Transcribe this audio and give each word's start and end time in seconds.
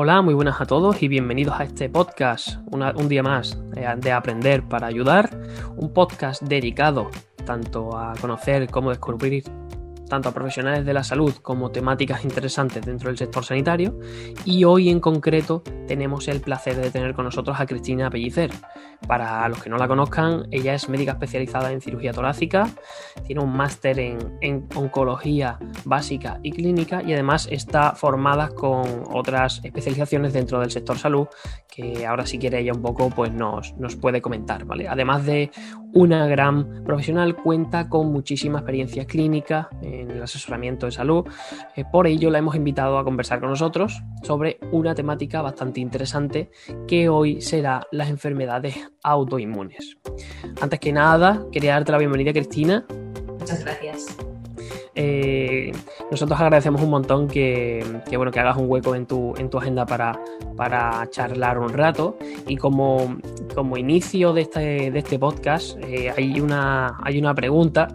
Hola, 0.00 0.22
muy 0.22 0.32
buenas 0.32 0.60
a 0.60 0.64
todos 0.64 1.02
y 1.02 1.08
bienvenidos 1.08 1.58
a 1.58 1.64
este 1.64 1.88
podcast, 1.88 2.58
un 2.70 3.08
día 3.08 3.24
más 3.24 3.58
eh, 3.74 3.84
de 3.96 4.12
Aprender 4.12 4.62
para 4.62 4.86
Ayudar, 4.86 5.28
un 5.76 5.92
podcast 5.92 6.40
dedicado 6.40 7.10
tanto 7.44 7.98
a 7.98 8.14
conocer 8.20 8.70
cómo 8.70 8.90
descubrir 8.90 9.42
tanto 10.08 10.28
a 10.28 10.32
profesionales 10.32 10.84
de 10.84 10.92
la 10.92 11.04
salud 11.04 11.34
como 11.42 11.70
temáticas 11.70 12.24
interesantes 12.24 12.84
dentro 12.84 13.08
del 13.08 13.18
sector 13.18 13.44
sanitario. 13.44 13.98
Y 14.44 14.64
hoy 14.64 14.88
en 14.88 15.00
concreto 15.00 15.62
tenemos 15.86 16.28
el 16.28 16.40
placer 16.40 16.76
de 16.76 16.90
tener 16.90 17.14
con 17.14 17.24
nosotros 17.24 17.58
a 17.60 17.66
Cristina 17.66 18.10
Pellicer. 18.10 18.50
Para 19.06 19.48
los 19.48 19.62
que 19.62 19.70
no 19.70 19.76
la 19.76 19.86
conozcan, 19.86 20.46
ella 20.50 20.74
es 20.74 20.88
médica 20.88 21.12
especializada 21.12 21.72
en 21.72 21.80
cirugía 21.80 22.12
torácica, 22.12 22.68
tiene 23.24 23.42
un 23.42 23.52
máster 23.56 23.98
en, 24.00 24.68
oncología 24.74 25.58
básica 25.84 26.40
y 26.42 26.50
clínica 26.50 27.02
y 27.02 27.12
además 27.12 27.48
está 27.50 27.92
formada 27.92 28.48
con 28.48 29.04
otras 29.12 29.60
especializaciones 29.62 30.32
dentro 30.32 30.60
del 30.60 30.70
sector 30.70 30.98
salud 30.98 31.28
ahora 32.06 32.26
si 32.26 32.38
quiere 32.38 32.60
ella 32.60 32.72
un 32.72 32.82
poco 32.82 33.10
pues 33.10 33.32
nos, 33.32 33.76
nos 33.76 33.96
puede 33.96 34.20
comentar. 34.20 34.64
¿vale? 34.64 34.88
Además 34.88 35.24
de 35.24 35.50
una 35.92 36.26
gran 36.26 36.84
profesional, 36.84 37.36
cuenta 37.36 37.88
con 37.88 38.12
muchísima 38.12 38.58
experiencia 38.58 39.06
clínica 39.06 39.68
en 39.82 40.10
el 40.10 40.22
asesoramiento 40.22 40.86
de 40.86 40.92
salud. 40.92 41.24
Eh, 41.76 41.84
por 41.90 42.06
ello 42.06 42.30
la 42.30 42.38
hemos 42.38 42.56
invitado 42.56 42.98
a 42.98 43.04
conversar 43.04 43.40
con 43.40 43.50
nosotros 43.50 44.02
sobre 44.22 44.58
una 44.72 44.94
temática 44.94 45.42
bastante 45.42 45.80
interesante 45.80 46.50
que 46.86 47.08
hoy 47.08 47.40
será 47.40 47.86
las 47.92 48.10
enfermedades 48.10 48.76
autoinmunes. 49.02 49.96
Antes 50.60 50.80
que 50.80 50.92
nada, 50.92 51.46
quería 51.52 51.74
darte 51.74 51.92
la 51.92 51.98
bienvenida, 51.98 52.32
Cristina. 52.32 52.86
Muchas 53.38 53.64
gracias. 53.64 54.27
Eh, 55.00 55.70
nosotros 56.10 56.40
agradecemos 56.40 56.82
un 56.82 56.90
montón 56.90 57.28
que, 57.28 58.02
bueno, 58.16 58.32
que 58.32 58.40
hagas 58.40 58.56
un 58.56 58.68
hueco 58.68 58.96
en 58.96 59.06
tu, 59.06 59.32
en 59.38 59.48
tu 59.48 59.56
agenda 59.56 59.86
para, 59.86 60.18
para 60.56 61.08
charlar 61.08 61.60
un 61.60 61.68
rato. 61.68 62.18
Y 62.48 62.56
como, 62.56 63.16
como 63.54 63.76
inicio 63.76 64.32
de 64.32 64.40
este, 64.40 64.90
de 64.90 64.98
este 64.98 65.16
podcast, 65.16 65.78
eh, 65.84 66.12
hay, 66.16 66.40
una, 66.40 66.98
hay 67.04 67.16
una 67.16 67.32
pregunta 67.32 67.86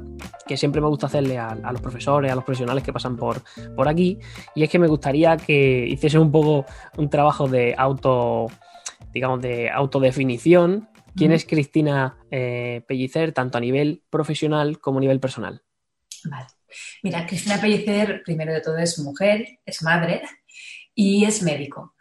que 0.47 0.55
siempre 0.55 0.79
me 0.79 0.87
gusta 0.87 1.07
hacerle 1.07 1.37
a, 1.37 1.55
los 1.55 1.81
profesores, 1.81 2.31
a 2.31 2.35
los 2.35 2.45
profesionales 2.45 2.85
que 2.85 2.93
pasan 2.93 3.17
por, 3.17 3.41
por 3.75 3.89
aquí, 3.89 4.17
y 4.55 4.63
es 4.63 4.69
que 4.69 4.79
me 4.79 4.87
gustaría 4.87 5.35
que 5.35 5.85
hiciesen 5.85 6.21
un 6.21 6.31
poco 6.31 6.65
un 6.97 7.09
trabajo 7.09 7.49
de 7.49 7.75
auto, 7.77 8.47
digamos, 9.13 9.41
de 9.41 9.69
autodefinición. 9.69 10.87
¿Quién 11.15 11.33
es 11.33 11.45
Cristina 11.45 12.17
eh, 12.31 12.81
Pellicer, 12.87 13.33
tanto 13.33 13.57
a 13.57 13.61
nivel 13.61 14.03
profesional 14.09 14.79
como 14.79 14.99
a 14.99 15.01
nivel 15.01 15.19
personal? 15.19 15.61
Vale. 16.25 16.47
Mira, 17.01 17.25
Cristina 17.25 17.59
Pellicer, 17.59 18.21
primero 18.23 18.53
de 18.53 18.61
todo, 18.61 18.77
es 18.77 18.97
mujer, 18.99 19.59
es 19.65 19.81
madre 19.83 20.21
y 20.95 21.25
es 21.25 21.41
médico. 21.41 21.95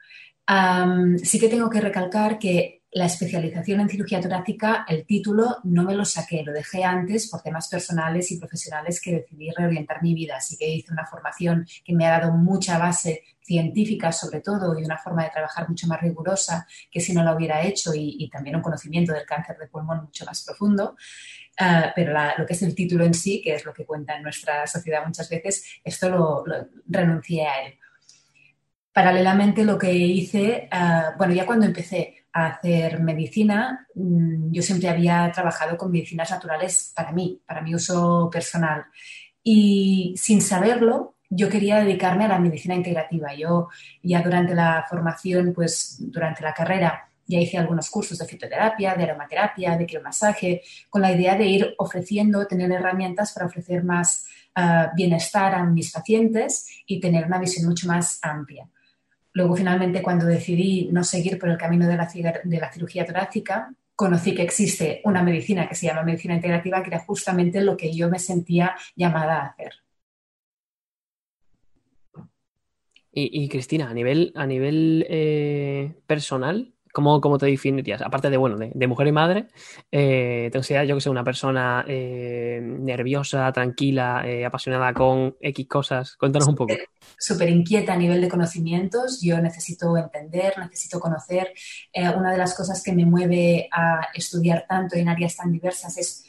sí 1.22 1.38
que 1.38 1.48
tengo 1.48 1.70
que 1.70 1.80
recalcar 1.80 2.38
que 2.38 2.82
la 2.94 3.06
especialización 3.06 3.80
en 3.80 3.88
cirugía 3.88 4.20
torácica, 4.20 4.84
el 4.86 5.06
título 5.06 5.56
no 5.64 5.82
me 5.82 5.94
lo 5.94 6.04
saqué, 6.04 6.42
lo 6.44 6.52
dejé 6.52 6.84
antes 6.84 7.30
por 7.30 7.40
temas 7.40 7.68
personales 7.68 8.30
y 8.30 8.38
profesionales 8.38 9.00
que 9.00 9.12
decidí 9.12 9.50
reorientar 9.50 10.02
mi 10.02 10.14
vida. 10.14 10.36
Así 10.36 10.58
que 10.58 10.68
hice 10.68 10.92
una 10.92 11.06
formación 11.06 11.66
que 11.82 11.94
me 11.94 12.06
ha 12.06 12.18
dado 12.18 12.32
mucha 12.32 12.76
base 12.76 13.22
científica 13.40 14.12
sobre 14.12 14.40
todo 14.40 14.78
y 14.78 14.84
una 14.84 14.98
forma 14.98 15.24
de 15.24 15.30
trabajar 15.30 15.68
mucho 15.68 15.86
más 15.86 16.00
rigurosa 16.00 16.66
que 16.90 17.00
si 17.00 17.12
no 17.12 17.24
lo 17.24 17.34
hubiera 17.34 17.62
hecho 17.62 17.92
y, 17.94 18.28
también 18.30 18.56
un 18.56 18.62
conocimiento 18.62 19.12
del 19.12 19.24
cáncer 19.24 19.56
de 19.58 19.68
pulmón 19.68 20.04
mucho 20.04 20.26
más 20.26 20.44
profundo. 20.44 20.94
Ah, 21.58 21.92
pero 21.94 22.14
lo 22.38 22.46
que 22.46 22.54
es 22.54 22.62
el 22.62 22.74
título 22.74 23.04
en 23.04 23.14
sí, 23.14 23.42
que 23.42 23.54
es 23.54 23.64
lo 23.64 23.72
que 23.72 23.84
cuenta 23.84 24.16
en 24.16 24.22
nuestra 24.22 24.66
sociedad 24.66 25.04
muchas 25.04 25.28
veces, 25.28 25.80
esto 25.84 26.08
lo, 26.08 26.44
renuncié 26.88 27.46
a 27.46 27.66
él. 27.66 27.74
Paralelamente 28.92 29.64
lo 29.64 29.78
que 29.78 29.92
hice, 29.92 30.68
ah, 30.70 31.14
bueno, 31.16 31.34
ya 31.34 31.46
cuando 31.46 31.66
empecé 31.66 32.26
a 32.32 32.46
hacer 32.46 33.00
medicina, 33.00 33.86
mm, 33.94 34.52
yo 34.52 34.62
siempre 34.62 34.88
había 34.88 35.30
trabajado 35.32 35.76
con 35.76 35.90
medicinas 35.92 36.30
naturales 36.30 36.92
para 36.94 37.12
mí, 37.12 37.40
para 37.46 37.62
mi 37.62 37.74
uso 37.74 38.30
personal. 38.30 38.84
Y 39.42 40.14
sin 40.16 40.40
saberlo, 40.40 41.16
yo 41.28 41.48
quería 41.48 41.80
dedicarme 41.80 42.24
a 42.24 42.28
la 42.28 42.38
medicina 42.38 42.74
integrativa. 42.74 43.34
Yo 43.34 43.68
ya 44.02 44.22
durante 44.22 44.54
la 44.54 44.84
formación, 44.88 45.52
pues 45.54 45.96
durante 46.00 46.42
la 46.42 46.52
carrera, 46.54 47.08
ya 47.32 47.40
hice 47.40 47.58
algunos 47.58 47.90
cursos 47.90 48.18
de 48.18 48.26
fitoterapia, 48.26 48.94
de 48.94 49.04
aromaterapia, 49.04 49.76
de 49.76 49.86
criomasaje, 49.86 50.62
con 50.88 51.02
la 51.02 51.12
idea 51.12 51.34
de 51.36 51.46
ir 51.46 51.74
ofreciendo, 51.78 52.46
tener 52.46 52.70
herramientas 52.70 53.32
para 53.32 53.46
ofrecer 53.46 53.84
más 53.84 54.26
ah, 54.54 54.92
bienestar 54.94 55.54
a 55.54 55.64
mis 55.64 55.90
pacientes 55.90 56.68
y 56.86 57.00
tener 57.00 57.26
una 57.26 57.38
visión 57.38 57.66
mucho 57.66 57.86
más 57.86 58.18
amplia. 58.22 58.68
Luego, 59.34 59.56
finalmente, 59.56 60.02
cuando 60.02 60.26
decidí 60.26 60.88
no 60.92 61.04
seguir 61.04 61.38
por 61.38 61.48
el 61.48 61.56
camino 61.56 61.86
de 61.86 61.96
la, 61.96 62.06
de 62.44 62.60
la 62.60 62.70
cirugía 62.70 63.06
torácica, 63.06 63.74
conocí 63.94 64.34
que 64.34 64.42
existe 64.42 65.00
una 65.04 65.22
medicina 65.22 65.68
que 65.68 65.74
se 65.74 65.86
llama 65.86 66.02
medicina 66.02 66.34
integrativa, 66.34 66.82
que 66.82 66.90
era 66.90 67.00
justamente 67.00 67.62
lo 67.62 67.76
que 67.76 67.94
yo 67.94 68.10
me 68.10 68.18
sentía 68.18 68.74
llamada 68.94 69.40
a 69.40 69.46
hacer. 69.46 69.72
Y, 73.14 73.46
Cristina, 73.50 73.90
a 73.90 73.94
nivel, 73.94 74.32
a 74.34 74.46
nivel 74.46 75.04
eh, 75.08 75.92
personal, 76.06 76.72
¿Cómo, 76.92 77.38
te 77.38 77.46
definirías? 77.46 78.02
Aparte 78.02 78.28
de, 78.28 78.36
bueno, 78.36 78.58
de, 78.58 78.86
mujer 78.86 79.06
y 79.06 79.12
madre, 79.12 79.46
eh, 79.90 80.50
¿te 80.52 80.58
consideras 80.58 80.86
yo 80.86 80.94
que 80.94 81.00
soy 81.00 81.10
una 81.10 81.24
persona 81.24 81.84
eh, 81.88 82.60
nerviosa, 82.62 83.50
tranquila, 83.50 84.22
eh, 84.26 84.44
apasionada 84.44 84.92
con 84.92 85.34
X 85.40 85.66
cosas? 85.66 86.16
Cuéntanos 86.16 86.48
un 86.48 86.54
poco. 86.54 86.74
Súper 87.18 87.48
inquieta 87.48 87.94
a 87.94 87.96
nivel 87.96 88.20
de 88.20 88.28
conocimientos. 88.28 89.22
Yo 89.22 89.40
necesito 89.40 89.96
entender, 89.96 90.52
necesito 90.58 91.00
conocer. 91.00 91.54
una 91.94 92.30
de 92.30 92.38
las 92.38 92.54
cosas 92.54 92.82
que 92.82 92.92
me 92.92 93.06
mueve 93.06 93.68
a 93.72 94.08
estudiar 94.14 94.66
tanto 94.68 94.96
en 94.96 95.08
áreas 95.08 95.36
tan 95.36 95.50
diversas 95.50 95.96
es 95.96 96.24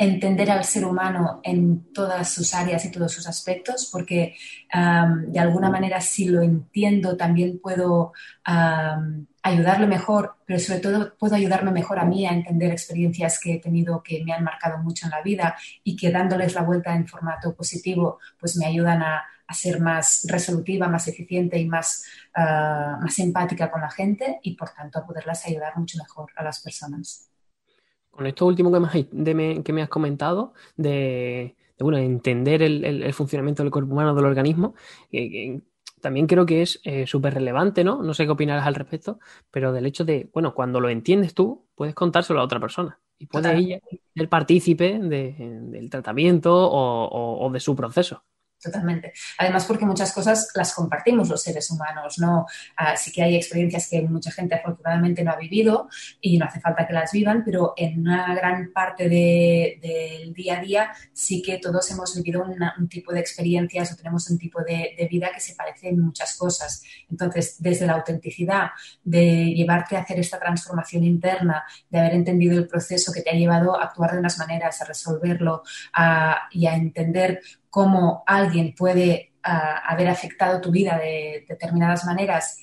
entender 0.00 0.50
al 0.50 0.64
ser 0.64 0.86
humano 0.86 1.40
en 1.42 1.92
todas 1.92 2.32
sus 2.32 2.54
áreas 2.54 2.86
y 2.86 2.90
todos 2.90 3.12
sus 3.12 3.28
aspectos, 3.28 3.90
porque 3.92 4.34
de 4.72 5.38
alguna 5.38 5.68
manera 5.68 6.00
si 6.00 6.24
lo 6.24 6.40
entiendo 6.40 7.18
también 7.18 7.60
puedo 7.60 8.14
ayudarle 9.42 9.86
mejor, 9.86 10.36
pero 10.46 10.58
sobre 10.58 10.80
todo 10.80 11.18
puedo 11.18 11.34
ayudarme 11.34 11.70
mejor 11.70 11.98
a 11.98 12.06
mí 12.06 12.26
a 12.26 12.32
entender 12.32 12.72
experiencias 12.72 13.38
que 13.38 13.54
he 13.54 13.60
tenido 13.60 14.02
que 14.02 14.24
me 14.24 14.32
han 14.32 14.42
marcado 14.42 14.78
mucho 14.78 15.04
en 15.04 15.10
la 15.10 15.20
vida 15.20 15.54
y 15.84 15.96
que 15.96 16.10
dándoles 16.10 16.54
la 16.54 16.62
vuelta 16.62 16.94
en 16.94 17.06
formato 17.06 17.54
positivo, 17.54 18.20
pues 18.38 18.56
me 18.56 18.64
ayudan 18.66 19.02
a, 19.02 19.22
ser 19.52 19.80
más 19.80 20.24
resolutiva, 20.28 20.86
más 20.86 21.08
eficiente 21.08 21.58
y 21.58 21.66
más, 21.66 22.04
ah, 22.36 22.96
más 23.02 23.18
empática 23.18 23.68
con 23.68 23.80
la 23.80 23.90
gente 23.90 24.38
y 24.44 24.54
por 24.54 24.70
tanto 24.70 25.00
a 25.00 25.04
poderlas 25.04 25.44
ayudar 25.44 25.76
mucho 25.76 25.98
mejor 25.98 26.30
a 26.36 26.44
las 26.44 26.60
personas. 26.60 27.29
Con 28.10 28.26
esto 28.26 28.46
último 28.46 28.70
que 28.72 28.80
me, 29.34 29.62
que 29.62 29.72
me 29.72 29.82
has 29.82 29.88
comentado, 29.88 30.52
de, 30.76 31.56
bueno, 31.78 31.98
entender 31.98 32.62
el, 32.62 33.12
funcionamiento 33.14 33.62
del 33.62 33.72
cuerpo 33.72 33.92
humano, 33.92 34.14
del 34.14 34.26
organismo, 34.26 34.74
también 36.00 36.26
creo 36.26 36.46
que 36.46 36.62
es 36.62 36.80
eh, 36.84 37.06
súper 37.06 37.34
relevante, 37.34 37.84
¿no? 37.84 38.02
No 38.02 38.14
sé 38.14 38.24
qué 38.24 38.30
opinarás 38.30 38.66
al 38.66 38.74
respecto, 38.74 39.18
pero 39.50 39.72
del 39.72 39.86
hecho 39.86 40.04
de, 40.04 40.28
bueno, 40.32 40.54
cuando 40.54 40.80
lo 40.80 40.88
entiendes 40.88 41.34
tú, 41.34 41.66
puedes 41.74 41.94
contárselo 41.94 42.40
a 42.40 42.44
otra 42.44 42.60
persona 42.60 42.98
y 43.18 43.26
puede 43.26 43.54
ella 43.54 43.80
ser 44.14 44.28
partícipe 44.28 44.98
del 44.98 45.90
tratamiento 45.90 46.70
o 46.70 47.50
de 47.52 47.60
su 47.60 47.76
proceso. 47.76 48.24
Totalmente. 48.62 49.14
Además, 49.38 49.64
porque 49.64 49.86
muchas 49.86 50.12
cosas 50.12 50.50
las 50.54 50.74
compartimos 50.74 51.30
los 51.30 51.42
seres 51.42 51.70
humanos, 51.70 52.18
¿no? 52.18 52.44
Así 52.76 53.10
que 53.10 53.22
hay 53.22 53.34
experiencias 53.34 53.88
que 53.88 54.02
mucha 54.02 54.30
gente 54.30 54.54
afortunadamente 54.54 55.24
no 55.24 55.30
ha 55.30 55.36
vivido 55.36 55.88
y 56.20 56.36
no 56.36 56.44
hace 56.44 56.60
falta 56.60 56.86
que 56.86 56.92
las 56.92 57.10
vivan, 57.10 57.42
pero 57.42 57.72
en 57.74 58.00
una 58.00 58.34
gran 58.34 58.70
parte 58.70 59.08
del 59.08 60.34
día 60.34 60.58
a 60.58 60.60
día 60.60 60.92
sí 61.14 61.40
que 61.40 61.56
todos 61.56 61.90
hemos 61.90 62.14
vivido 62.16 62.44
un 62.44 62.88
tipo 62.88 63.14
de 63.14 63.20
experiencias 63.20 63.92
o 63.92 63.96
tenemos 63.96 64.28
un 64.28 64.36
tipo 64.36 64.62
de, 64.62 64.94
de, 64.96 65.08
vida 65.08 65.30
que 65.32 65.40
se 65.40 65.54
parece 65.54 65.88
en 65.88 66.00
muchas 66.00 66.36
cosas. 66.36 66.82
Entonces, 67.10 67.56
desde 67.60 67.86
la 67.86 67.94
autenticidad 67.94 68.72
de 69.02 69.54
llevarte 69.54 69.96
a 69.96 70.00
hacer 70.00 70.20
esta 70.20 70.38
transformación 70.38 71.04
interna, 71.04 71.64
de 71.88 71.98
haber 71.98 72.12
entendido 72.12 72.58
el 72.58 72.68
proceso 72.68 73.10
que 73.10 73.22
te 73.22 73.30
ha 73.30 73.34
llevado 73.34 73.80
a 73.80 73.84
actuar 73.84 74.12
de 74.12 74.18
unas 74.18 74.36
maneras, 74.36 74.82
a 74.82 74.84
resolverlo 74.84 75.62
a, 75.94 76.48
y 76.50 76.66
a 76.66 76.74
entender 76.74 77.40
cómo 77.70 78.24
alguien 78.26 78.74
puede 78.74 79.32
ah, 79.42 79.82
haber 79.86 80.08
afectado 80.08 80.60
tu 80.60 80.70
vida 80.70 80.98
de 80.98 81.46
determinadas 81.48 82.04
maneras 82.04 82.58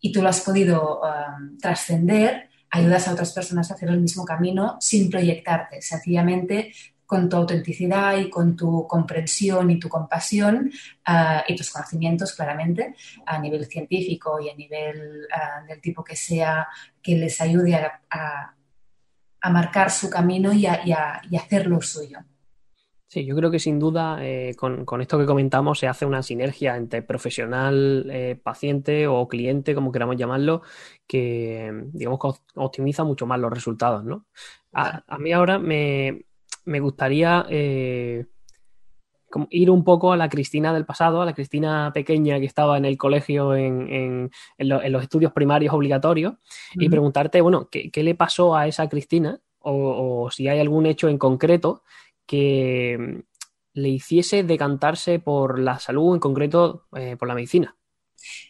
y 0.00 0.12
tú 0.12 0.22
lo 0.22 0.28
has 0.28 0.40
podido 0.40 1.04
ah, 1.04 1.38
trascender, 1.60 2.50
ayudas 2.70 3.08
a 3.08 3.12
otras 3.12 3.32
personas 3.32 3.70
a 3.70 3.74
hacer 3.74 3.88
el 3.88 4.00
mismo 4.00 4.24
camino 4.24 4.76
sin 4.80 5.10
proyectarte, 5.10 5.80
sencillamente 5.80 6.72
con 7.06 7.28
tu 7.28 7.36
autenticidad 7.36 8.16
y 8.16 8.30
con 8.30 8.56
tu 8.56 8.86
comprensión 8.86 9.70
y 9.70 9.78
tu 9.78 9.88
compasión 9.88 10.70
ah, 11.04 11.44
y 11.46 11.56
tus 11.56 11.70
conocimientos, 11.70 12.34
claramente, 12.34 12.94
a 13.26 13.38
nivel 13.38 13.66
científico 13.66 14.40
y 14.40 14.48
a 14.48 14.54
nivel 14.54 15.26
del 15.68 15.80
tipo 15.80 16.04
que 16.04 16.16
sea, 16.16 16.68
que 17.02 17.16
les 17.16 17.40
ayude 17.40 17.74
a, 17.74 18.54
marcar 19.50 19.90
su 19.90 20.08
camino 20.08 20.52
y, 20.52 20.66
a, 20.66 20.82
y 20.84 21.36
hacer 21.36 21.66
lo 21.66 21.82
suyo. 21.82 22.20
Sí, 23.12 23.26
yo 23.26 23.36
creo 23.36 23.50
que 23.50 23.58
sin 23.58 23.78
duda 23.78 24.16
eh, 24.22 24.54
con, 24.56 24.86
esto 25.02 25.18
que 25.18 25.26
comentamos 25.26 25.78
se 25.78 25.86
hace 25.86 26.06
una 26.06 26.22
sinergia 26.22 26.78
entre 26.78 27.02
profesional, 27.02 28.06
eh, 28.10 28.40
paciente 28.42 29.06
o 29.06 29.28
cliente, 29.28 29.74
como 29.74 29.92
queramos 29.92 30.16
llamarlo, 30.16 30.62
que 31.06 31.70
digamos 31.92 32.18
que 32.18 32.40
optimiza 32.54 33.04
mucho 33.04 33.26
más 33.26 33.38
los 33.38 33.52
resultados, 33.52 34.02
¿no? 34.02 34.24
A, 34.72 35.18
mí 35.18 35.30
ahora 35.30 35.58
me, 35.58 36.24
gustaría 36.64 37.44
eh, 37.50 38.24
ir 39.50 39.70
un 39.70 39.84
poco 39.84 40.14
a 40.14 40.16
la 40.16 40.30
Cristina 40.30 40.72
del 40.72 40.86
pasado, 40.86 41.20
a 41.20 41.26
la 41.26 41.34
Cristina 41.34 41.90
pequeña 41.92 42.40
que 42.40 42.46
estaba 42.46 42.78
en 42.78 42.86
el 42.86 42.96
colegio 42.96 43.54
en, 43.54 44.30
los 44.56 45.02
estudios 45.02 45.32
primarios 45.32 45.74
obligatorios, 45.74 46.36
y 46.76 46.88
preguntarte, 46.88 47.42
bueno, 47.42 47.68
¿qué, 47.70 47.90
le 48.02 48.14
pasó 48.14 48.56
a 48.56 48.66
esa 48.66 48.88
Cristina? 48.88 49.38
o 49.64 50.28
si 50.32 50.48
hay 50.48 50.58
algún 50.58 50.86
hecho 50.86 51.08
en 51.08 51.18
concreto 51.18 51.84
que 52.26 52.96
mm, 52.98 53.20
le 53.74 53.88
hiciese 53.88 54.42
decantarse 54.42 55.18
por 55.18 55.58
la 55.58 55.78
salud, 55.78 56.14
en 56.14 56.20
concreto 56.20 56.86
eh, 56.96 57.16
por 57.16 57.28
la 57.28 57.34
medicina. 57.34 57.76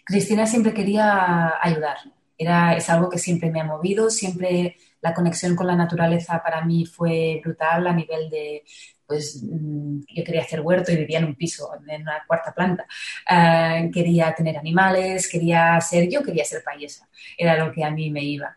Cristina 0.04 0.46
siempre 0.46 0.74
quería 0.74 1.54
ayudar. 1.62 1.96
Era, 2.36 2.76
es 2.76 2.90
algo 2.90 3.08
que 3.08 3.18
siempre 3.18 3.50
me 3.50 3.60
ha 3.60 3.64
movido, 3.64 4.10
siempre 4.10 4.76
la 5.00 5.14
conexión 5.14 5.54
con 5.54 5.66
la 5.66 5.76
naturaleza 5.76 6.42
para 6.42 6.64
mí 6.64 6.86
fue 6.86 7.40
brutal 7.44 7.86
a 7.86 7.92
nivel 7.92 8.30
de, 8.30 8.64
pues 9.06 9.42
mm, 9.42 10.00
yo 10.14 10.24
quería 10.24 10.42
hacer 10.42 10.60
huerto 10.60 10.90
y 10.92 10.96
vivía 10.96 11.18
en 11.18 11.26
un 11.26 11.34
piso, 11.34 11.68
en 11.86 12.02
una 12.02 12.24
cuarta 12.26 12.52
planta. 12.54 12.86
Eh, 13.30 13.90
quería 13.92 14.34
tener 14.34 14.56
animales, 14.56 15.28
quería 15.28 15.80
ser, 15.80 16.08
yo 16.08 16.22
quería 16.22 16.44
ser 16.44 16.62
payesa, 16.64 17.08
era 17.36 17.56
lo 17.56 17.72
que 17.72 17.84
a 17.84 17.90
mí 17.90 18.10
me 18.10 18.24
iba. 18.24 18.56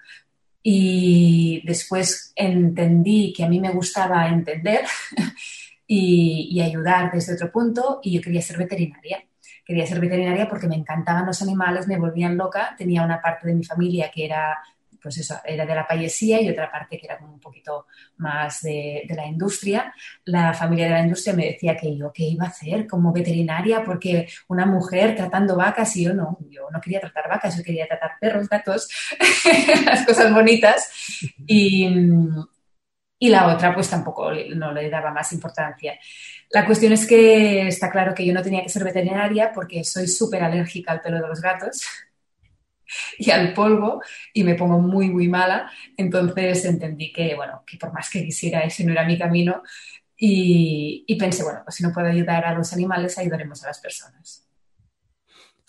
Y 0.68 1.62
después 1.64 2.34
entendí 2.36 3.32
que 3.32 3.44
a 3.44 3.48
mí 3.48 3.60
me 3.60 3.70
gustaba 3.70 4.28
entender 4.28 4.82
y, 5.88 6.60
ayudar 6.60 7.12
desde 7.12 7.36
otro 7.36 7.52
punto 7.52 8.00
y 8.02 8.16
yo 8.16 8.22
quería 8.22 8.42
ser 8.42 8.58
veterinaria. 8.58 9.24
Quería 9.64 9.86
ser 9.86 10.00
veterinaria 10.00 10.50
porque 10.50 10.68
me 10.68 10.74
encantaban 10.74 11.28
los 11.28 11.40
animales, 11.44 11.88
me 11.88 12.00
volvían 12.00 12.36
loca. 12.36 12.74
Tenía 12.76 13.04
una 13.04 13.22
parte 13.22 13.48
de 13.48 13.54
mi 13.54 13.64
familia 13.64 14.10
que 14.10 14.26
era 14.26 14.58
pues 15.06 15.20
eso, 15.20 15.40
era 15.46 15.68
de 15.68 15.76
la 15.76 15.88
payesía 15.88 16.42
y 16.42 16.50
otra 16.50 16.72
parte 16.72 16.98
que 16.98 17.06
era 17.06 17.20
como 17.20 17.36
un 17.36 17.40
poquito 17.40 17.86
más 18.18 18.64
de, 18.64 19.04
la 19.10 19.28
industria. 19.28 19.94
La 20.24 20.52
familia 20.52 20.86
de 20.86 20.94
la 20.94 21.02
industria 21.02 21.36
me 21.36 21.46
decía 21.46 21.78
que 21.78 21.96
yo 21.96 22.12
qué 22.12 22.24
iba 22.24 22.46
a 22.46 22.48
hacer 22.48 22.88
como 22.88 23.14
veterinaria 23.14 23.84
porque 23.84 24.28
una 24.48 24.66
mujer 24.66 25.16
tratando 25.16 25.56
vacas 25.56 25.96
y 25.96 26.06
yo 26.06 26.16
no, 26.16 26.40
yo 26.50 26.72
no 26.72 26.82
quería 26.82 27.00
tratar 27.00 27.30
vacas, 27.30 27.56
yo 27.56 27.64
quería 27.64 27.86
tratar 27.86 28.14
perros, 28.20 28.50
gatos, 28.50 28.90
las 29.86 30.08
cosas 30.08 30.34
bonitas. 30.34 30.90
Y, 31.46 31.88
y 33.20 33.30
la 33.30 33.54
otra 33.54 33.76
pues 33.76 33.88
tampoco 33.88 34.32
no 34.56 34.72
le 34.74 34.90
daba 34.90 35.12
más 35.12 35.32
importancia. 35.34 36.00
La 36.50 36.66
cuestión 36.66 36.94
es 36.94 37.06
que 37.06 37.68
está 37.68 37.92
claro 37.92 38.16
que 38.16 38.26
yo 38.26 38.34
no 38.34 38.42
tenía 38.42 38.64
que 38.64 38.70
ser 38.70 38.84
veterinaria 38.84 39.52
porque 39.54 39.84
soy 39.84 40.08
súper 40.08 40.42
alérgica 40.42 40.94
al 40.94 41.02
pelo 41.02 41.22
de 41.22 41.28
los 41.28 41.42
gatos 41.42 41.84
y 43.18 43.32
al 43.32 43.54
polvo 43.54 44.02
y 44.34 44.44
me 44.44 44.56
pongo 44.56 44.80
muy, 44.80 45.10
muy 45.10 45.28
mala. 45.28 45.72
Entonces 45.98 46.66
entendí 46.66 47.12
que, 47.12 47.36
bueno, 47.36 47.64
que 47.66 47.78
por 47.78 47.94
más 47.94 48.10
que 48.10 48.24
quisiera, 48.24 48.62
ese 48.62 48.86
no 48.86 48.92
era 48.92 49.06
mi 49.06 49.18
camino. 49.18 49.62
Y, 50.18 51.16
pensé, 51.20 51.44
bueno, 51.44 51.60
pues 51.66 51.76
si 51.76 51.84
no 51.84 51.92
puedo 51.92 52.08
ayudar 52.08 52.46
a 52.46 52.54
los 52.54 52.72
animales, 52.74 53.18
ayudaremos 53.18 53.64
a 53.64 53.68
las 53.68 53.80
personas. 53.80 54.48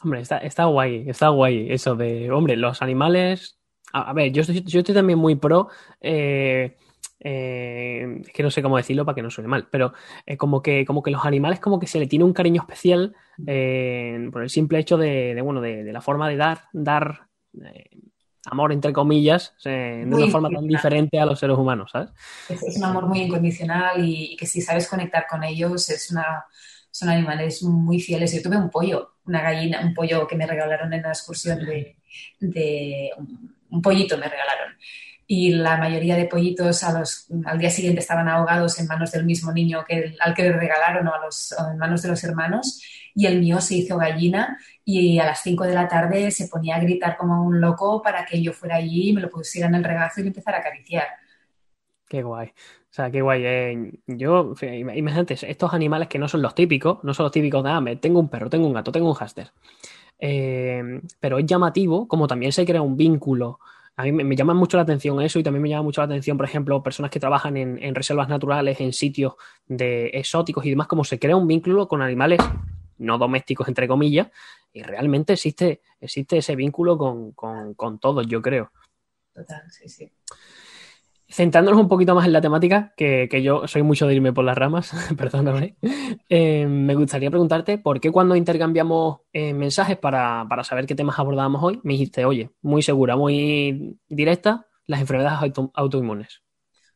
Hombre, 0.03 0.21
está, 0.21 0.39
está 0.39 0.67
guay, 0.67 1.05
está 1.09 1.29
guay 1.29 1.73
eso 1.73 1.97
de, 1.97 2.31
hombre, 2.31 2.57
los 2.57 2.83
animales... 2.83 3.59
A, 3.93 4.13
ver, 4.13 4.31
yo 4.31 4.43
estoy, 4.43 4.63
yo 4.63 4.81
estoy 4.81 4.95
también 4.95 5.19
muy 5.19 5.37
pro... 5.37 5.69
Eh, 6.01 6.77
eh, 7.21 8.21
es 8.21 8.33
que 8.33 8.43
no 8.43 8.51
sé 8.51 8.63
cómo 8.63 8.77
decirlo 8.77 9.05
para 9.05 9.15
que 9.15 9.23
no 9.23 9.31
suene 9.31 9.49
mal, 9.49 9.69
pero 9.71 9.95
eh, 10.27 10.37
como, 10.37 10.63
que, 10.63 10.85
como 10.85 11.03
que 11.03 11.11
los 11.11 11.25
animales 11.25 11.61
como 11.61 11.79
que 11.79 11.87
se 11.87 11.99
le 11.99 12.07
tiene 12.07 12.25
un 12.25 12.33
cariño 12.33 12.63
especial 12.63 13.15
eh, 13.47 14.29
por 14.31 14.43
el 14.43 14.51
simple 14.51 14.79
hecho 14.79 14.97
de, 14.97 15.39
bueno, 15.43 15.61
de, 15.61 15.93
la 15.93 16.01
forma 16.01 16.29
de 16.29 16.37
dar, 16.37 16.65
dar 16.73 17.29
amor 18.45 18.73
entre 18.73 18.93
comillas, 18.93 19.55
de 19.65 20.05
una 20.07 20.27
forma 20.29 20.51
tan 20.51 20.67
diferente 20.67 21.19
a 21.19 21.27
los 21.27 21.39
seres 21.39 21.57
humanos, 21.57 21.91
¿sabes? 21.93 22.11
Es, 22.49 22.77
un 22.77 22.85
amor 22.85 23.07
muy 23.07 23.21
incondicional 23.21 24.05
y, 24.07 24.37
que 24.37 24.47
si 24.47 24.61
sabes 24.61 24.89
conectar 24.89 25.27
con 25.29 25.43
ellos 25.43 25.89
es 25.89 26.11
una, 26.11 26.45
son 26.91 27.09
animales 27.09 27.63
muy 27.63 28.01
fieles. 28.01 28.33
Yo 28.35 28.43
tuve 28.43 28.59
un 28.59 28.71
pollo, 28.71 29.15
una 29.25 29.43
gallina, 29.43 29.81
un 29.81 29.95
pollo 29.95 30.27
que 30.27 30.37
me 30.37 30.47
regalaron 30.47 30.93
en 30.93 31.03
la 31.03 31.09
excursión 31.09 31.65
de, 31.65 31.97
de 32.41 33.11
un 33.71 33.83
pollito 33.83 34.17
me 34.17 34.29
regalaron 34.29 34.77
y 35.27 35.51
la 35.51 35.77
mayoría 35.77 36.17
de 36.17 36.27
pollitos 36.27 36.85
al 36.85 37.59
día 37.59 37.71
siguiente 37.71 38.01
estaban 38.01 38.29
ahogados 38.29 38.79
en 38.79 38.87
manos 38.87 39.11
del 39.11 39.25
mismo 39.25 39.53
niño 39.53 39.85
que 39.87 40.15
al 40.21 40.35
que 40.35 40.43
le 40.43 40.53
regalaron 40.53 41.09
o, 41.09 41.15
a 41.15 41.25
los, 41.25 41.55
en 41.73 41.79
manos 41.79 42.03
de 42.03 42.09
los 42.09 42.23
hermanos 42.23 42.81
y 43.15 43.27
el 43.27 43.41
mío 43.41 43.61
se 43.61 43.77
hizo 43.77 43.97
gallina 43.97 44.57
y 44.85 45.19
a 45.19 45.27
las 45.27 45.43
5 45.43 45.65
de 45.65 45.75
la 45.75 45.89
tarde 45.89 46.31
se 46.31 46.47
ponía 46.47 46.77
a 46.77 46.81
gritar 46.81 47.17
como 47.17 47.43
un 47.43 47.61
loco 47.61 48.03
para 48.03 48.25
que 48.25 48.41
yo 48.41 48.53
fuera 48.53 48.77
allí, 48.77 49.13
me 49.13 49.21
lo 49.21 49.29
pusiera 49.29 49.67
en 49.67 49.75
el 49.75 49.85
regazo 49.85 50.21
y 50.21 50.25
le 50.25 50.29
empezara 50.29 50.59
a 50.59 50.61
acariciar. 50.61 51.07
Qué 52.09 52.23
guay. 52.23 52.49
O 52.49 52.93
sea, 52.97 53.11
qué 53.11 53.21
guay. 53.21 53.43
Eh, 53.45 53.93
yo, 54.07 54.55
imagínate, 54.63 55.35
estos 55.35 55.75
animales 55.75 56.09
que 56.09 56.21
no 56.21 56.29
son 56.29 56.41
los 56.41 56.55
típicos, 56.55 57.03
no 57.03 57.15
son 57.15 57.25
los 57.25 57.33
típicos 57.33 57.65
de, 57.65 57.71
ah, 57.71 57.83
tengo 58.01 58.21
un 58.21 58.29
perro, 58.29 58.49
tengo 58.49 58.67
un 58.67 58.75
gato, 58.75 58.93
tengo 58.93 59.09
un 59.09 59.15
hámster. 59.15 59.51
Eh, 60.19 61.01
pero 61.19 61.39
es 61.39 61.47
llamativo, 61.47 62.07
como 62.07 62.29
también 62.29 62.53
se 62.53 62.65
crea 62.65 62.81
un 62.81 62.97
vínculo 62.97 63.59
a 63.97 64.03
mí 64.03 64.13
me, 64.13 64.37
llama 64.37 64.53
mucho 64.55 64.77
la 64.77 64.83
atención 64.83 65.21
eso 65.23 65.39
y 65.39 65.43
también 65.43 65.63
me 65.63 65.71
llama 65.71 65.85
mucho 65.85 66.03
la 66.03 66.07
atención, 66.07 66.37
por 66.37 66.47
ejemplo, 66.47 66.83
personas 66.83 67.11
que 67.11 67.19
trabajan 67.19 67.57
en, 67.57 67.95
reservas 67.95 68.29
naturales, 68.29 68.81
en 68.81 68.93
sitios 68.93 69.35
de 69.67 70.09
exóticos 70.09 70.65
y 70.67 70.71
demás, 70.71 70.87
como 70.87 71.03
se 71.03 71.19
crea 71.19 71.37
un 71.37 71.47
vínculo 71.47 71.89
con 71.89 72.03
animales 72.03 72.41
no 72.99 73.19
domésticos, 73.19 73.69
entre 73.69 73.89
comillas, 73.89 74.29
y 74.73 74.83
realmente 74.83 75.35
existe, 75.35 75.81
existe 76.01 76.39
ese 76.39 76.57
vínculo 76.57 76.97
con, 76.99 77.33
con 77.33 77.99
todos, 77.99 78.27
yo 78.27 78.41
creo. 78.43 78.71
Total, 79.35 79.71
sí, 79.71 79.89
sí 79.89 80.13
centrándonos 81.29 81.81
un 81.81 81.89
poquito 81.89 82.15
más 82.15 82.27
en 82.27 82.33
la 82.33 82.41
temática, 82.41 82.93
que, 82.97 83.29
yo 83.43 83.67
soy 83.67 83.83
mucho 83.83 84.07
de 84.07 84.15
irme 84.15 84.33
por 84.33 84.45
las 84.45 84.57
ramas, 84.57 84.93
perdóname, 85.17 85.77
eh, 86.29 86.67
me 86.67 86.95
gustaría 86.95 87.31
preguntarte 87.31 87.79
por 87.79 88.01
qué 88.01 88.11
cuando 88.11 88.37
intercambiamos 88.37 89.21
eh, 89.33 89.53
mensajes 89.53 89.97
para, 89.99 90.47
saber 90.63 90.87
qué 90.87 90.95
temas 90.95 91.19
abordamos 91.19 91.63
hoy, 91.63 91.81
me 91.83 91.95
dijiste, 91.95 92.25
oye, 92.25 92.51
muy 92.63 92.83
segura, 92.83 93.17
muy 93.17 93.99
directa, 94.09 94.67
las 94.87 95.01
enfermedades 95.01 95.53
autoinmunes. 95.75 96.43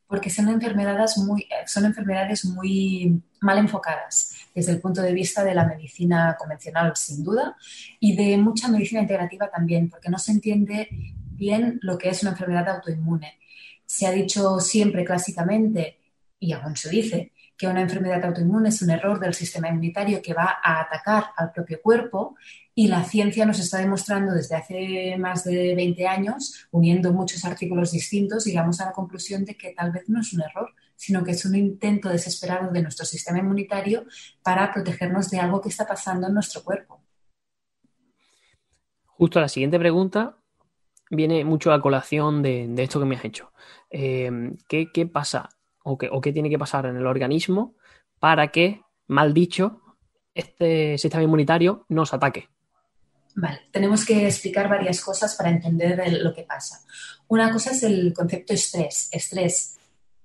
Porque 0.06 0.30
son 0.30 0.48
enfermedades 0.48 1.18
muy, 1.18 1.46
son 1.66 1.84
enfermedades 1.84 2.44
muy 2.44 3.22
mal 3.40 3.58
enfocadas 3.58 4.36
desde 4.54 4.72
el 4.72 4.80
punto 4.80 5.02
de 5.02 5.12
vista 5.12 5.44
de 5.44 5.54
la 5.54 5.64
medicina 5.64 6.36
convencional, 6.38 6.92
sin 6.96 7.22
duda, 7.22 7.56
y 8.00 8.16
de 8.16 8.36
mucha 8.36 8.68
medicina 8.68 9.00
integrativa 9.00 9.48
también, 9.48 9.88
porque 9.88 10.08
no 10.08 10.18
se 10.18 10.32
entiende 10.32 10.88
bien 11.30 11.78
lo 11.82 11.96
que 11.96 12.08
es 12.08 12.22
una 12.22 12.32
enfermedad 12.32 12.68
autoinmune 12.68 13.39
se 13.90 14.06
ha 14.06 14.12
dicho 14.12 14.60
siempre 14.60 15.04
clásicamente, 15.04 15.98
y 16.38 16.52
aún 16.52 16.76
se 16.76 16.90
dice, 16.90 17.32
que 17.56 17.66
una 17.66 17.80
enfermedad 17.80 18.24
autoinmune 18.24 18.68
es 18.68 18.80
un 18.82 18.90
error 18.90 19.18
del 19.18 19.34
sistema 19.34 19.68
inmunitario 19.68 20.22
que 20.22 20.32
va 20.32 20.60
a 20.62 20.80
atacar 20.80 21.24
al 21.36 21.50
propio 21.50 21.82
cuerpo 21.82 22.36
y 22.72 22.86
la 22.86 23.02
ciencia 23.02 23.44
nos 23.44 23.58
está 23.58 23.78
demostrando 23.78 24.32
desde 24.32 24.54
hace 24.54 25.16
más 25.18 25.42
de 25.42 25.74
20 25.74 26.06
años, 26.06 26.68
uniendo 26.70 27.12
muchos 27.12 27.44
artículos 27.44 27.90
distintos, 27.90 28.44
llegamos 28.44 28.80
a 28.80 28.86
la 28.86 28.92
conclusión 28.92 29.44
de 29.44 29.56
que 29.56 29.72
tal 29.72 29.90
vez 29.90 30.08
no 30.08 30.20
es 30.20 30.32
un 30.34 30.42
error, 30.42 30.72
sino 30.94 31.24
que 31.24 31.32
es 31.32 31.44
un 31.44 31.56
intento 31.56 32.10
desesperado 32.10 32.70
de 32.70 32.82
nuestro 32.82 33.04
sistema 33.04 33.40
inmunitario 33.40 34.04
para 34.44 34.72
protegernos 34.72 35.30
de 35.30 35.40
algo 35.40 35.60
que 35.60 35.68
está 35.68 35.84
pasando 35.84 36.28
en 36.28 36.34
nuestro 36.34 36.62
cuerpo. 36.62 37.02
Justo 39.04 39.40
la 39.40 39.48
siguiente 39.48 39.80
pregunta 39.80 40.36
viene 41.10 41.44
mucho 41.44 41.72
a 41.72 41.82
colación 41.82 42.42
de, 42.42 42.72
esto 42.78 43.00
que 43.00 43.06
me 43.06 43.16
has 43.16 43.24
hecho. 43.24 43.52
Em, 43.90 44.56
¿qué, 44.68 45.10
pasa 45.12 45.48
o 45.82 45.98
qué, 45.98 46.08
o 46.10 46.20
qué 46.20 46.32
tiene 46.32 46.48
que 46.48 46.58
pasar 46.58 46.86
en 46.86 46.96
el 46.96 47.06
organismo 47.06 47.74
para 48.18 48.48
que, 48.48 48.82
mal 49.08 49.34
dicho, 49.34 49.80
este 50.34 50.96
sistema 50.96 51.24
inmunitario 51.24 51.84
nos 51.88 52.14
ataque? 52.14 52.48
Vale, 53.34 53.60
tenemos 53.70 54.04
que 54.04 54.26
explicar 54.26 54.68
varias 54.68 55.00
cosas 55.00 55.34
para 55.34 55.50
entender 55.50 56.00
lo 56.22 56.34
que 56.34 56.42
pasa. 56.42 56.80
Una 57.28 57.52
cosa 57.52 57.70
es 57.70 57.82
el 57.82 58.12
concepto 58.12 58.52
estrés. 58.52 59.08
Estrés 59.12 59.79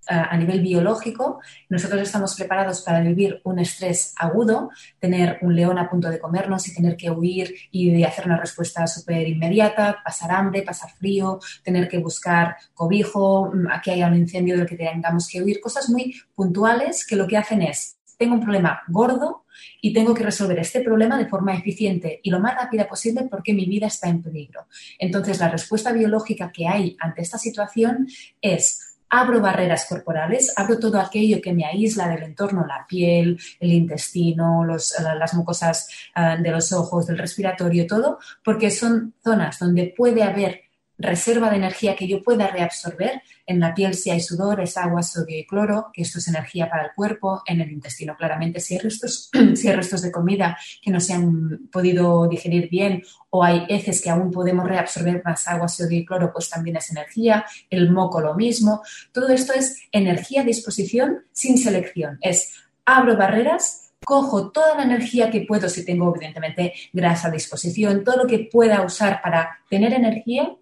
a 0.07 0.37
nivel 0.37 0.61
biológico, 0.61 1.39
nosotros 1.69 2.01
estamos 2.01 2.35
preparados 2.35 2.81
para 2.81 3.01
vivir 3.01 3.41
un 3.43 3.59
estrés 3.59 4.13
agudo, 4.17 4.69
tener 4.99 5.39
un 5.41 5.55
león 5.55 5.77
a 5.77 5.89
punto 5.89 6.09
de 6.09 6.19
comernos 6.19 6.67
y 6.67 6.75
tener 6.75 6.95
que 6.95 7.09
huir 7.09 7.53
y 7.71 8.03
hacer 8.03 8.25
una 8.25 8.37
respuesta 8.37 8.85
súper 8.87 9.27
inmediata, 9.27 10.01
pasar 10.03 10.31
hambre, 10.31 10.61
pasar 10.61 10.91
frío, 10.91 11.39
tener 11.63 11.87
que 11.87 11.99
buscar 11.99 12.55
cobijo, 12.73 13.51
mm, 13.53 13.67
que 13.83 13.91
haya 13.91 14.07
un 14.07 14.17
incendio 14.17 14.57
del 14.57 14.67
que 14.67 14.75
tengamos 14.75 15.27
que 15.27 15.41
huir, 15.41 15.59
cosas 15.59 15.89
muy 15.89 16.15
puntuales 16.33 17.05
que 17.05 17.15
lo 17.15 17.27
que 17.27 17.37
hacen 17.37 17.61
es, 17.61 17.97
tengo 18.17 18.35
un 18.35 18.41
problema 18.41 18.81
gordo 18.87 19.45
y 19.81 19.93
tengo 19.93 20.13
que 20.13 20.23
resolver 20.23 20.59
este 20.59 20.81
problema 20.81 21.17
de 21.17 21.27
forma 21.27 21.55
eficiente 21.55 22.19
y 22.23 22.29
lo 22.29 22.39
más 22.39 22.55
rápida 22.55 22.87
posible 22.87 23.27
porque 23.29 23.53
mi 23.53 23.65
vida 23.65 23.87
está 23.87 24.09
en 24.09 24.21
peligro. 24.21 24.67
Entonces, 24.99 25.39
la 25.39 25.49
respuesta 25.49 25.91
biológica 25.91 26.51
que 26.51 26.67
hay 26.67 26.95
ante 26.99 27.21
esta 27.21 27.37
situación 27.37 28.07
es 28.41 28.84
abro 29.19 29.39
barreras 29.39 29.85
corporales, 29.85 30.53
abro 30.57 30.77
todo 30.77 30.99
aquello 30.99 31.41
que 31.41 31.53
me 31.53 31.65
aísla 31.65 32.09
del 32.09 32.23
entorno, 32.23 32.65
la 32.67 32.85
piel, 32.87 33.39
el 33.59 33.71
intestino, 33.71 34.65
las 34.65 35.33
mucosas 35.33 35.87
ah, 36.13 36.35
de 36.35 36.51
los 36.51 36.73
ojos, 36.73 37.07
del 37.07 37.17
respiratorio, 37.17 37.87
todo, 37.87 38.19
porque 38.43 38.69
son 38.69 39.13
zonas 39.23 39.59
donde 39.59 39.93
puede 39.95 40.21
haber 40.21 40.64
reserva 40.97 41.49
de 41.49 41.57
energía 41.57 41.95
que 41.95 42.07
yo 42.07 42.23
pueda 42.23 42.47
reabsorber. 42.47 43.21
En 43.45 43.59
la 43.59 43.73
piel 43.73 43.93
si 43.93 44.09
hay 44.09 44.19
sudor, 44.19 44.61
es 44.61 44.77
agua, 44.77 45.03
sodio 45.03 45.37
y 45.37 45.45
cloro, 45.45 45.91
que 45.93 46.01
esto 46.01 46.19
es 46.19 46.27
energía 46.27 46.69
para 46.69 46.85
el 46.85 46.89
cuerpo. 46.95 47.41
En 47.45 47.61
el 47.61 47.71
intestino 47.71 48.15
claramente 48.15 48.59
si 48.59 48.75
hay 48.75 48.79
restos, 48.79 49.29
si 49.55 49.67
hay 49.67 49.75
restos 49.75 50.01
de 50.01 50.11
comida 50.11 50.57
que 50.81 50.91
no 50.91 50.99
se 50.99 51.13
han 51.13 51.67
podido 51.71 52.27
digerir 52.27 52.69
bien 52.69 53.03
o 53.29 53.43
hay 53.43 53.65
heces 53.69 54.01
que 54.01 54.09
aún 54.09 54.31
podemos 54.31 54.67
reabsorber 54.67 55.21
más 55.23 55.47
agua, 55.47 55.67
sodio 55.67 55.99
y 55.99 56.05
cloro, 56.05 56.31
pues 56.31 56.49
también 56.49 56.77
es 56.77 56.89
energía. 56.89 57.45
El 57.69 57.91
moco 57.91 58.21
lo 58.21 58.35
mismo. 58.35 58.81
Todo 59.11 59.29
esto 59.29 59.53
es 59.53 59.83
energía 59.91 60.41
a 60.41 60.45
disposición 60.45 61.25
sin 61.31 61.57
selección. 61.57 62.17
Es 62.21 62.53
abro 62.85 63.17
barreras 63.17 63.81
cojo 64.05 64.51
toda 64.51 64.75
la 64.75 64.83
energía 64.83 65.31
que 65.31 65.41
puedo, 65.41 65.67
si 65.67 65.83
tengo 65.83 66.13
evidentemente 66.15 66.73
grasa 66.93 67.27
a 67.27 67.31
disposición, 67.31 68.03
todo 68.03 68.17
lo 68.17 68.27
que 68.27 68.47
pueda 68.51 68.83
usar 68.83 69.19
para 69.21 69.59
tener 69.67 69.93
energía 69.93 70.55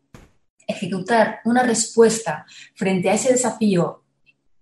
ejecutar 0.68 1.40
una 1.46 1.64
respuesta 1.64 2.46
frente 2.76 3.10
a 3.10 3.14
ese 3.14 3.32
desafío 3.32 4.04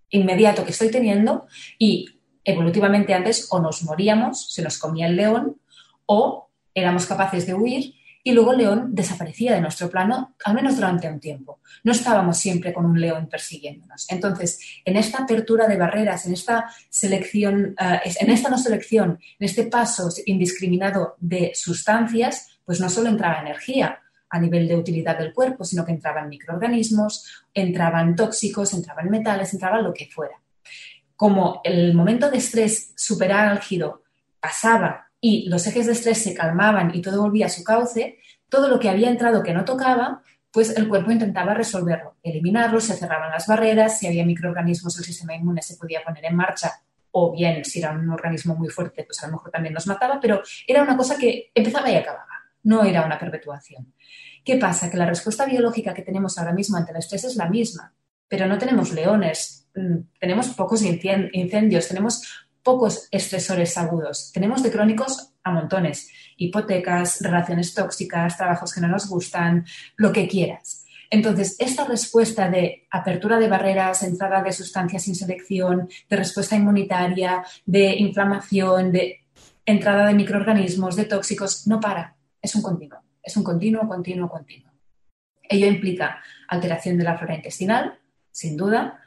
inmediato 0.09 0.65
que 0.65 0.71
estoy 0.71 0.91
teniendo 0.91 1.47
y 1.77 2.05
evolutivamente 2.43 3.13
antes 3.13 3.47
o 3.51 3.59
nos 3.59 3.83
moríamos, 3.83 4.53
se 4.53 4.61
nos 4.61 4.77
comía 4.77 5.07
el 5.07 5.15
león, 5.15 5.57
o 6.05 6.49
éramos 6.73 7.05
capaces 7.05 7.45
de 7.45 7.53
huir 7.53 7.93
y 8.23 8.33
luego 8.33 8.51
el 8.51 8.59
león 8.59 8.89
desaparecía 8.91 9.53
de 9.53 9.61
nuestro 9.61 9.89
plano, 9.89 10.35
al 10.45 10.53
menos 10.53 10.75
durante 10.75 11.09
un 11.09 11.19
tiempo. 11.19 11.59
No 11.83 11.91
estábamos 11.91 12.37
siempre 12.37 12.71
con 12.71 12.85
un 12.85 12.99
león 12.99 13.27
persiguiéndonos. 13.27 14.05
Entonces, 14.09 14.59
en 14.85 14.95
esta 14.95 15.23
apertura 15.23 15.67
de 15.67 15.77
barreras, 15.77 16.25
en 16.27 16.33
esta 16.33 16.71
selección, 16.89 17.75
eh, 17.79 17.99
en 18.19 18.29
esta 18.29 18.49
no 18.49 18.57
selección, 18.57 19.19
en 19.39 19.45
este 19.45 19.63
paso 19.63 20.09
indiscriminado 20.25 21.15
de 21.19 21.51
sustancias, 21.55 22.59
pues 22.63 22.79
no 22.79 22.89
solo 22.89 23.09
entraba 23.09 23.41
energía, 23.41 23.99
a 24.31 24.39
nivel 24.39 24.67
de 24.67 24.77
utilidad 24.77 25.17
del 25.17 25.33
cuerpo, 25.33 25.65
sino 25.65 25.85
que 25.85 25.91
entraban 25.91 26.29
microorganismos, 26.29 27.45
entraban 27.53 28.15
tóxicos, 28.15 28.73
entraban 28.73 29.09
metales, 29.09 29.53
entraban 29.53 29.83
lo 29.83 29.93
que 29.93 30.07
fuera. 30.07 30.35
Como 31.15 31.61
el 31.63 31.93
momento 31.93 32.31
de 32.31 32.37
estrés 32.37 32.93
superálgido 32.95 34.03
pasaba 34.39 35.11
y 35.19 35.49
los 35.49 35.67
ejes 35.67 35.85
de 35.85 35.91
estrés 35.91 36.23
se 36.23 36.33
calmaban 36.33 36.95
y 36.95 37.01
todo 37.01 37.21
volvía 37.21 37.47
a 37.47 37.49
su 37.49 37.63
cauce, 37.63 38.19
todo 38.49 38.69
lo 38.69 38.79
que 38.79 38.89
había 38.89 39.09
entrado 39.09 39.43
que 39.43 39.53
no 39.53 39.65
tocaba, 39.65 40.23
pues 40.49 40.75
el 40.77 40.87
cuerpo 40.87 41.11
intentaba 41.11 41.53
resolverlo, 41.53 42.15
eliminarlo, 42.23 42.79
se 42.79 42.95
cerraban 42.95 43.31
las 43.31 43.47
barreras, 43.47 43.99
si 43.99 44.07
había 44.07 44.25
microorganismos 44.25 44.97
el 44.97 45.05
sistema 45.05 45.35
inmune 45.35 45.61
se 45.61 45.75
podía 45.75 46.03
poner 46.03 46.25
en 46.25 46.35
marcha 46.35 46.71
o 47.11 47.33
bien 47.33 47.65
si 47.65 47.79
era 47.79 47.91
un 47.91 48.09
organismo 48.09 48.55
muy 48.55 48.69
fuerte, 48.69 49.03
pues 49.03 49.21
a 49.21 49.27
lo 49.27 49.33
mejor 49.33 49.51
también 49.51 49.73
nos 49.73 49.87
mataba, 49.87 50.19
pero 50.21 50.41
era 50.65 50.81
una 50.81 50.95
cosa 50.95 51.17
que 51.17 51.51
empezaba 51.53 51.91
y 51.91 51.95
acababa 51.95 52.40
no 52.63 52.83
era 52.83 53.05
una 53.05 53.19
perpetuación. 53.19 53.93
¿Qué 54.43 54.57
pasa? 54.57 54.89
Que 54.89 54.97
la 54.97 55.05
respuesta 55.05 55.45
biológica 55.45 55.93
que 55.93 56.01
tenemos 56.01 56.37
ahora 56.37 56.53
mismo 56.53 56.77
ante 56.77 56.91
el 56.91 56.97
estrés 56.97 57.23
es 57.25 57.35
la 57.35 57.49
misma, 57.49 57.93
pero 58.27 58.47
no 58.47 58.57
tenemos 58.57 58.91
leones, 58.91 59.67
mm, 59.75 59.97
tenemos 60.19 60.49
pocos 60.49 60.81
incendios, 60.83 61.87
tenemos 61.87 62.45
pocos 62.63 63.07
estresores 63.11 63.77
agudos, 63.77 64.31
tenemos 64.33 64.63
de 64.63 64.71
crónicos 64.71 65.33
a 65.43 65.51
montones, 65.51 66.09
hipotecas, 66.37 67.21
relaciones 67.21 67.73
tóxicas, 67.73 68.37
trabajos 68.37 68.73
que 68.73 68.81
no 68.81 68.87
nos 68.87 69.07
gustan, 69.07 69.65
lo 69.97 70.11
que 70.11 70.27
quieras. 70.27 70.85
Entonces, 71.09 71.57
esta 71.59 71.83
respuesta 71.85 72.49
de 72.49 72.87
apertura 72.89 73.37
de 73.37 73.49
barreras, 73.49 74.03
entrada 74.03 74.41
de 74.41 74.53
sustancias 74.53 75.03
sin 75.03 75.15
selección, 75.15 75.89
de 76.09 76.15
respuesta 76.15 76.55
inmunitaria, 76.55 77.43
de 77.65 77.95
inflamación, 77.97 78.91
de 78.93 79.25
entrada 79.65 80.07
de 80.07 80.13
microorganismos, 80.13 80.95
de 80.95 81.05
tóxicos, 81.05 81.67
no 81.67 81.79
para 81.81 82.15
es 82.41 82.55
un 82.55 82.61
continuo, 82.61 82.99
es 83.21 83.37
un 83.37 83.43
continuo, 83.43 83.87
continuo, 83.87 84.29
continuo. 84.29 84.71
Ello 85.43 85.67
implica 85.67 86.21
alteración 86.47 86.97
de 86.97 87.03
la 87.03 87.17
flora 87.17 87.35
intestinal, 87.35 87.99
sin 88.31 88.57
duda, 88.57 89.01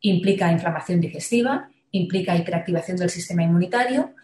implica 0.00 0.52
inflamación 0.52 1.00
digestiva, 1.00 1.70
implica 1.90 2.36
hiperactivación 2.36 2.98
del 2.98 3.10
sistema 3.10 3.42
inmunitario 3.42 4.14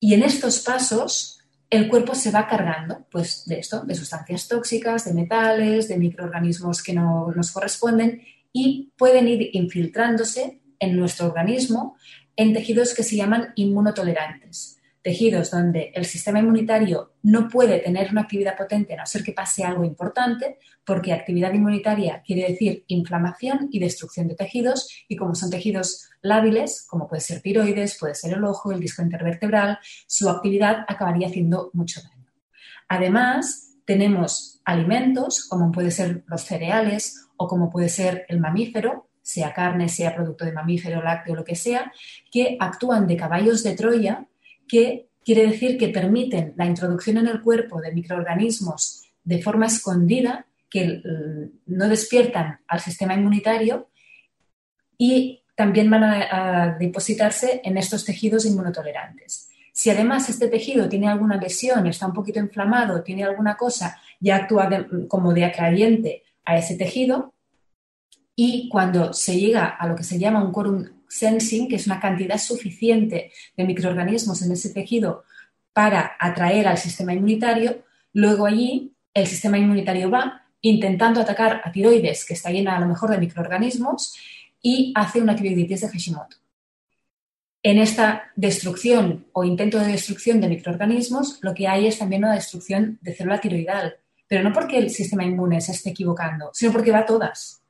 y 0.00 0.14
en 0.14 0.22
estos 0.22 0.60
pasos 0.60 1.40
el 1.70 1.88
cuerpo 1.88 2.14
se 2.14 2.30
va 2.30 2.46
cargando 2.46 3.06
pues, 3.10 3.44
de 3.46 3.58
esto, 3.58 3.84
de 3.84 3.94
sustancias 3.94 4.48
tóxicas, 4.48 5.04
de 5.04 5.14
metales, 5.14 5.88
de 5.88 5.98
microorganismos 5.98 6.82
que 6.82 6.94
no 6.94 7.32
nos 7.34 7.52
corresponden 7.52 8.22
y 8.52 8.92
pueden 8.96 9.28
ir 9.28 9.50
infiltrándose 9.52 10.60
en 10.78 10.96
nuestro 10.96 11.26
organismo 11.26 11.96
en 12.36 12.52
tejidos 12.52 12.94
que 12.94 13.02
se 13.02 13.16
llaman 13.16 13.52
inmunotolerantes 13.56 14.80
tejidos 15.04 15.50
donde 15.50 15.92
el 15.94 16.06
sistema 16.06 16.38
inmunitario 16.38 17.12
no 17.24 17.46
puede 17.46 17.78
tener 17.78 18.10
una 18.10 18.22
actividad 18.22 18.56
potente 18.56 18.94
a 18.94 18.96
no 18.96 19.06
ser 19.06 19.22
que 19.22 19.32
pase 19.32 19.62
algo 19.62 19.84
importante, 19.84 20.58
porque 20.82 21.12
actividad 21.12 21.52
inmunitaria 21.52 22.22
quiere 22.26 22.48
decir 22.48 22.84
inflamación 22.88 23.68
y 23.70 23.80
destrucción 23.80 24.28
de 24.28 24.34
tejidos, 24.34 24.88
y 25.06 25.16
como 25.16 25.34
son 25.34 25.50
tejidos 25.50 26.08
lábiles, 26.22 26.86
como 26.88 27.06
puede 27.06 27.20
ser 27.20 27.42
tiroides, 27.42 27.98
puede 28.00 28.14
ser 28.14 28.32
el 28.32 28.44
ojo, 28.44 28.72
el 28.72 28.80
disco 28.80 29.02
intervertebral, 29.02 29.78
su 30.06 30.30
actividad 30.30 30.86
acabaría 30.88 31.28
haciendo 31.28 31.70
mucho 31.74 32.00
daño. 32.00 32.32
Además, 32.88 33.74
tenemos 33.84 34.62
alimentos, 34.64 35.46
como 35.46 35.70
puede 35.70 35.90
ser 35.90 36.24
los 36.28 36.40
cereales 36.40 37.26
o 37.36 37.46
como 37.46 37.68
puede 37.68 37.90
ser 37.90 38.24
el 38.30 38.40
mamífero, 38.40 39.10
sea 39.20 39.52
carne, 39.52 39.90
sea 39.90 40.14
producto 40.14 40.46
de 40.46 40.52
mamífero, 40.52 41.02
lácteo, 41.02 41.34
lo 41.34 41.44
que 41.44 41.56
sea, 41.56 41.92
que 42.30 42.56
actúan 42.58 43.06
de 43.06 43.18
caballos 43.18 43.62
de 43.62 43.74
Troya 43.74 44.26
que 44.66 45.08
quiere 45.24 45.46
decir 45.46 45.78
que 45.78 45.88
permiten 45.88 46.54
la 46.56 46.66
introducción 46.66 47.18
en 47.18 47.28
el 47.28 47.40
cuerpo 47.40 47.80
de 47.80 47.92
microorganismos 47.92 49.02
de 49.24 49.42
forma 49.42 49.66
escondida 49.66 50.46
que 50.70 51.00
no 51.66 51.88
despiertan 51.88 52.60
al 52.66 52.80
sistema 52.80 53.14
inmunitario 53.14 53.88
y 54.98 55.42
también 55.54 55.88
van 55.88 56.04
a, 56.04 56.76
depositarse 56.78 57.60
en 57.64 57.76
estos 57.76 58.04
tejidos 58.04 58.44
inmunotolerantes. 58.44 59.50
Si 59.72 59.90
además 59.90 60.28
este 60.28 60.48
tejido 60.48 60.88
tiene 60.88 61.08
alguna 61.08 61.36
lesión, 61.36 61.86
está 61.86 62.06
un 62.06 62.12
poquito 62.12 62.38
inflamado, 62.38 63.02
tiene 63.02 63.24
alguna 63.24 63.56
cosa, 63.56 64.00
ya 64.20 64.36
actúa 64.36 64.68
como 65.08 65.32
de 65.32 65.44
atrayente 65.44 66.24
a 66.44 66.58
ese 66.58 66.76
tejido 66.76 67.34
y 68.36 68.68
cuando 68.68 69.12
se 69.12 69.38
llega 69.38 69.66
a 69.66 69.86
lo 69.86 69.94
que 69.94 70.04
se 70.04 70.18
llama 70.18 70.44
un 70.44 70.52
quórum 70.52 70.84
sensing, 71.08 71.68
que 71.68 71.76
es 71.76 71.86
una 71.86 72.00
cantidad 72.00 72.38
suficiente 72.38 73.32
de 73.56 73.64
microorganismos 73.64 74.42
en 74.42 74.52
ese 74.52 74.70
tejido 74.70 75.24
para 75.72 76.16
atraer 76.18 76.68
al 76.68 76.78
sistema 76.78 77.12
inmunitario, 77.12 77.84
luego 78.12 78.46
allí 78.46 78.92
el 79.12 79.26
sistema 79.26 79.58
inmunitario 79.58 80.10
va 80.10 80.46
intentando 80.60 81.20
atacar 81.20 81.60
a 81.64 81.70
tiroides, 81.70 82.24
que 82.24 82.34
está 82.34 82.50
llena 82.50 82.76
a 82.76 82.80
lo 82.80 82.86
mejor 82.86 83.10
de 83.10 83.18
microorganismos, 83.18 84.14
y 84.62 84.92
hace 84.96 85.20
una 85.20 85.36
tiroiditis 85.36 85.82
de 85.82 85.88
Hashimoto. 85.88 86.36
En 87.62 87.78
esta 87.78 88.30
destrucción 88.36 89.26
o 89.32 89.44
intento 89.44 89.78
de 89.78 89.92
destrucción 89.92 90.40
de 90.40 90.48
microorganismos, 90.48 91.38
lo 91.42 91.54
que 91.54 91.68
hay 91.68 91.86
es 91.86 91.98
también 91.98 92.24
una 92.24 92.34
destrucción 92.34 92.98
de 93.02 93.14
célula 93.14 93.40
tiroidal, 93.40 93.96
pero 94.28 94.42
no 94.42 94.52
porque 94.52 94.78
el 94.78 94.90
sistema 94.90 95.24
inmune 95.24 95.60
se 95.60 95.72
esté 95.72 95.90
equivocando, 95.90 96.50
sino 96.52 96.72
porque 96.72 96.92
va 96.92 97.00
a 97.00 97.06
todas 97.06 97.63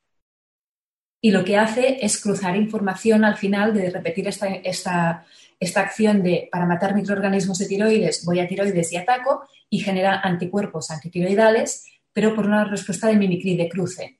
y 1.24 1.30
lo 1.30 1.42
que 1.42 1.56
hace 1.56 2.04
es 2.04 2.20
cruzar 2.20 2.54
información 2.54 3.24
al 3.24 3.38
final 3.38 3.72
de 3.72 3.88
repetir 3.88 4.28
esta, 4.28 4.46
esta, 4.46 5.24
esta 5.58 5.80
acción 5.80 6.22
de 6.22 6.50
para 6.52 6.66
matar 6.66 6.94
microorganismos 6.94 7.56
de 7.56 7.66
tiroides 7.66 8.26
voy 8.26 8.40
a 8.40 8.46
tiroides 8.46 8.92
y 8.92 8.98
ataco 8.98 9.48
y 9.70 9.78
genera 9.78 10.20
anticuerpos 10.20 10.90
antitiroidales, 10.90 11.86
pero 12.12 12.34
por 12.34 12.44
una 12.44 12.66
respuesta 12.66 13.06
de 13.06 13.16
mimicry, 13.16 13.56
de 13.56 13.70
cruce. 13.70 14.18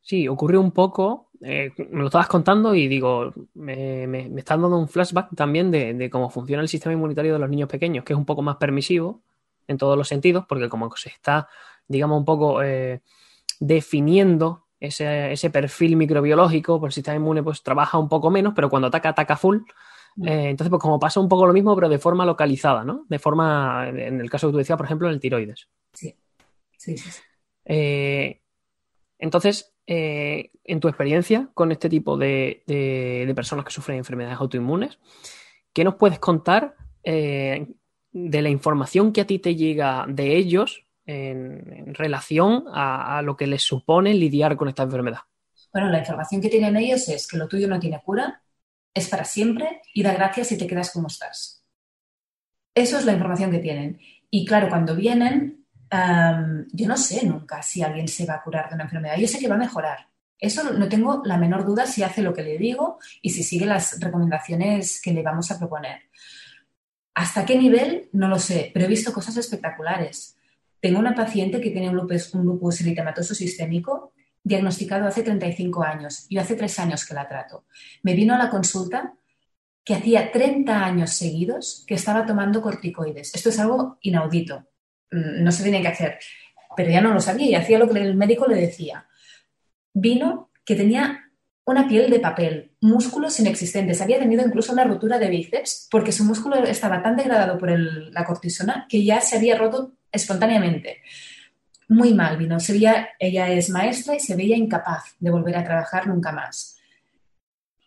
Sí, 0.00 0.26
ocurrió 0.26 0.60
un 0.60 0.72
poco, 0.72 1.30
eh, 1.40 1.70
me 1.90 2.00
lo 2.00 2.06
estabas 2.06 2.26
contando 2.26 2.74
y 2.74 2.88
digo, 2.88 3.32
me, 3.54 4.08
me, 4.08 4.22
estás 4.36 4.60
dando 4.60 4.76
un 4.76 4.88
flashback 4.88 5.28
también 5.36 5.70
de, 5.70 6.10
cómo 6.10 6.28
funciona 6.28 6.64
el 6.64 6.68
sistema 6.68 6.94
inmunitario 6.94 7.34
de 7.34 7.38
los 7.38 7.48
niños 7.48 7.68
pequeños, 7.68 8.04
que 8.04 8.14
es 8.14 8.18
un 8.18 8.26
poco 8.26 8.42
más 8.42 8.56
permisivo 8.56 9.22
en 9.68 9.78
todos 9.78 9.96
los 9.96 10.08
sentidos, 10.08 10.44
porque 10.48 10.68
como 10.68 10.90
se 10.96 11.10
está, 11.10 11.46
digamos, 11.86 12.18
un 12.18 12.24
poco 12.24 12.64
eh, 12.64 13.00
definiendo 13.60 14.61
ese, 14.82 15.50
perfil 15.50 15.96
microbiológico, 15.96 16.80
pues 16.80 16.90
el 16.90 16.94
sistema 16.94 17.16
inmune 17.16 17.42
pues 17.42 17.62
trabaja 17.62 17.98
un 17.98 18.08
poco 18.08 18.30
menos, 18.30 18.52
pero 18.54 18.68
cuando 18.68 18.88
ataca, 18.88 19.10
ataca 19.10 19.36
full. 19.36 19.58
Mm. 20.16 20.28
Eh, 20.28 20.50
entonces, 20.50 20.70
pues 20.70 20.82
como 20.82 20.98
pasa 20.98 21.20
un 21.20 21.28
poco 21.28 21.46
lo 21.46 21.52
mismo, 21.52 21.74
pero 21.74 21.88
de 21.88 21.98
forma 21.98 22.26
localizada, 22.26 22.84
¿no? 22.84 23.06
De 23.08 23.18
forma, 23.18 23.88
en 23.88 24.20
el 24.20 24.28
caso 24.28 24.48
que 24.48 24.52
tú 24.52 24.58
decías, 24.58 24.76
por 24.76 24.86
ejemplo, 24.86 25.08
en 25.08 25.14
el 25.14 25.20
tiroides. 25.20 25.68
Sí, 25.92 26.16
sí, 26.76 26.98
sí. 26.98 27.10
Eh, 27.64 28.40
entonces, 29.18 29.72
eh, 29.86 30.50
en 30.64 30.80
tu 30.80 30.88
experiencia 30.88 31.48
con 31.54 31.70
este 31.70 31.88
tipo 31.88 32.16
de, 32.16 32.64
de, 32.66 33.32
personas 33.36 33.64
que 33.64 33.70
sufren 33.70 33.98
enfermedades 33.98 34.38
autoinmunes, 34.40 34.98
¿qué 35.72 35.84
nos 35.84 35.94
puedes 35.94 36.18
contar 36.18 36.74
de 37.04 38.42
la 38.42 38.48
información 38.48 39.12
que 39.12 39.20
a 39.22 39.26
ti 39.26 39.38
te 39.38 39.56
llega 39.56 40.06
de 40.08 40.36
ellos 40.36 40.84
en, 41.06 41.94
relación 41.94 42.64
a, 42.72 43.22
lo 43.22 43.36
que 43.36 43.46
les 43.46 43.62
supone 43.62 44.14
lidiar 44.14 44.56
con 44.56 44.68
esta 44.68 44.84
enfermedad. 44.84 45.20
Bueno, 45.72 45.88
la 45.88 45.98
información 45.98 46.40
que 46.40 46.48
tienen 46.48 46.76
ellos 46.76 47.08
es 47.08 47.26
que 47.26 47.36
lo 47.36 47.48
tuyo 47.48 47.68
no 47.68 47.80
tiene 47.80 48.00
cura, 48.02 48.42
es 48.94 49.08
para 49.08 49.24
siempre 49.24 49.80
y 49.94 50.02
da 50.02 50.12
gracias 50.12 50.48
si 50.48 50.58
te 50.58 50.66
quedas 50.66 50.90
como 50.90 51.08
estás. 51.08 51.64
Eso 52.74 52.98
es 52.98 53.04
la 53.04 53.12
información 53.12 53.50
que 53.50 53.58
tienen. 53.58 54.00
Y 54.30 54.44
claro, 54.44 54.68
cuando 54.68 54.94
vienen, 54.94 55.66
yo 56.72 56.88
no 56.88 56.96
sé 56.96 57.26
nunca 57.26 57.62
si 57.62 57.82
alguien 57.82 58.08
se 58.08 58.26
va 58.26 58.34
a 58.34 58.42
curar 58.42 58.68
de 58.68 58.74
una 58.74 58.84
enfermedad. 58.84 59.16
Yo 59.16 59.28
sé 59.28 59.38
que 59.38 59.48
va 59.48 59.56
a 59.56 59.58
mejorar. 59.58 60.08
Eso 60.38 60.72
no 60.72 60.88
tengo 60.88 61.22
la 61.24 61.36
menor 61.36 61.64
duda 61.64 61.86
si 61.86 62.02
hace 62.02 62.22
lo 62.22 62.34
que 62.34 62.42
le 62.42 62.58
digo 62.58 62.98
y 63.20 63.30
si 63.30 63.42
sigue 63.42 63.64
las 63.66 64.00
recomendaciones 64.00 65.00
que 65.00 65.12
le 65.12 65.22
vamos 65.22 65.50
a 65.50 65.58
proponer. 65.58 66.02
¿Hasta 67.14 67.44
qué 67.44 67.56
nivel? 67.56 68.08
No 68.12 68.28
lo 68.28 68.38
sé, 68.38 68.70
pero 68.72 68.86
he 68.86 68.88
visto 68.88 69.12
cosas 69.12 69.36
espectaculares. 69.36 70.36
Tengo 70.82 70.98
una 70.98 71.14
paciente 71.14 71.60
que 71.60 71.70
tiene 71.70 71.90
un 71.90 71.94
lupus, 71.94 72.34
un 72.34 72.44
lupus 72.44 72.80
eritematoso 72.80 73.36
sistémico 73.36 74.12
diagnosticado 74.42 75.06
hace 75.06 75.22
35 75.22 75.80
años. 75.84 76.26
Yo 76.28 76.40
hace 76.40 76.56
tres 76.56 76.76
años 76.80 77.06
que 77.06 77.14
la 77.14 77.28
trato. 77.28 77.66
Me 78.02 78.14
vino 78.14 78.34
a 78.34 78.38
la 78.38 78.50
consulta 78.50 79.14
que 79.84 79.94
hacía 79.94 80.32
30 80.32 80.84
años 80.84 81.10
seguidos 81.10 81.84
que 81.86 81.94
estaba 81.94 82.26
tomando 82.26 82.60
corticoides. 82.60 83.32
Esto 83.32 83.50
es 83.50 83.60
algo 83.60 83.98
inaudito. 84.00 84.66
Mm, 85.12 85.44
no 85.44 85.52
se 85.52 85.62
tiene 85.62 85.82
que 85.82 85.88
hacer. 85.88 86.18
Pero 86.76 86.90
ya 86.90 87.00
no 87.00 87.14
lo 87.14 87.20
sabía 87.20 87.46
y 87.46 87.54
hacía 87.54 87.78
lo 87.78 87.88
que 87.88 88.00
el 88.00 88.16
médico 88.16 88.48
le 88.48 88.56
decía. 88.56 89.06
Vino 89.94 90.50
que 90.64 90.74
tenía 90.74 91.30
una 91.64 91.86
piel 91.86 92.10
de 92.10 92.18
papel, 92.18 92.72
músculos 92.80 93.38
inexistentes. 93.38 94.00
Había 94.00 94.18
tenido 94.18 94.44
incluso 94.44 94.72
una 94.72 94.82
rotura 94.82 95.20
de 95.20 95.28
bíceps 95.28 95.86
porque 95.92 96.10
su 96.10 96.24
músculo 96.24 96.56
estaba 96.64 97.04
tan 97.04 97.14
degradado 97.14 97.56
por 97.56 97.70
la 97.70 98.24
cortisona 98.24 98.86
que 98.88 99.04
ya 99.04 99.20
se 99.20 99.36
había 99.36 99.56
roto 99.56 99.92
espontáneamente. 100.12 101.02
Muy 101.88 102.14
mal 102.14 102.36
vino. 102.36 102.60
Se 102.60 102.76
ella 102.76 103.48
es 103.48 103.70
maestra 103.70 104.14
y 104.14 104.20
se 104.20 104.36
veía 104.36 104.56
incapaz 104.56 105.16
de 105.18 105.30
volver 105.30 105.56
a 105.56 105.64
trabajar 105.64 106.06
nunca 106.06 106.30
más. 106.30 106.78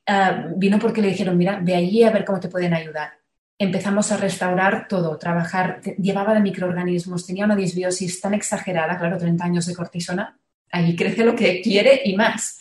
Ah, 0.07 0.47
vino 0.55 0.77
porque 0.77 1.01
le 1.01 1.09
dijeron, 1.09 1.37
mira, 1.37 1.59
ve 1.61 1.75
allí 1.75 2.03
a 2.03 2.11
ver 2.11 2.25
cómo 2.25 2.39
te 2.39 2.49
pueden 2.49 2.73
ayudar. 2.73 3.13
Empezamos 3.57 4.11
a 4.11 4.17
restaurar 4.17 4.87
todo, 4.87 5.17
trabajar, 5.17 5.81
llevaba 5.97 6.33
de 6.33 6.41
microorganismos, 6.41 7.25
tenía 7.25 7.45
una 7.45 7.55
disbiosis 7.55 8.19
tan 8.19 8.33
exagerada, 8.33 8.97
claro, 8.97 9.17
30 9.17 9.45
años 9.45 9.65
de 9.65 9.73
cortisona, 9.73 10.37
allí 10.71 10.95
crece 10.95 11.23
lo 11.23 11.35
que 11.35 11.61
quiere 11.61 12.01
y 12.03 12.15
más. 12.15 12.59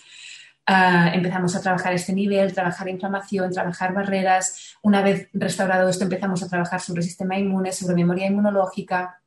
Ah, 0.66 1.10
empezamos 1.12 1.54
a 1.54 1.60
trabajar 1.60 1.92
este 1.92 2.14
nivel, 2.14 2.54
trabajar 2.54 2.88
inflamación, 2.88 3.52
trabajar 3.52 3.92
barreras. 3.92 4.76
Una 4.82 5.02
vez 5.02 5.28
restaurado 5.34 5.88
esto, 5.88 6.04
empezamos 6.04 6.42
a 6.42 6.48
trabajar 6.48 6.80
sobre 6.80 7.00
el 7.00 7.06
sistema 7.06 7.36
inmune, 7.36 7.72
sobre 7.72 7.94
memoria 7.94 8.26
inmunológica. 8.26 9.20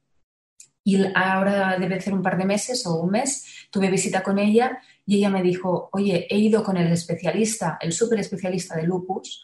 Y 0.87 1.03
ahora 1.15 1.77
debe 1.77 1.99
ser 1.99 2.13
un 2.13 2.21
par 2.21 2.37
de 2.37 2.45
meses 2.45 2.85
o 2.87 3.01
un 3.01 3.11
mes, 3.11 3.67
tuve 3.69 3.89
visita 3.89 4.23
con 4.23 4.39
ella 4.39 4.79
y 5.05 5.17
ella 5.17 5.29
me 5.29 5.43
dijo, 5.43 5.89
oye, 5.91 6.27
he 6.29 6.37
ido 6.37 6.63
con 6.63 6.77
el 6.77 6.89
especialista, 6.93 7.77
el 7.81 7.91
súper 7.91 8.19
especialista 8.19 8.73
de 8.77 8.83
lupus, 8.83 9.43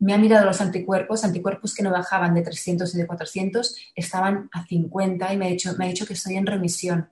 me 0.00 0.12
ha 0.12 0.18
mirado 0.18 0.44
los 0.44 0.60
anticuerpos, 0.60 1.24
anticuerpos 1.24 1.74
que 1.74 1.82
no 1.82 1.90
bajaban 1.90 2.34
de 2.34 2.42
300 2.42 2.94
y 2.94 2.98
de 2.98 3.06
400, 3.06 3.76
estaban 3.94 4.50
a 4.52 4.66
50 4.66 5.32
y 5.32 5.36
me 5.38 5.46
ha 5.46 5.48
dicho, 5.48 5.72
me 5.78 5.86
ha 5.86 5.88
dicho 5.88 6.04
que 6.04 6.12
estoy 6.12 6.34
en 6.34 6.46
remisión. 6.46 7.08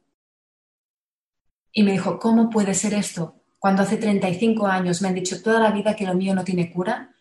Y 1.72 1.82
me 1.82 1.92
dijo, 1.92 2.18
¿cómo 2.18 2.50
puede 2.50 2.74
ser 2.74 2.92
esto? 2.92 3.42
cuando 3.62 3.82
hace 3.82 3.96
35 3.96 4.66
años 4.66 5.00
me 5.00 5.06
han 5.06 5.14
dicho 5.14 5.40
toda 5.40 5.60
la 5.60 5.70
vida 5.70 5.94
que 5.94 6.04
lo 6.04 6.14
mío 6.14 6.34
no 6.34 6.42
tiene 6.42 6.72
cura? 6.72 7.14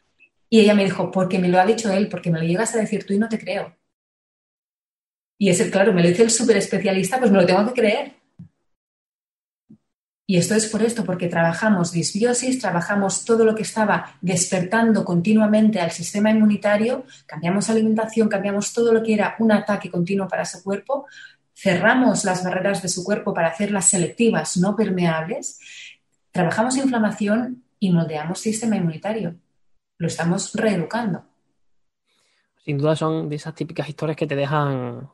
Y 0.50 0.62
ella 0.62 0.74
me 0.74 0.84
dijo, 0.84 1.12
porque 1.12 1.38
me 1.38 1.48
lo 1.48 1.60
ha 1.60 1.66
dicho 1.68 1.92
él, 1.92 2.10
porque 2.10 2.32
me 2.32 2.40
lo 2.40 2.46
llegas 2.46 2.74
a 2.74 2.80
decir 2.80 3.06
tú 3.06 3.14
y 3.14 3.20
no 3.20 3.30
te 3.30 3.38
creo. 3.38 3.78
Y 5.42 5.50
es 5.50 5.60
el, 5.60 5.72
claro, 5.72 5.92
me 5.92 6.04
lo 6.04 6.10
dice 6.10 6.22
el 6.22 6.30
súper 6.30 6.58
especialista, 6.58 7.18
pues 7.18 7.32
me 7.32 7.40
lo 7.40 7.46
tengo 7.48 7.66
que 7.66 7.82
creer. 7.82 8.14
Y 10.28 10.38
esto 10.38 10.54
es 10.54 10.68
por 10.68 10.84
esto, 10.84 11.04
porque 11.04 11.28
trabajamos 11.28 11.92
disbiosis, 11.92 12.60
trabajamos 12.60 13.26
todo 13.26 13.44
lo 13.44 13.56
que 13.56 13.64
estaba 13.64 14.18
despertando 14.22 15.04
continuamente 15.04 15.80
al 15.80 15.90
sistema 15.90 16.30
inmunitario, 16.30 17.06
cambiamos 17.26 17.72
alimentación, 17.72 18.30
cambiamos 18.30 18.72
todo 18.72 18.94
lo 18.94 19.02
que 19.02 19.16
era 19.16 19.36
un 19.40 19.52
ataque 19.52 19.90
continuo 19.90 20.28
para 20.28 20.46
su 20.46 20.62
cuerpo, 20.64 21.08
cerramos 21.56 22.24
las 22.24 22.44
barreras 22.44 22.84
de 22.84 22.90
su 22.90 23.04
cuerpo 23.04 23.34
para 23.34 23.48
hacerlas 23.48 23.90
selectivas, 23.90 24.58
no 24.58 24.76
permeables, 24.76 25.58
Trabajamos 26.32 26.78
inflamación 26.78 27.66
y 27.78 27.92
moldeamos 27.92 28.40
sistema 28.40 28.78
inmunitario. 28.78 29.36
Lo 29.98 30.08
estamos 30.08 30.54
reeducando. 30.54 31.26
Sin 32.64 32.78
duda 32.78 32.96
son 32.96 33.28
de 33.28 33.36
esas 33.36 33.54
típicas 33.54 33.90
historias 33.90 34.16
que 34.16 34.28
te 34.28 34.36
dejan, 34.36 35.10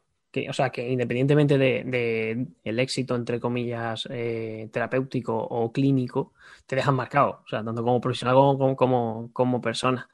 o 0.50 0.54
sea, 0.54 0.70
que 0.70 0.90
independientemente 0.90 1.58
de, 1.58 2.48
el 2.64 2.80
éxito, 2.80 3.16
entre 3.16 3.40
comillas, 3.40 4.08
eh, 4.12 4.70
terapéutico 4.72 5.36
o 5.36 5.72
clínico, 5.72 6.34
te 6.66 6.76
dejan 6.76 6.96
marcado, 6.96 7.42
o 7.46 7.48
sea, 7.48 7.64
tanto 7.64 7.84
como 7.84 8.02
profesional 8.02 8.36
como, 8.36 9.32
como, 9.34 9.62
persona. 9.62 10.10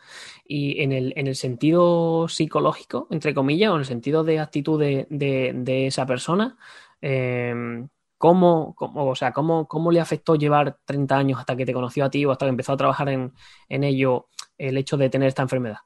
Y 0.45 0.81
en 0.81 0.91
el, 0.91 1.13
en 1.15 1.27
el, 1.27 1.35
sentido 1.35 2.27
psicológico, 2.27 3.07
entre 3.11 3.33
comillas, 3.33 3.71
o 3.71 3.75
en 3.75 3.79
el 3.79 3.85
sentido 3.85 4.23
de 4.23 4.39
actitud 4.39 4.79
de, 4.79 5.87
esa 5.87 6.05
persona, 6.05 6.57
eh, 7.01 7.85
¿Cómo, 8.23 8.73
o 8.77 9.15
sea, 9.15 9.33
cómo, 9.33 9.67
cómo, 9.67 9.91
le 9.91 9.99
afectó 9.99 10.35
llevar 10.35 10.77
30 10.85 11.17
años 11.17 11.39
hasta 11.41 11.57
que 11.57 11.65
te 11.65 11.73
conoció 11.73 12.05
a 12.05 12.09
ti 12.09 12.23
o 12.23 12.31
hasta 12.31 12.45
que 12.45 12.51
empezó 12.51 12.71
a 12.71 12.77
trabajar 12.77 13.09
en, 13.09 13.33
ello 13.67 14.29
el 14.57 14.77
hecho 14.77 14.95
de 14.95 15.09
tener 15.09 15.27
esta 15.27 15.41
enfermedad? 15.41 15.79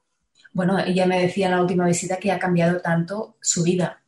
Bueno, 0.53 0.77
ella 0.77 1.07
me 1.07 1.19
decía 1.19 1.47
en 1.47 1.53
la 1.53 1.61
última 1.61 1.87
visita 1.87 2.17
que 2.17 2.31
ha 2.31 2.37
cambiado 2.37 2.79
tanto 2.79 3.37
su 3.41 3.63
vida 3.63 4.03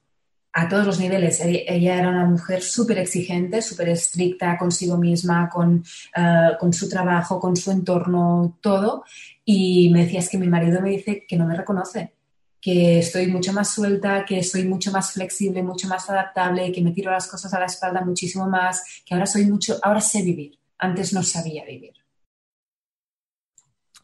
a 0.53 0.67
todos 0.67 0.85
los 0.85 0.99
niveles. 0.99 1.39
E-, 1.41 1.65
ella 1.67 1.97
era 1.99 2.09
una 2.09 2.25
mujer 2.25 2.61
súper 2.61 2.97
exigente, 2.99 3.61
súper 3.61 3.89
estricta 3.89 4.57
consigo 4.57 4.97
misma, 4.97 5.49
con, 5.49 5.83
eh, 6.15 6.51
con, 6.59 6.73
su 6.73 6.89
trabajo, 6.89 7.39
con 7.39 7.55
su 7.55 7.71
entorno, 7.71 8.57
todo. 8.61 9.03
Y 9.45 9.89
me 9.91 10.03
decía, 10.03 10.19
es 10.19 10.29
que 10.29 10.37
mi 10.37 10.47
marido 10.47 10.81
me 10.81 10.91
dice 10.91 11.25
que 11.27 11.37
no 11.37 11.45
me 11.45 11.55
reconoce, 11.55 12.13
que 12.61 12.99
estoy 12.99 13.27
mucho 13.27 13.53
más 13.53 13.73
suelta, 13.73 14.25
que 14.25 14.43
soy 14.43 14.65
mucho 14.65 14.91
más 14.91 15.11
flexible, 15.13 15.63
mucho 15.63 15.87
más 15.87 16.09
adaptable, 16.09 16.71
que 16.71 16.81
me 16.81 16.91
tiro 16.91 17.11
las 17.11 17.27
cosas 17.27 17.53
a 17.53 17.59
la 17.59 17.65
espalda 17.65 18.01
muchísimo 18.01 18.47
más, 18.47 18.83
que 19.05 19.13
ahora 19.13 19.25
soy 19.25 19.45
mucho, 19.45 19.77
ahora 19.81 20.01
sé 20.01 20.21
vivir. 20.23 20.59
Antes 20.77 21.13
no 21.13 21.23
sabía 21.23 21.65
vivir. 21.65 21.93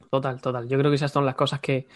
Total, 0.09 0.39
total. 0.41 0.67
Yo 0.67 0.77
creo 0.77 0.91
que 0.91 0.95
esas 0.95 1.11
son 1.11 1.25
las 1.25 1.35
cosas 1.35 1.59
que, 1.59 1.87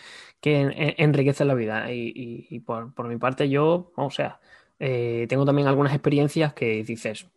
enriquecen 0.44 1.48
la 1.48 1.54
vida. 1.54 1.92
Y, 1.92 2.60
por, 2.60 3.08
mi 3.08 3.18
parte, 3.18 3.50
yo, 3.50 3.92
o 3.96 4.10
sea, 4.10 4.40
eh, 4.80 5.26
tengo 5.30 5.46
también 5.46 5.68
algunas 5.68 5.94
experiencias 5.94 6.54
que 6.54 6.84
dices, 6.84 7.28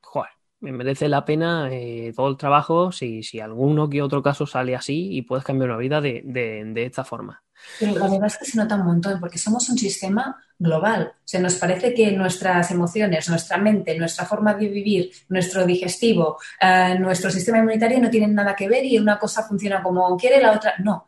joder, 0.00 0.30
me 0.60 0.72
merece 0.72 1.08
la 1.08 1.24
pena 1.24 1.68
eh, 1.70 2.12
todo 2.14 2.28
el 2.28 2.36
trabajo 2.36 2.92
si, 2.92 3.22
si 3.22 3.40
alguno 3.40 3.88
que 3.88 4.02
otro 4.02 4.22
caso 4.22 4.46
sale 4.46 4.74
así 4.76 5.14
y 5.16 5.22
puedes 5.22 5.44
cambiar 5.44 5.70
una 5.70 5.78
vida 5.78 6.00
de 6.00 6.84
esta 6.84 7.04
forma. 7.04 7.42
Pero 7.78 7.94
la 7.94 8.08
verdad 8.08 8.26
es 8.26 8.38
que 8.38 8.44
se 8.44 8.58
nota 8.58 8.76
un 8.76 8.86
montón 8.86 9.20
porque 9.20 9.38
somos 9.38 9.68
un 9.68 9.78
sistema 9.78 10.36
global. 10.58 11.12
O 11.16 11.22
sea, 11.24 11.40
nos 11.40 11.54
parece 11.56 11.94
que 11.94 12.12
nuestras 12.12 12.70
emociones, 12.70 13.28
nuestra 13.28 13.58
mente, 13.58 13.98
nuestra 13.98 14.24
forma 14.24 14.54
de 14.54 14.68
vivir, 14.68 15.10
nuestro 15.28 15.64
digestivo, 15.64 16.38
eh, 16.60 16.96
nuestro 16.98 17.30
sistema 17.30 17.58
inmunitario 17.58 18.00
no 18.00 18.10
tienen 18.10 18.34
nada 18.34 18.54
que 18.54 18.68
ver 18.68 18.84
y 18.84 18.98
una 18.98 19.18
cosa 19.18 19.42
funciona 19.42 19.82
como 19.82 20.16
quiere, 20.16 20.40
la 20.40 20.52
otra 20.52 20.74
no 20.78 21.06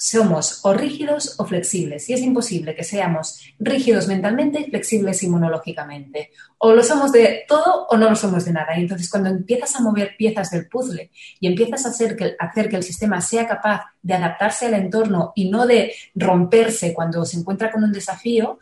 somos 0.00 0.60
o 0.62 0.72
rígidos 0.74 1.34
o 1.40 1.44
flexibles 1.44 2.08
y 2.08 2.12
es 2.12 2.20
imposible 2.20 2.76
que 2.76 2.84
seamos 2.84 3.40
rígidos 3.58 4.06
mentalmente 4.06 4.60
y 4.60 4.70
flexibles 4.70 5.24
inmunológicamente. 5.24 6.30
O 6.58 6.72
lo 6.72 6.84
somos 6.84 7.10
de 7.10 7.44
todo 7.48 7.88
o 7.90 7.96
no 7.96 8.08
lo 8.08 8.14
somos 8.14 8.44
de 8.44 8.52
nada. 8.52 8.78
Y 8.78 8.82
entonces 8.82 9.10
cuando 9.10 9.28
empiezas 9.28 9.74
a 9.74 9.80
mover 9.80 10.14
piezas 10.16 10.52
del 10.52 10.68
puzzle 10.68 11.10
y 11.40 11.48
empiezas 11.48 11.84
a 11.84 11.88
hacer 11.88 12.14
que, 12.14 12.36
hacer 12.38 12.68
que 12.68 12.76
el 12.76 12.84
sistema 12.84 13.20
sea 13.20 13.48
capaz 13.48 13.86
de 14.00 14.14
adaptarse 14.14 14.66
al 14.66 14.74
entorno 14.74 15.32
y 15.34 15.50
no 15.50 15.66
de 15.66 15.92
romperse 16.14 16.94
cuando 16.94 17.24
se 17.24 17.38
encuentra 17.38 17.72
con 17.72 17.82
un 17.82 17.92
desafío, 17.92 18.60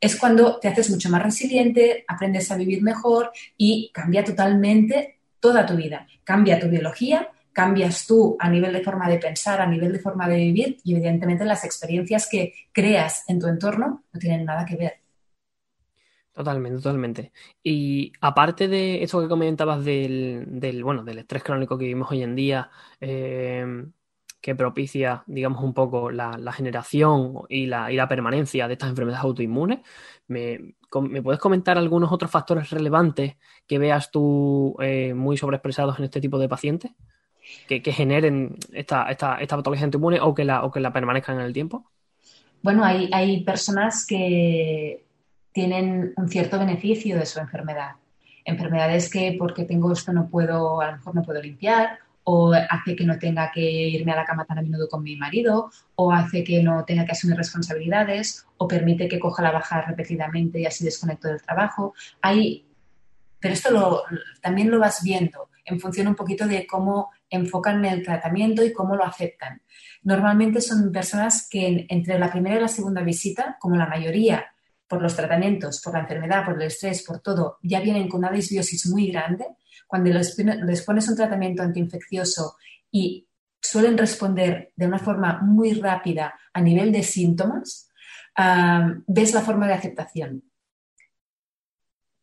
es 0.00 0.14
cuando 0.14 0.60
te 0.60 0.68
haces 0.68 0.88
mucho 0.88 1.10
más 1.10 1.22
resiliente, 1.22 2.04
aprendes 2.06 2.52
a 2.52 2.56
vivir 2.56 2.80
mejor 2.82 3.32
y 3.56 3.90
cambia 3.92 4.22
totalmente 4.22 5.18
toda 5.40 5.66
tu 5.66 5.74
vida. 5.74 6.06
Cambia 6.22 6.60
tu 6.60 6.68
biología, 6.68 7.28
cambias 7.56 8.06
tú 8.06 8.36
a 8.38 8.50
nivel 8.50 8.70
de 8.74 8.84
forma 8.84 9.08
de 9.08 9.18
pensar, 9.18 9.62
a 9.62 9.66
nivel 9.66 9.90
de 9.90 9.98
forma 9.98 10.28
de 10.28 10.36
vivir 10.36 10.76
y 10.84 10.92
evidentemente 10.92 11.46
las 11.46 11.64
experiencias 11.64 12.28
que 12.30 12.52
creas 12.70 13.24
en 13.28 13.40
tu 13.40 13.46
entorno 13.46 14.04
no 14.12 14.20
tienen 14.20 14.44
nada 14.44 14.66
que 14.66 14.76
ver. 14.76 14.92
Totalmente, 16.34 16.76
totalmente. 16.76 17.32
Y 17.62 18.12
aparte 18.20 18.68
de 18.68 19.02
eso 19.02 19.22
que 19.22 19.28
comentabas 19.28 19.82
del, 19.82 20.82
bueno, 20.84 21.02
del 21.02 21.20
estrés 21.20 21.42
crónico 21.42 21.78
que 21.78 21.86
vivimos 21.86 22.10
hoy 22.10 22.24
en 22.24 22.36
día, 22.36 22.70
eh, 23.00 23.86
que 24.42 24.54
propicia, 24.54 25.24
digamos, 25.26 25.64
un 25.64 25.72
poco 25.72 26.10
la, 26.10 26.52
generación 26.52 27.38
y 27.48 27.64
la, 27.64 27.90
y 27.90 27.96
la, 27.96 28.06
permanencia 28.06 28.68
de 28.68 28.74
estas 28.74 28.90
enfermedades 28.90 29.24
autoinmunes, 29.24 29.80
¿me, 30.26 30.74
puedes 31.22 31.40
comentar 31.40 31.78
algunos 31.78 32.12
otros 32.12 32.30
factores 32.30 32.68
relevantes 32.68 33.36
que 33.66 33.78
veas 33.78 34.10
tú 34.10 34.76
eh, 34.78 35.14
muy 35.14 35.38
sobreexpresados 35.38 35.98
en 35.98 36.04
este 36.04 36.20
tipo 36.20 36.38
de 36.38 36.50
pacientes? 36.50 36.92
Que, 37.68 37.80
generen 37.92 38.56
esta, 38.72 39.10
esta, 39.10 39.36
esta, 39.36 39.56
patología 39.56 39.84
autoinmune 39.84 40.20
o 40.20 40.34
que, 40.34 40.44
la, 40.44 40.64
o 40.64 40.70
que 40.70 40.80
la 40.80 40.92
permanezcan 40.92 41.38
en 41.38 41.46
el 41.46 41.52
tiempo? 41.52 41.90
Bueno, 42.62 42.84
hay, 42.84 43.08
hay 43.12 43.44
personas 43.44 44.06
que 44.06 45.04
tienen 45.52 46.12
un 46.16 46.28
cierto 46.28 46.58
beneficio 46.58 47.18
de 47.18 47.26
su 47.26 47.38
enfermedad. 47.38 47.92
enfermedades 48.44 49.10
que 49.10 49.34
porque 49.38 49.64
tengo 49.64 49.92
esto 49.92 50.12
no 50.12 50.28
puedo, 50.28 50.80
a 50.80 50.86
lo 50.90 50.96
mejor 50.98 51.14
no 51.14 51.22
puedo 51.22 51.40
limpiar, 51.40 51.98
o 52.24 52.52
hace 52.52 52.96
que 52.96 53.04
no 53.04 53.18
tenga 53.18 53.50
que 53.52 53.62
irme 53.62 54.12
a 54.12 54.16
la 54.16 54.24
cama 54.24 54.44
tan 54.44 54.58
a 54.58 54.62
menudo 54.62 54.88
con 54.88 55.02
mi 55.02 55.16
marido, 55.16 55.70
o 55.94 56.12
hace 56.12 56.42
que 56.42 56.62
no 56.62 56.84
tenga 56.84 57.04
que 57.04 57.12
asumir 57.12 57.36
responsabilidades, 57.36 58.46
o 58.58 58.66
permite 58.66 59.08
que 59.08 59.20
coja 59.20 59.42
la 59.42 59.52
baja 59.52 59.80
repetidamente 59.82 60.60
y 60.60 60.66
así 60.66 60.84
desconecto 60.84 61.28
del 61.28 61.40
trabajo. 61.40 61.94
Hay, 62.20 62.66
pero 63.38 63.54
esto 63.54 63.70
lo, 63.70 64.02
también 64.42 64.70
lo 64.70 64.78
vas 64.78 65.02
viendo 65.02 65.48
en 65.64 65.80
función 65.80 66.08
un 66.08 66.14
poquito 66.14 66.46
de 66.46 66.66
cómo 66.66 67.10
enfocan 67.30 67.84
el 67.84 68.02
tratamiento 68.02 68.64
y 68.64 68.72
cómo 68.72 68.96
lo 68.96 69.04
aceptan. 69.04 69.62
Normalmente 70.02 70.60
son 70.60 70.92
personas 70.92 71.48
que 71.50 71.86
entre 71.88 72.18
la 72.18 72.30
primera 72.30 72.56
y 72.56 72.60
la 72.60 72.68
segunda 72.68 73.02
visita, 73.02 73.56
como 73.60 73.76
la 73.76 73.86
mayoría, 73.86 74.46
por 74.88 75.02
los 75.02 75.16
tratamientos, 75.16 75.80
por 75.82 75.94
la 75.94 76.00
enfermedad, 76.00 76.44
por 76.44 76.54
el 76.54 76.62
estrés, 76.62 77.02
por 77.02 77.20
todo, 77.20 77.58
ya 77.62 77.80
vienen 77.80 78.08
con 78.08 78.18
una 78.20 78.30
disbiosis 78.30 78.86
muy 78.86 79.10
grande, 79.10 79.46
cuando 79.86 80.10
les, 80.10 80.82
pones 80.84 81.08
un 81.08 81.16
tratamiento 81.16 81.62
antiinfeccioso 81.62 82.56
y 82.90 83.28
suelen 83.60 83.98
responder 83.98 84.72
de 84.76 84.86
una 84.86 84.98
forma 84.98 85.40
muy 85.42 85.74
rápida 85.74 86.34
a 86.52 86.60
nivel 86.60 86.92
de 86.92 87.02
síntomas, 87.02 87.90
ves 89.06 89.34
la 89.34 89.40
forma 89.40 89.66
de 89.66 89.74
aceptación. 89.74 90.42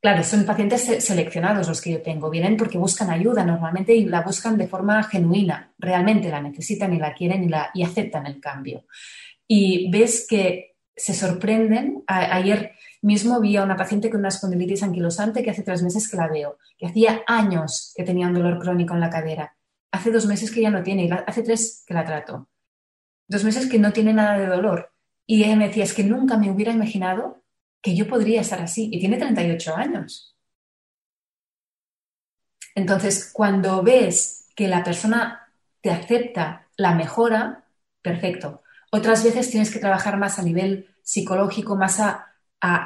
Claro, 0.03 0.21
son 0.21 0.45
pacientes 0.45 0.81
seleccionados 1.01 1.69
los 1.69 1.79
que 1.79 1.93
yo 1.93 2.01
tengo. 2.01 2.29
Vienen 2.29 2.57
porque 2.57 2.77
buscan 2.77 3.09
ayuda 3.09 3.45
normalmente 3.45 3.95
y 3.95 4.03
la 4.03 4.19
buscan 4.19 4.57
de 4.57 4.67
forma 4.67 5.01
genuina. 5.03 5.73
Realmente 5.79 6.29
la 6.29 6.41
necesitan 6.41 6.93
y 6.93 6.99
la 6.99 7.13
quieren 7.13 7.45
y, 7.45 7.47
la, 7.47 7.71
aceptan 7.85 8.25
el 8.25 8.41
cambio. 8.41 8.83
Y 9.47 9.89
ves 9.89 10.27
que 10.29 10.75
se 10.93 11.13
sorprenden. 11.13 12.03
ayer 12.05 12.73
mismo 13.01 13.39
vi 13.39 13.55
a 13.55 13.63
una 13.63 13.77
paciente 13.77 14.09
con 14.09 14.19
una 14.19 14.27
espondilitis 14.27 14.83
anquilosante 14.83 15.41
que 15.41 15.51
hace 15.51 15.63
tres 15.63 15.81
meses 15.81 16.09
que 16.09 16.17
la 16.17 16.27
veo, 16.27 16.57
que 16.77 16.87
hacía 16.87 17.21
años 17.25 17.93
que 17.95 18.03
tenía 18.03 18.27
un 18.27 18.33
dolor 18.33 18.59
crónico 18.59 18.93
en 18.93 18.99
la 18.99 19.09
cadera. 19.09 19.55
Hace 19.89 20.11
dos 20.11 20.25
meses 20.25 20.51
que 20.51 20.61
ya 20.61 20.69
no 20.69 20.83
tiene 20.83 21.05
y 21.05 21.11
hace 21.11 21.43
tres 21.43 21.81
que 21.87 21.93
la 21.93 22.03
trato. 22.03 22.49
Dos 23.29 23.45
meses 23.45 23.69
que 23.69 23.79
no 23.79 23.93
tiene 23.93 24.11
nada 24.11 24.37
de 24.37 24.47
dolor. 24.47 24.91
Y 25.25 25.45
ella 25.45 25.55
me 25.55 25.69
decía, 25.69 25.85
es 25.85 25.93
que 25.93 26.03
nunca 26.03 26.37
me 26.37 26.51
hubiera 26.51 26.73
imaginado 26.73 27.42
que 27.83 27.95
yo 27.95 28.07
podría 28.07 28.41
estar 28.41 28.61
así 28.61 28.89
y 28.91 28.99
tiene 28.99 29.17
38 29.17 29.75
años. 29.75 30.35
Entonces, 32.75 33.29
cuando 33.31 33.83
ves 33.83 34.47
que 34.55 34.67
la 34.67 34.83
persona 34.83 35.51
te 35.81 35.91
acepta 35.91 36.69
la 36.77 36.95
mejora, 36.95 37.65
perfecto. 38.01 38.63
Otras 38.91 39.23
veces 39.23 39.51
tienes 39.51 39.69
que 39.69 39.79
trabajar 39.79 40.17
más 40.17 40.39
a 40.39 40.43
nivel 40.43 40.87
psicológico, 41.03 41.75
más 41.75 41.99
a, 41.99 42.29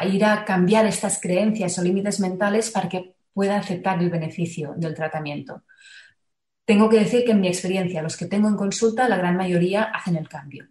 ir 0.06 0.26
a 0.26 0.44
cambiar 0.44 0.88
estas 0.88 1.22
creencias 1.22 1.78
o 1.78 1.84
límites 1.84 2.20
mentales 2.20 2.72
para 2.72 2.90
que 2.90 3.16
pueda 3.32 3.58
aceptar 3.58 4.02
el 4.02 4.10
beneficio 4.10 4.74
del 4.78 4.96
tratamiento. 4.96 5.64
Tengo 6.66 6.90
que 6.90 7.00
decir 7.00 7.24
que 7.24 7.32
en 7.32 7.42
mi 7.42 7.48
experiencia, 7.48 8.02
los 8.02 8.18
que 8.18 8.26
tengo 8.26 8.48
en 8.48 8.58
consulta, 8.58 9.08
la 9.08 9.18
gran 9.18 9.38
mayoría 9.38 9.84
hacen 9.84 10.16
el 10.16 10.28
cambio. 10.28 10.68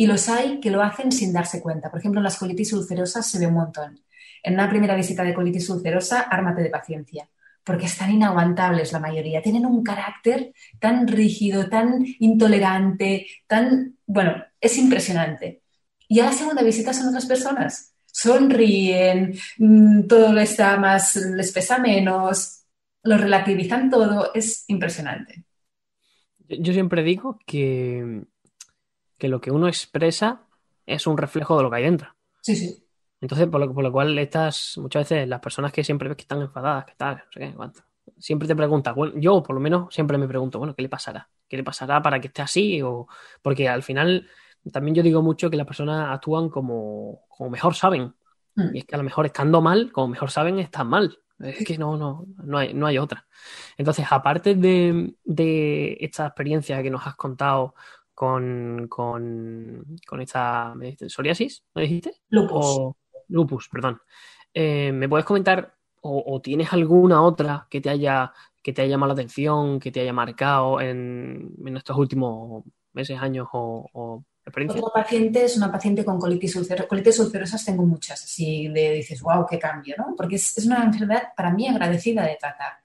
Y 0.00 0.06
los 0.06 0.30
hay 0.30 0.60
que 0.60 0.70
lo 0.70 0.82
hacen 0.82 1.12
sin 1.12 1.30
darse 1.30 1.60
cuenta. 1.60 1.90
Por 1.90 2.00
ejemplo, 2.00 2.20
en 2.20 2.24
las 2.24 2.38
colitis 2.38 2.72
ulcerosas 2.72 3.30
se 3.30 3.38
ve 3.38 3.46
un 3.46 3.52
montón. 3.52 4.00
En 4.42 4.54
una 4.54 4.70
primera 4.70 4.96
visita 4.96 5.22
de 5.22 5.34
colitis 5.34 5.68
ulcerosa, 5.68 6.22
ármate 6.22 6.62
de 6.62 6.70
paciencia, 6.70 7.28
porque 7.62 7.84
están 7.84 8.10
inaguantables 8.10 8.94
la 8.94 8.98
mayoría. 8.98 9.42
Tienen 9.42 9.66
un 9.66 9.84
carácter 9.84 10.54
tan 10.78 11.06
rígido, 11.06 11.68
tan 11.68 12.02
intolerante, 12.18 13.26
tan... 13.46 13.98
Bueno, 14.06 14.42
es 14.58 14.78
impresionante. 14.78 15.64
Y 16.08 16.20
a 16.20 16.24
la 16.24 16.32
segunda 16.32 16.62
visita 16.62 16.94
son 16.94 17.08
otras 17.08 17.26
personas. 17.26 17.94
Sonríen, 18.06 19.34
mm, 19.58 20.06
todo 20.06 20.38
está 20.38 20.78
más, 20.78 21.14
les 21.14 21.52
pesa 21.52 21.76
menos, 21.76 22.64
lo 23.02 23.18
relativizan 23.18 23.90
todo. 23.90 24.32
Es 24.32 24.64
impresionante. 24.68 25.44
Yo 26.48 26.72
siempre 26.72 27.02
digo 27.02 27.38
que 27.44 28.24
que 29.20 29.28
lo 29.28 29.40
que 29.40 29.52
uno 29.52 29.68
expresa 29.68 30.42
es 30.86 31.06
un 31.06 31.16
reflejo 31.16 31.56
de 31.56 31.62
lo 31.62 31.70
que 31.70 31.76
hay 31.76 31.84
dentro. 31.84 32.16
Sí, 32.40 32.56
sí. 32.56 32.84
Entonces, 33.20 33.46
por 33.48 33.60
lo, 33.60 33.72
por 33.72 33.84
lo 33.84 33.92
cual, 33.92 34.18
estas, 34.18 34.78
muchas 34.78 35.08
veces 35.08 35.28
las 35.28 35.40
personas 35.40 35.72
que 35.72 35.84
siempre 35.84 36.08
ves 36.08 36.16
que 36.16 36.22
están 36.22 36.40
enfadadas, 36.40 36.86
que 36.86 36.94
tal, 36.96 37.16
no 37.16 37.32
sé 37.32 37.40
qué, 37.40 37.54
cuánto, 37.54 37.82
siempre 38.18 38.48
te 38.48 38.56
preguntan, 38.56 38.94
bueno, 38.94 39.12
yo 39.16 39.42
por 39.42 39.54
lo 39.54 39.60
menos 39.60 39.94
siempre 39.94 40.16
me 40.16 40.26
pregunto, 40.26 40.58
bueno, 40.58 40.74
¿qué 40.74 40.82
le 40.82 40.88
pasará? 40.88 41.28
¿Qué 41.46 41.56
le 41.56 41.62
pasará 41.62 42.00
para 42.00 42.18
que 42.18 42.28
esté 42.28 42.42
así? 42.42 42.80
O, 42.82 43.06
porque 43.42 43.68
al 43.68 43.82
final, 43.82 44.26
también 44.72 44.94
yo 44.94 45.02
digo 45.02 45.22
mucho 45.22 45.50
que 45.50 45.56
las 45.56 45.66
personas 45.66 46.08
actúan 46.10 46.48
como, 46.48 47.26
como 47.28 47.50
mejor 47.50 47.74
saben. 47.74 48.14
Mm. 48.54 48.74
Y 48.74 48.78
es 48.78 48.84
que 48.86 48.94
a 48.94 48.98
lo 48.98 49.04
mejor 49.04 49.26
estando 49.26 49.60
mal, 49.60 49.92
como 49.92 50.08
mejor 50.08 50.30
saben, 50.30 50.58
están 50.58 50.88
mal. 50.88 51.18
Es 51.38 51.64
que 51.64 51.78
no, 51.78 51.96
no, 51.96 52.26
no 52.42 52.58
hay, 52.58 52.74
no 52.74 52.86
hay 52.86 52.98
otra. 52.98 53.26
Entonces, 53.78 54.06
aparte 54.10 54.54
de, 54.54 55.14
de 55.24 55.96
esta 56.00 56.26
experiencia 56.26 56.82
que 56.82 56.90
nos 56.90 57.06
has 57.06 57.16
contado 57.16 57.74
con, 58.20 58.86
con, 58.86 60.20
esta 60.20 60.74
psoriasis, 61.08 61.64
¿me 61.74 61.82
dijiste? 61.82 62.20
Lupus. 62.28 62.94
lupus, 63.28 63.68
perdón. 63.70 63.98
Eh, 64.52 64.92
¿Me 64.92 65.08
puedes 65.08 65.24
comentar 65.24 65.74
o, 66.02 66.38
tienes 66.42 66.70
alguna 66.74 67.22
otra 67.22 67.66
que 67.70 67.80
te 67.80 67.88
haya 67.88 68.30
que 68.62 68.74
te 68.74 68.82
haya 68.82 68.90
llamado 68.90 69.14
la 69.14 69.14
atención, 69.14 69.80
que 69.80 69.90
te 69.90 70.00
haya 70.00 70.12
marcado 70.12 70.82
en, 70.82 71.54
estos 71.74 71.96
últimos 71.96 72.62
meses, 72.92 73.18
años 73.18 73.48
o, 73.54 73.88
o 73.94 74.24
experiencias? 74.44 74.84
Otra 74.84 75.02
paciente 75.02 75.42
es 75.42 75.56
una 75.56 75.72
paciente 75.72 76.04
con 76.04 76.18
colitis 76.18 76.56
ulcerosa. 76.56 76.88
Colitis 76.88 77.20
ulcerosas 77.20 77.64
tengo 77.64 77.86
muchas, 77.86 78.22
así 78.22 78.68
de 78.68 78.92
dices, 78.92 79.22
wow, 79.22 79.46
qué 79.48 79.58
cambio, 79.58 79.94
¿no? 79.96 80.14
Porque 80.14 80.36
es, 80.36 80.58
es 80.58 80.66
una 80.66 80.84
enfermedad 80.84 81.28
para 81.34 81.52
mí 81.52 81.66
agradecida 81.66 82.26
de 82.26 82.36
tratar. 82.38 82.80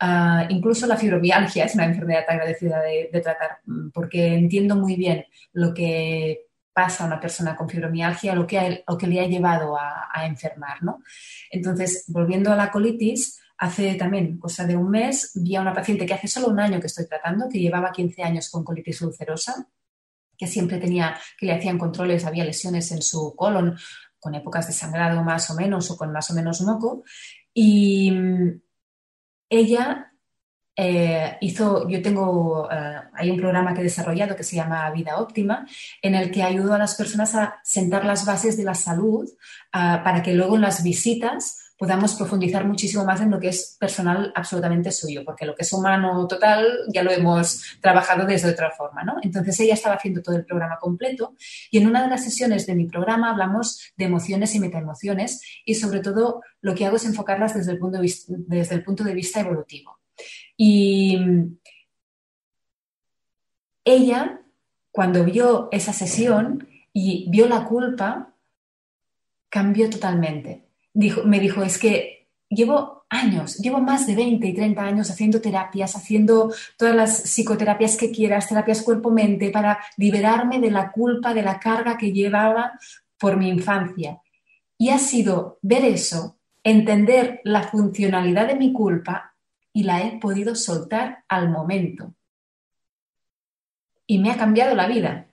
Ah, 0.00 0.46
incluso 0.48 0.86
la 0.86 0.96
fibromialgia 0.96 1.64
es 1.64 1.74
una 1.74 1.86
enfermedad 1.86 2.24
agradecida 2.28 2.80
de, 2.82 3.10
tratar, 3.20 3.58
mm, 3.66 3.90
porque 3.90 4.34
entiendo 4.34 4.76
muy 4.76 4.94
bien 4.94 5.24
lo 5.52 5.74
que 5.74 6.46
pasa 6.72 7.02
a 7.02 7.06
una 7.08 7.20
persona 7.20 7.56
con 7.56 7.68
fibromialgia, 7.68 8.36
lo 8.36 8.46
que, 8.46 8.84
que 8.98 9.06
le 9.08 9.20
ha 9.20 9.26
llevado 9.26 9.76
a, 9.76 10.24
enfermar. 10.24 10.82
¿no? 10.82 11.02
Entonces, 11.50 12.04
volviendo 12.08 12.52
a 12.52 12.56
la 12.56 12.70
colitis, 12.70 13.40
hace 13.56 13.94
también 13.94 14.38
cosa 14.38 14.64
de 14.64 14.76
un 14.76 14.90
mes 14.90 15.32
vi 15.34 15.56
a 15.56 15.60
una 15.60 15.74
paciente 15.74 16.06
que 16.06 16.14
hace 16.14 16.28
solo 16.28 16.48
un 16.48 16.60
año 16.60 16.80
que 16.80 16.86
estoy 16.86 17.06
tratando, 17.06 17.48
que 17.48 17.58
llevaba 17.58 17.90
15 17.90 18.22
años 18.22 18.50
con 18.50 18.62
colitis 18.62 19.02
ulcerosa, 19.02 19.68
que 20.36 20.46
siempre 20.46 20.78
tenía, 20.78 21.16
que 21.36 21.46
le 21.46 21.54
hacían 21.54 21.78
controles, 21.78 22.24
había 22.24 22.44
lesiones 22.44 22.92
en 22.92 23.02
su 23.02 23.34
colon 23.34 23.76
con 24.20 24.34
épocas 24.36 24.68
de 24.68 24.72
sangrado 24.72 25.22
más 25.24 25.50
o 25.50 25.54
menos 25.54 25.90
o 25.90 25.96
con 25.96 26.12
más 26.12 26.30
o 26.30 26.34
menos 26.34 26.60
moco. 26.60 27.02
Y, 27.52 28.12
mm, 28.12 28.60
ella 29.50 30.12
eh, 30.80 31.36
hizo, 31.40 31.88
yo 31.88 32.00
tengo, 32.00 32.68
eh, 32.70 33.00
hay 33.14 33.30
un 33.30 33.36
programa 33.36 33.74
que 33.74 33.80
he 33.80 33.84
desarrollado 33.84 34.36
que 34.36 34.44
se 34.44 34.54
llama 34.54 34.88
Vida 34.92 35.16
Óptima, 35.16 35.66
en 36.00 36.14
el 36.14 36.30
que 36.30 36.44
ayudo 36.44 36.72
a 36.72 36.78
las 36.78 36.94
personas 36.94 37.34
a 37.34 37.60
sentar 37.64 38.04
las 38.04 38.24
bases 38.24 38.56
de 38.56 38.62
la 38.62 38.74
salud 38.74 39.28
ah, 39.72 40.02
para 40.04 40.22
que 40.22 40.34
luego 40.34 40.54
en 40.54 40.62
las 40.62 40.84
visitas 40.84 41.67
podamos 41.78 42.14
profundizar 42.14 42.66
muchísimo 42.66 43.04
más 43.04 43.20
en 43.20 43.30
lo 43.30 43.38
que 43.38 43.48
es 43.48 43.76
personal 43.78 44.32
absolutamente 44.34 44.90
suyo, 44.90 45.22
porque 45.24 45.46
lo 45.46 45.54
que 45.54 45.62
es 45.62 45.72
humano 45.72 46.26
total 46.26 46.66
ya 46.92 47.04
lo 47.04 47.12
hemos 47.12 47.78
trabajado 47.80 48.26
desde 48.26 48.50
otra 48.50 48.72
forma, 48.72 49.04
¿no? 49.04 49.16
Entonces 49.22 49.58
ella 49.60 49.74
estaba 49.74 49.94
haciendo 49.94 50.20
todo 50.20 50.34
el 50.36 50.44
programa 50.44 50.78
completo 50.78 51.36
y 51.70 51.78
en 51.78 51.86
una 51.86 52.02
de 52.02 52.08
las 52.08 52.24
sesiones 52.24 52.66
de 52.66 52.74
mi 52.74 52.86
programa 52.86 53.30
hablamos 53.30 53.92
de 53.96 54.06
emociones 54.06 54.56
y 54.56 54.60
metaemociones 54.60 55.40
y 55.64 55.76
sobre 55.76 56.00
todo 56.00 56.42
lo 56.60 56.74
que 56.74 56.84
hago 56.84 56.96
es 56.96 57.04
enfocarlas 57.04 57.54
desde 57.54 57.72
el 57.72 57.78
punto 57.78 57.98
de 57.98 58.02
vista, 58.02 58.34
desde 58.36 58.74
el 58.74 58.82
punto 58.82 59.04
de 59.04 59.14
vista 59.14 59.40
evolutivo. 59.40 60.00
Y 60.56 61.16
ella, 63.84 64.42
cuando 64.90 65.24
vio 65.24 65.68
esa 65.70 65.92
sesión 65.92 66.68
y 66.92 67.30
vio 67.30 67.46
la 67.46 67.64
culpa, 67.64 68.34
cambió 69.48 69.88
totalmente 69.88 70.67
me 71.24 71.40
dijo, 71.40 71.62
es 71.62 71.78
que 71.78 72.28
llevo 72.48 73.06
años, 73.08 73.58
llevo 73.58 73.80
más 73.80 74.06
de 74.06 74.14
20 74.14 74.46
y 74.46 74.54
30 74.54 74.82
años 74.82 75.10
haciendo 75.10 75.40
terapias, 75.40 75.96
haciendo 75.96 76.52
todas 76.76 76.94
las 76.94 77.16
psicoterapias 77.16 77.96
que 77.96 78.10
quieras, 78.10 78.48
terapias 78.48 78.82
cuerpo-mente, 78.82 79.50
para 79.50 79.78
liberarme 79.96 80.58
de 80.60 80.70
la 80.70 80.90
culpa, 80.90 81.32
de 81.34 81.42
la 81.42 81.58
carga 81.58 81.96
que 81.96 82.12
llevaba 82.12 82.72
por 83.18 83.36
mi 83.36 83.48
infancia. 83.48 84.20
Y 84.76 84.90
ha 84.90 84.98
sido 84.98 85.58
ver 85.62 85.84
eso, 85.84 86.38
entender 86.62 87.40
la 87.44 87.62
funcionalidad 87.62 88.48
de 88.48 88.56
mi 88.56 88.72
culpa 88.72 89.34
y 89.72 89.84
la 89.84 90.02
he 90.02 90.18
podido 90.18 90.54
soltar 90.54 91.24
al 91.28 91.48
momento. 91.50 92.14
Y 94.06 94.18
me 94.18 94.30
ha 94.30 94.36
cambiado 94.36 94.74
la 94.74 94.86
vida. 94.86 95.28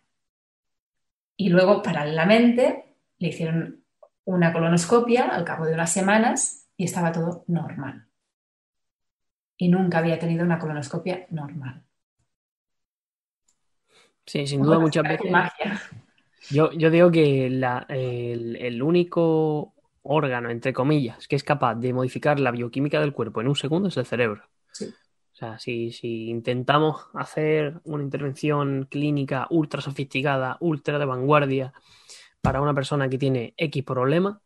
Y 1.38 1.49
luego, 1.49 1.82
paralelamente, 1.82 2.95
le 3.17 3.30
hicieron 3.30 3.85
una 4.25 4.51
colonoscopia 4.51 5.29
al 5.29 5.45
cabo 5.45 5.65
de 5.65 5.73
unas 5.73 5.91
semanas 5.91 6.67
y 6.75 6.85
estaba 6.85 7.11
todo 7.11 7.45
normal. 7.47 8.07
Y 9.57 9.69
nunca 9.69 9.99
había 9.99 10.19
tenido 10.19 10.43
una 10.43 10.59
colonoscopia 10.59 11.27
normal. 11.29 11.83
Sí, 14.25 14.47
sin 14.47 14.63
duda 14.63 14.79
muchas 14.79 15.03
veces. 15.03 15.31
Yo, 16.49 16.71
yo 16.73 16.89
digo 16.89 17.11
que 17.11 17.45
el, 17.45 18.81
único 18.81 19.73
órgano, 20.01 20.49
entre 20.49 20.73
comillas, 20.73 21.27
que 21.27 21.35
es 21.35 21.43
capaz 21.43 21.75
de 21.75 21.93
modificar 21.93 22.39
la 22.39 22.51
bioquímica 22.51 22.99
del 22.99 23.13
cuerpo 23.13 23.41
en 23.41 23.47
un 23.47 23.55
segundo 23.55 23.89
es 23.89 23.97
el 23.97 24.05
cerebro. 24.05 24.43
Sí. 24.71 24.85
O 25.33 25.38
sea, 25.38 25.59
si, 25.59 25.91
si 25.91 26.29
intentamos 26.29 27.07
hacer 27.13 27.81
una 27.83 28.03
intervención 28.03 28.88
clínica 28.89 29.47
ultra 29.49 29.81
sofisticada, 29.81 30.57
ultra 30.59 30.97
de 30.97 31.05
vanguardia 31.05 31.73
para 32.45 32.62
una 32.62 32.75
persona 32.75 33.10
que 33.10 33.17
tiene 33.17 33.55
X 33.58 33.84
problema, 33.84 34.39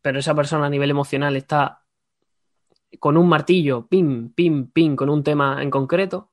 pero 0.00 0.18
esa 0.18 0.34
persona 0.34 0.66
a 0.66 0.70
nivel 0.70 0.90
emocional 0.90 1.36
está 1.36 1.82
con 2.98 3.18
un 3.18 3.28
martillo, 3.28 3.86
pim, 3.86 4.30
pim, 4.30 4.70
pim, 4.70 4.96
con 4.96 5.10
un 5.10 5.22
tema 5.22 5.62
en 5.62 5.70
concreto, 5.70 6.30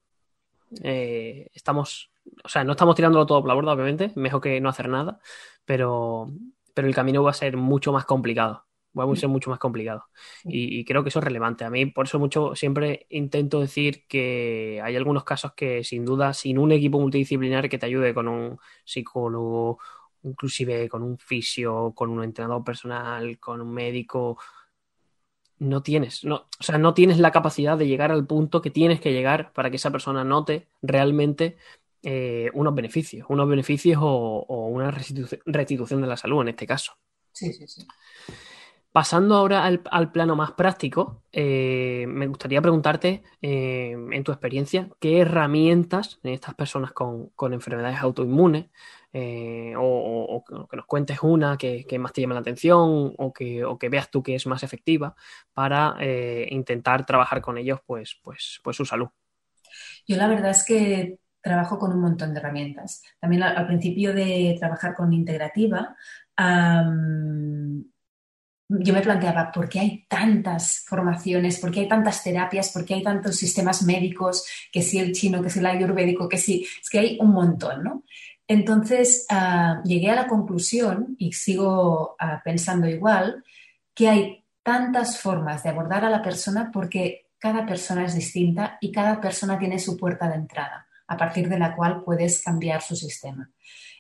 eh, 0.82 1.50
estamos, 1.54 2.10
o 2.42 2.48
sea, 2.48 2.64
no 2.64 2.72
estamos 2.72 2.96
tirándolo 2.96 3.26
todo 3.26 3.42
por 3.42 3.50
la 3.50 3.54
borda, 3.54 3.74
obviamente, 3.74 4.14
mejor 4.16 4.40
que 4.40 4.62
no 4.62 4.70
hacer 4.70 4.88
nada, 4.88 5.20
pero, 5.66 6.32
pero 6.74 6.88
el 6.88 6.96
camino 6.96 7.22
va 7.22 7.32
a 7.32 7.34
ser 7.34 7.58
mucho 7.58 7.92
más 7.92 8.06
complicado. 8.06 8.66
Va 8.98 9.12
a 9.12 9.16
ser 9.16 9.28
mucho 9.28 9.50
más 9.50 9.58
complicado. 9.58 10.06
Y, 10.44 10.80
y, 10.80 10.86
creo 10.86 11.02
que 11.02 11.10
eso 11.10 11.18
es 11.18 11.26
relevante. 11.26 11.66
A 11.66 11.72
mí, 11.72 11.88
por 11.88 12.06
eso 12.06 12.20
mucho 12.20 12.56
siempre 12.56 13.08
intento 13.10 13.60
decir 13.60 14.06
que 14.08 14.80
hay 14.84 14.96
algunos 14.96 15.24
casos 15.24 15.54
que, 15.54 15.84
sin 15.84 16.06
duda, 16.06 16.32
sin 16.36 16.60
un 16.60 16.72
equipo 16.72 17.00
multidisciplinar 17.00 17.70
que 17.70 17.80
te 17.80 17.88
ayude 17.88 18.14
con 18.14 18.28
un 18.28 18.60
psicólogo, 18.86 19.80
inclusive 20.24 20.90
con 20.90 21.04
un 21.04 21.18
fisio, 21.18 21.94
con 21.96 22.10
un 22.10 22.24
entrenador 22.24 22.64
personal, 22.64 23.40
con 23.40 23.62
un 23.62 23.74
médico, 23.74 24.38
no 25.60 25.82
tienes, 25.82 26.24
no, 26.24 26.48
o 26.60 26.64
sea, 26.64 26.78
no 26.78 26.94
tienes 26.94 27.20
la 27.20 27.32
capacidad 27.32 27.78
de 27.78 27.88
llegar 27.88 28.12
al 28.12 28.26
punto 28.26 28.62
que 28.62 28.70
tienes 28.70 29.00
que 29.00 29.14
llegar 29.14 29.54
para 29.54 29.70
que 29.70 29.78
esa 29.78 29.92
persona 29.92 30.24
note 30.24 30.68
realmente 30.82 31.58
eh, 32.02 32.50
unos 32.54 32.76
beneficios, 32.76 33.26
unos 33.30 33.48
beneficios 33.48 34.00
o, 34.02 34.46
o 34.48 34.68
una 34.68 34.92
restitución, 34.92 35.42
restitución, 35.46 36.02
de 36.02 36.08
la 36.08 36.18
salud 36.18 36.42
en 36.42 36.50
este 36.50 36.68
caso. 36.68 36.94
Sí, 37.32 37.54
sí, 37.54 37.68
sí. 37.68 37.88
Pasando 38.94 39.36
ahora 39.36 39.66
al, 39.66 39.82
al 39.90 40.12
plano 40.12 40.36
más 40.36 40.52
práctico, 40.52 41.24
eh, 41.32 42.06
me 42.08 42.28
gustaría 42.28 42.62
preguntarte, 42.62 43.24
eh, 43.42 43.98
en 44.12 44.24
tu 44.24 44.32
experiencia, 44.32 44.88
¿qué 45.00 45.22
herramientas 45.22 46.20
en 46.22 46.34
estas 46.34 46.54
personas 46.54 46.92
con, 46.92 47.30
con 47.30 47.54
enfermedades 47.54 47.98
autoinmunes 48.00 48.68
eh, 49.12 49.74
o, 49.76 50.44
que 50.70 50.78
nos 50.78 50.86
cuentes 50.86 51.18
una 51.24 51.58
que, 51.58 51.88
que, 51.88 51.98
más 51.98 52.14
te 52.14 52.22
llame 52.22 52.36
la 52.36 52.42
atención 52.42 53.16
o 53.18 53.34
que, 53.34 53.66
o 53.66 53.80
que 53.80 53.90
veas 53.90 54.12
tú 54.12 54.22
que 54.22 54.36
es 54.36 54.46
más 54.46 54.62
efectiva 54.62 55.16
para 55.56 55.98
intentar 56.52 57.04
trabajar 57.04 57.42
con 57.42 57.58
ellos 57.58 57.80
pues, 57.88 58.20
pues, 58.24 58.60
pues 58.64 58.78
su 58.78 58.86
salud. 58.86 59.08
Yo 60.08 60.18
la 60.18 60.28
verdad 60.28 60.52
es 60.52 60.64
que 60.64 61.18
trabajo 61.42 61.80
con 61.80 61.94
un 61.94 62.02
montón 62.02 62.32
de 62.34 62.40
herramientas. 62.40 63.02
También 63.20 63.42
al, 63.42 63.66
principio 63.66 64.14
de 64.14 64.56
trabajar 64.60 64.94
con 64.94 65.14
integrativa, 65.14 65.96
yo 68.80 68.94
me 68.94 69.02
planteaba, 69.02 69.52
¿por 69.52 69.70
qué 69.70 69.80
hay 69.80 70.06
tantas 70.08 70.84
formaciones? 70.88 71.60
¿Por 71.60 71.72
qué 71.72 71.82
hay 71.82 71.88
tantas 71.88 72.24
terapias? 72.24 72.70
¿Por 72.70 72.86
qué 72.86 72.96
hay 72.96 73.04
tantos 73.04 73.36
sistemas 73.36 73.84
médicos? 73.84 74.46
Que 74.72 74.82
si 74.82 75.00
el 75.00 75.14
chino, 75.14 75.42
que 75.42 75.50
si 75.50 75.60
el 75.60 75.66
ayurvédico, 75.66 76.28
que 76.28 76.38
si... 76.38 76.66
Es 76.82 76.90
que 76.90 77.00
hay 77.00 77.18
un 77.20 77.32
montón, 77.32 77.84
¿no? 77.84 78.04
Entonces 78.48 79.26
uh, 79.32 79.82
llegué 79.84 80.10
a 80.10 80.16
la 80.16 80.28
conclusión, 80.28 81.16
y 81.18 81.34
sigo 81.34 82.16
uh, 82.20 82.42
pensando 82.44 82.88
igual, 82.88 83.44
que 83.94 84.10
hay 84.10 84.44
tantas 84.64 85.20
formas 85.20 85.64
de 85.64 85.70
abordar 85.70 86.06
a 86.06 86.10
la 86.10 86.22
persona 86.22 86.70
porque 86.72 87.28
cada 87.38 87.66
persona 87.66 88.06
es 88.06 88.16
distinta 88.16 88.78
y 88.82 88.92
cada 88.92 89.20
persona 89.20 89.60
tiene 89.60 89.80
su 89.80 89.98
puerta 89.98 90.30
de 90.30 90.36
entrada, 90.36 90.88
a 91.08 91.18
partir 91.18 91.50
de 91.50 91.60
la 91.60 91.76
cual 91.76 92.02
puedes 92.04 92.42
cambiar 92.42 92.82
su 92.82 92.96
sistema. 92.96 93.50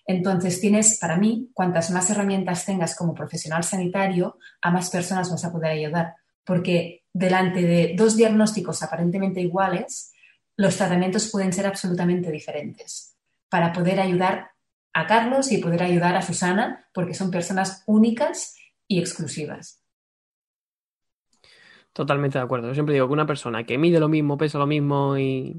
Entonces, 0.05 0.59
tienes, 0.59 0.99
para 0.99 1.17
mí, 1.17 1.49
cuantas 1.53 1.91
más 1.91 2.09
herramientas 2.09 2.65
tengas 2.65 2.95
como 2.95 3.13
profesional 3.13 3.63
sanitario, 3.63 4.37
a 4.61 4.71
más 4.71 4.89
personas 4.89 5.31
vas 5.31 5.45
a 5.45 5.51
poder 5.51 5.71
ayudar. 5.71 6.15
Porque 6.43 7.03
delante 7.13 7.61
de 7.61 7.93
dos 7.97 8.17
diagnósticos 8.17 8.83
aparentemente 8.83 9.39
iguales, 9.41 10.13
los 10.57 10.75
tratamientos 10.77 11.29
pueden 11.31 11.53
ser 11.53 11.65
absolutamente 11.65 12.31
diferentes 12.31 13.15
para 13.49 13.71
poder 13.71 13.99
ayudar 13.99 14.51
a 14.93 15.07
Carlos 15.07 15.51
y 15.51 15.57
poder 15.57 15.83
ayudar 15.83 16.15
a 16.15 16.21
Susana, 16.21 16.85
porque 16.93 17.13
son 17.13 17.31
personas 17.31 17.83
únicas 17.87 18.55
y 18.87 18.99
exclusivas. 18.99 19.81
Totalmente 21.93 22.37
de 22.39 22.43
acuerdo. 22.43 22.67
Yo 22.67 22.73
siempre 22.73 22.93
digo 22.93 23.07
que 23.07 23.13
una 23.13 23.25
persona 23.25 23.65
que 23.65 23.77
mide 23.77 23.99
lo 23.99 24.09
mismo, 24.09 24.37
pesa 24.37 24.57
lo 24.57 24.67
mismo 24.67 25.17
y 25.17 25.55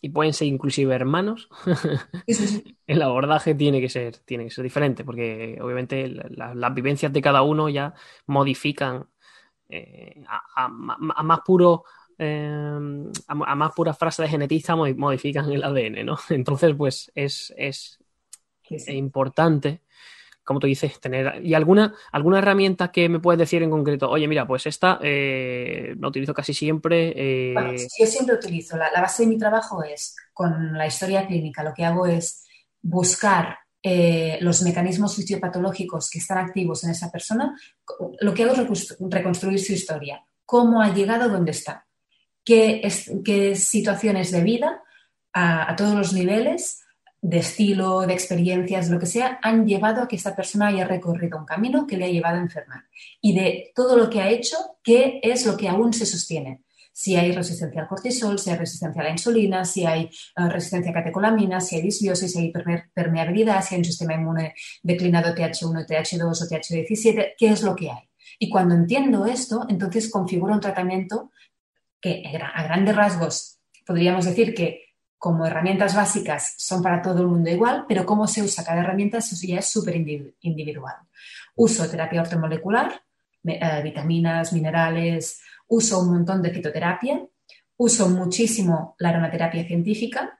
y 0.00 0.10
pueden 0.10 0.32
ser 0.32 0.48
inclusive 0.48 0.94
hermanos, 0.94 1.48
el 2.86 3.02
abordaje 3.02 3.54
tiene 3.54 3.80
que 3.80 3.88
ser, 3.88 4.18
tiene 4.18 4.44
que 4.44 4.50
ser 4.50 4.64
diferente, 4.64 5.04
porque 5.04 5.58
obviamente 5.60 6.08
la, 6.08 6.54
las 6.54 6.74
vivencias 6.74 7.12
de 7.12 7.22
cada 7.22 7.42
uno 7.42 7.68
ya 7.68 7.94
modifican 8.26 9.08
eh, 9.68 10.22
a, 10.28 10.64
a, 10.64 10.64
a, 11.16 11.22
más 11.22 11.40
puro 11.44 11.84
eh, 12.18 12.78
a, 13.28 13.54
más 13.54 13.72
pura 13.74 13.94
frase 13.94 14.22
de 14.22 14.28
genetista 14.28 14.74
modifican 14.76 15.50
el 15.50 15.62
ADN, 15.62 16.04
¿no? 16.04 16.18
Entonces, 16.30 16.74
pues 16.76 17.12
es, 17.14 17.54
es, 17.56 17.98
es 18.68 18.88
importante 18.88 19.82
como 20.48 20.60
tú 20.60 20.66
dices, 20.66 20.98
tener. 20.98 21.44
¿Y 21.44 21.52
alguna, 21.52 21.94
alguna 22.10 22.38
herramienta 22.38 22.90
que 22.90 23.06
me 23.10 23.20
puedes 23.20 23.38
decir 23.38 23.62
en 23.62 23.68
concreto? 23.68 24.08
Oye, 24.08 24.26
mira, 24.26 24.46
pues 24.46 24.64
esta 24.64 24.98
eh, 25.02 25.94
la 26.00 26.08
utilizo 26.08 26.32
casi 26.32 26.54
siempre. 26.54 27.12
Eh... 27.14 27.52
Bueno, 27.52 27.72
yo 27.72 28.06
siempre 28.06 28.34
utilizo. 28.34 28.78
La, 28.78 28.90
la, 28.90 29.02
base 29.02 29.24
de 29.24 29.28
mi 29.28 29.36
trabajo 29.36 29.82
es 29.82 30.16
con 30.32 30.72
la 30.72 30.86
historia 30.86 31.26
clínica. 31.26 31.62
Lo 31.62 31.74
que 31.74 31.84
hago 31.84 32.06
es 32.06 32.46
buscar 32.80 33.58
eh, 33.82 34.38
los 34.40 34.62
mecanismos 34.62 35.16
fisiopatológicos 35.16 36.08
que 36.08 36.18
están 36.18 36.38
activos 36.38 36.82
en 36.82 36.92
esa 36.92 37.10
persona. 37.10 37.54
Lo 38.18 38.32
que 38.32 38.44
hago 38.44 38.54
es 38.54 38.96
reconstruir 38.98 39.60
su 39.60 39.74
historia. 39.74 40.24
¿Cómo 40.46 40.80
ha 40.80 40.94
llegado 40.94 41.28
donde 41.28 41.50
está? 41.50 41.86
¿Qué, 42.42 42.80
es, 42.82 43.12
qué 43.22 43.54
situaciones 43.54 44.30
de 44.30 44.42
vida 44.42 44.82
a 45.34 45.76
todos 45.76 45.94
los 45.94 46.14
niveles? 46.14 46.86
De 47.20 47.38
estilo, 47.38 48.00
de 48.02 48.12
experiencias, 48.12 48.90
lo 48.90 48.98
que 48.98 49.06
sea, 49.06 49.38
han 49.42 49.66
llevado 49.66 50.02
a 50.02 50.08
que 50.08 50.16
esta 50.16 50.36
persona 50.36 50.68
haya 50.68 50.86
recorrido 50.86 51.38
un 51.38 51.44
camino 51.44 51.86
que 51.86 51.96
le 51.96 52.04
ha 52.04 52.10
llevado 52.10 52.36
a 52.36 52.42
enfermar. 52.42 52.84
Y 53.20 53.34
de 53.34 53.72
todo 53.74 53.96
lo 53.96 54.08
que 54.08 54.20
ha 54.20 54.28
hecho, 54.28 54.56
¿qué 54.82 55.20
es 55.22 55.44
lo 55.44 55.56
que 55.56 55.68
aún 55.68 55.92
se 55.92 56.06
sostiene? 56.06 56.62
Si 56.92 57.16
hay 57.16 57.32
resistencia 57.32 57.82
al 57.82 57.88
cortisol, 57.88 58.38
si 58.38 58.50
hay 58.50 58.56
resistencia 58.56 59.02
a 59.02 59.04
la 59.04 59.10
insulina, 59.10 59.64
si 59.64 59.86
hay 59.86 60.10
uh, 60.36 60.48
resistencia 60.48 60.90
a 60.90 60.94
catecolaminas, 60.94 61.68
si 61.68 61.76
hay 61.76 61.82
disbiosis, 61.82 62.32
si 62.32 62.38
hay 62.38 62.52
permeabilidad, 62.92 63.62
si 63.62 63.74
hay 63.74 63.80
un 63.80 63.84
sistema 63.84 64.14
inmune 64.14 64.54
declinado 64.82 65.34
TH1, 65.34 65.86
TH2 65.86 66.24
o 66.24 66.48
TH17, 66.48 67.34
¿qué 67.36 67.48
es 67.48 67.62
lo 67.62 67.76
que 67.76 67.90
hay? 67.90 68.08
Y 68.38 68.48
cuando 68.48 68.74
entiendo 68.74 69.26
esto, 69.26 69.64
entonces 69.68 70.10
configuro 70.10 70.54
un 70.54 70.60
tratamiento 70.60 71.30
que 72.00 72.22
a 72.40 72.62
grandes 72.64 72.94
rasgos 72.94 73.58
podríamos 73.86 74.26
decir 74.26 74.54
que 74.54 74.87
como 75.18 75.44
herramientas 75.44 75.94
básicas 75.94 76.54
son 76.56 76.82
para 76.82 77.02
todo 77.02 77.22
el 77.22 77.28
mundo 77.28 77.50
igual, 77.50 77.84
pero 77.88 78.06
cómo 78.06 78.26
se 78.26 78.42
usa 78.42 78.64
cada 78.64 78.80
herramienta 78.80 79.18
eso 79.18 79.36
ya 79.46 79.58
es 79.58 79.66
súper 79.66 79.96
individual. 79.96 80.94
Uso 81.56 81.88
terapia 81.90 82.22
ortomolecular, 82.22 83.02
eh, 83.44 83.80
vitaminas, 83.82 84.52
minerales, 84.52 85.40
uso 85.66 86.00
un 86.00 86.12
montón 86.12 86.40
de 86.40 86.50
fitoterapia, 86.50 87.20
uso 87.76 88.08
muchísimo 88.08 88.94
la 88.98 89.10
aromaterapia 89.10 89.64
científica, 89.64 90.38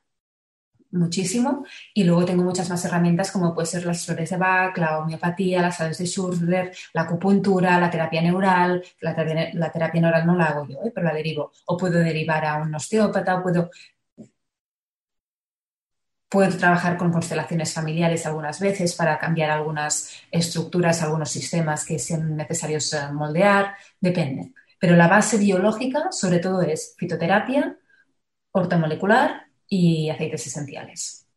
muchísimo, 0.90 1.64
y 1.92 2.04
luego 2.04 2.24
tengo 2.24 2.42
muchas 2.42 2.70
más 2.70 2.84
herramientas 2.84 3.30
como 3.30 3.54
puede 3.54 3.66
ser 3.66 3.84
las 3.84 4.06
flores 4.06 4.30
de 4.30 4.36
Bach, 4.36 4.76
la 4.78 5.00
homeopatía, 5.00 5.60
las 5.60 5.80
aves 5.80 5.98
de 5.98 6.06
Schurler, 6.06 6.72
la 6.94 7.02
acupuntura, 7.02 7.78
la 7.78 7.90
terapia 7.90 8.22
neural, 8.22 8.82
la 9.00 9.14
terapia, 9.14 10.00
neural 10.00 10.26
no 10.26 10.34
la 10.34 10.46
hago 10.46 10.66
yo, 10.66 10.78
¿eh? 10.84 10.92
pero 10.94 11.06
la 11.06 11.14
derivo, 11.14 11.52
o 11.66 11.76
puedo 11.76 11.98
derivar 11.98 12.44
a 12.46 12.56
un 12.62 12.74
osteópata, 12.74 13.36
o 13.36 13.42
puedo 13.42 13.70
Puedo 16.28 16.56
trabajar 16.58 16.96
con 16.98 17.12
constelaciones 17.12 17.72
familiares 17.72 18.26
algunas 18.26 18.60
veces 18.60 18.94
para 18.94 19.18
cambiar 19.18 19.50
algunas 19.50 20.12
estructuras, 20.30 21.02
algunos 21.02 21.30
sistemas 21.30 21.86
que 21.86 21.98
sean 21.98 22.36
necesarios 22.36 22.92
eh, 22.92 23.10
moldear, 23.12 23.76
depende. 24.00 24.52
Pero 24.78 24.96
la 24.96 25.08
base 25.08 25.38
biológica, 25.38 26.12
sobre 26.12 26.38
todo, 26.40 26.62
es 26.62 26.94
fitoterapia, 26.98 27.78
ortomolecular 28.52 29.48
y 29.68 30.10
aceites 30.10 30.46
esenciales. 30.46 31.27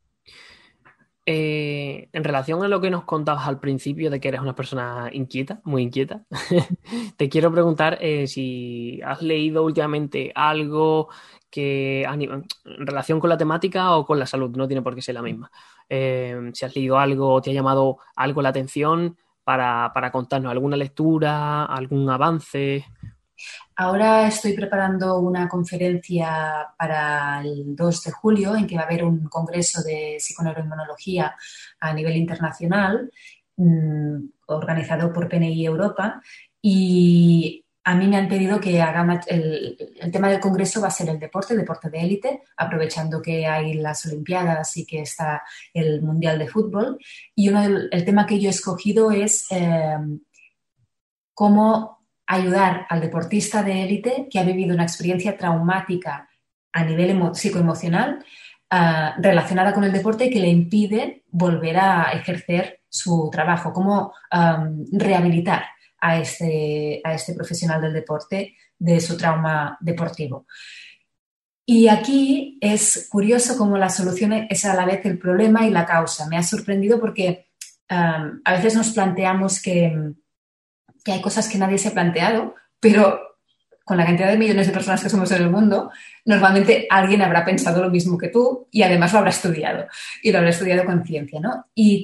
Eh, 1.26 2.10
en 2.14 2.24
relación 2.24 2.64
a 2.64 2.68
lo 2.68 2.82
que 2.82 2.90
nos 2.90 3.04
contabas 3.04 3.48
al 3.48 3.60
principio 3.60 4.10
de 4.10 4.20
que 4.20 4.30
eres 4.30 4.42
una 4.42 4.56
persona 4.56 5.10
inquieta, 5.14 5.62
muy 5.64 5.84
inquieta, 5.84 6.24
te 7.18 7.30
quiero 7.30 7.52
preguntar 7.52 8.00
eh, 8.02 8.26
si 8.26 9.00
has 9.06 9.22
leído 9.22 9.64
últimamente 9.64 10.32
algo 10.34 11.10
que 11.52 12.04
en 12.04 12.48
relación 12.88 13.20
con 13.20 13.30
la 13.30 13.38
temática 13.38 13.96
o 13.96 14.06
con 14.06 14.18
la 14.18 14.26
salud, 14.26 14.56
no 14.56 14.68
tiene 14.68 14.82
por 14.82 14.96
qué 14.96 15.02
ser 15.02 15.16
la 15.16 15.22
misma. 15.22 15.52
Eh, 15.90 16.50
si 16.54 16.66
has 16.66 16.76
leído 16.76 16.98
algo, 16.98 17.42
te 17.42 17.52
ha 17.52 17.54
llamado 17.54 17.98
algo 18.16 18.42
la 18.42 18.50
atención 18.50 19.18
para, 19.44 19.92
para 19.94 20.12
contarnos 20.12 20.52
alguna 20.52 20.78
lectura, 20.78 21.66
algún 21.66 22.10
avance. 22.10 22.86
Ahora 23.76 24.28
estoy 24.28 24.54
preparando 24.54 25.20
una 25.20 25.48
conferencia 25.48 26.68
para 26.78 27.42
el 27.42 27.76
2 27.76 28.04
de 28.04 28.12
julio 28.12 28.56
en 28.56 28.68
que 28.68 28.76
va 28.76 28.84
a 28.84 28.86
haber 28.86 29.04
un 29.04 29.28
congreso 29.28 29.82
de 29.84 30.18
psiconeuroinmunología 30.20 31.36
a 31.80 31.94
nivel 31.94 32.18
internacional 32.18 33.12
mm, 33.58 34.16
organizado 34.48 35.12
por 35.12 35.28
PNI 35.28 35.66
Europa 35.66 36.22
y 36.62 37.66
a 37.84 37.96
mí 37.96 38.08
me 38.08 38.18
han 38.18 38.28
pedido 38.28 38.60
que 38.60 38.80
haga 38.82 39.22
el, 39.28 39.76
tema 40.12 40.30
del 40.30 40.40
congreso 40.40 40.82
va 40.82 40.90
a 40.90 40.92
ser 40.92 41.10
el 41.10 41.20
deporte, 41.20 41.58
deporte 41.58 41.90
de 41.90 42.00
élite, 42.00 42.44
aprovechando 42.58 43.22
que 43.22 43.48
hay 43.48 43.74
las 43.74 44.06
Olimpiadas 44.06 44.78
y 44.78 44.86
que 44.86 45.02
está 45.02 45.42
el 45.74 46.02
Mundial 46.02 46.38
de 46.38 46.48
Fútbol. 46.48 47.00
Y 47.34 47.50
uno 47.50 47.64
el 47.64 48.06
tema 48.06 48.28
que 48.28 48.40
yo 48.40 48.50
he 48.50 48.52
escogido 48.52 49.10
es 49.10 49.48
eh, 49.52 49.98
cómo 51.34 52.01
ayudar 52.28 52.86
al 52.90 53.02
deportista 53.02 53.64
de 53.64 53.84
élite 53.84 54.28
que 54.30 54.40
ha 54.40 54.44
vivido 54.44 54.74
una 54.74 54.84
experiencia 54.84 55.38
traumática 55.38 56.30
a 56.74 56.84
nivel 56.84 57.36
psicoemocional 57.36 58.24
uh, 58.72 59.22
relacionada 59.22 59.74
con 59.74 59.84
el 59.84 59.92
deporte 59.92 60.30
que 60.30 60.40
le 60.40 60.48
impide 60.48 61.24
volver 61.30 61.78
a 61.78 62.12
ejercer 62.14 62.82
su 62.88 63.30
trabajo, 63.32 63.72
cómo 63.72 64.14
rehabilitar 64.92 65.64
a 66.02 66.20
este, 66.20 67.00
a 67.04 67.14
este 67.14 67.34
profesional 67.34 67.82
del 67.82 67.94
deporte 67.94 68.58
de 68.78 69.00
su 69.00 69.16
trauma 69.16 69.78
deportivo. 69.80 70.46
Y 71.66 71.88
aquí 71.88 72.58
es 72.60 73.08
curioso 73.10 73.58
cómo 73.58 73.78
la 73.78 73.90
solución 73.90 74.34
es 74.50 74.66
a 74.66 74.74
la 74.74 74.86
vez 74.86 75.06
el 75.06 75.18
problema 75.18 75.66
y 75.66 75.70
la 75.70 75.86
causa. 75.86 76.28
Me 76.28 76.38
ha 76.38 76.44
sorprendido 76.44 77.00
porque 77.00 77.48
a 77.88 78.54
veces 78.54 78.76
nos 78.76 78.92
planteamos 78.92 79.62
que, 79.62 80.14
que 81.04 81.14
hay 81.14 81.22
cosas 81.22 81.48
que 81.48 81.58
nadie 81.58 81.78
se 81.78 81.90
ha 81.90 81.94
planteado, 81.94 82.56
pero 82.80 83.32
con 83.84 83.98
la 83.98 84.06
cantidad 84.06 84.30
de 84.30 84.38
millones 84.38 84.68
de 84.68 84.74
personas 84.74 85.04
que 85.04 85.10
somos 85.10 85.32
en 85.32 85.42
el 85.42 85.50
mundo, 85.50 85.92
normalmente 86.26 86.88
alguien 86.90 87.22
habrá 87.22 87.44
pensado 87.44 87.82
lo 87.82 87.90
mismo 87.90 88.18
que 88.18 88.30
tú 88.30 88.68
y 88.72 88.84
además 88.84 89.12
lo 89.12 89.20
habrá 89.20 89.32
estudiado 89.32 89.86
y 90.22 90.32
lo 90.32 90.38
habrá 90.38 90.52
estudiado 90.52 90.86
con 90.86 91.04
ciencia, 91.04 91.40
¿no? 91.40 91.66
Y, 91.76 92.04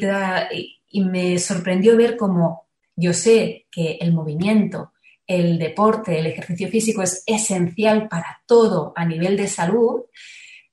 me 0.94 1.38
sorprendió 1.38 1.96
ver 1.96 2.18
cómo 2.18 2.68
yo 2.96 3.14
sé 3.14 3.68
que 3.72 3.98
el 4.02 4.14
movimiento, 4.14 4.94
el 5.28 5.60
deporte, 5.60 6.18
el 6.18 6.26
ejercicio 6.26 6.70
físico 6.70 7.04
es 7.04 7.24
esencial 7.26 8.08
para 8.08 8.42
todo 8.48 8.94
a 8.96 9.06
nivel 9.06 9.38
de 9.38 9.48
salud 9.48 10.02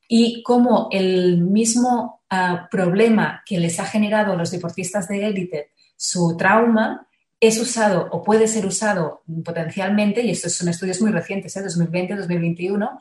y 0.08 0.42
cómo 0.42 0.88
el 0.90 1.42
mismo 1.42 2.22
ah, 2.30 2.68
problema 2.70 3.42
que 3.44 3.58
les 3.58 3.78
ha 3.80 3.84
generado 3.84 4.32
a 4.32 4.36
los 4.36 4.50
deportistas 4.50 5.08
de 5.08 5.26
élite, 5.26 5.72
su 5.96 6.36
trauma, 6.36 7.06
es 7.46 7.60
usado 7.60 8.08
o 8.10 8.22
puede 8.22 8.46
ser 8.46 8.64
usado 8.66 9.22
potencialmente, 9.44 10.22
y 10.22 10.30
estos 10.30 10.54
son 10.54 10.68
estudios 10.68 11.00
muy 11.00 11.10
recientes, 11.10 11.56
¿eh? 11.56 11.62
2020, 11.62 12.16
2021, 12.16 12.98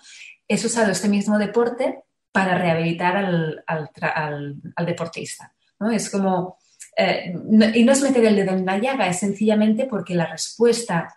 es 0.47 0.65
usado 0.65 0.91
este 0.91 1.08
mismo 1.08 1.38
deporte 1.38 2.03
para 2.32 2.58
rehabilitar 2.58 3.15
al, 3.15 4.62
deportista. 4.86 5.53
¿no? 5.79 5.91
Es 5.91 6.10
como, 6.10 6.58
eh, 6.97 7.34
y 7.73 7.84
no 7.84 7.91
es 7.91 8.01
meter 8.01 8.25
el 8.25 8.36
dedo 8.36 8.51
en 8.51 8.65
la 8.65 8.79
llaga, 8.79 9.08
es 9.08 9.19
sencillamente 9.19 9.86
porque 9.86 10.15
la 10.15 10.25
respuesta 10.25 11.15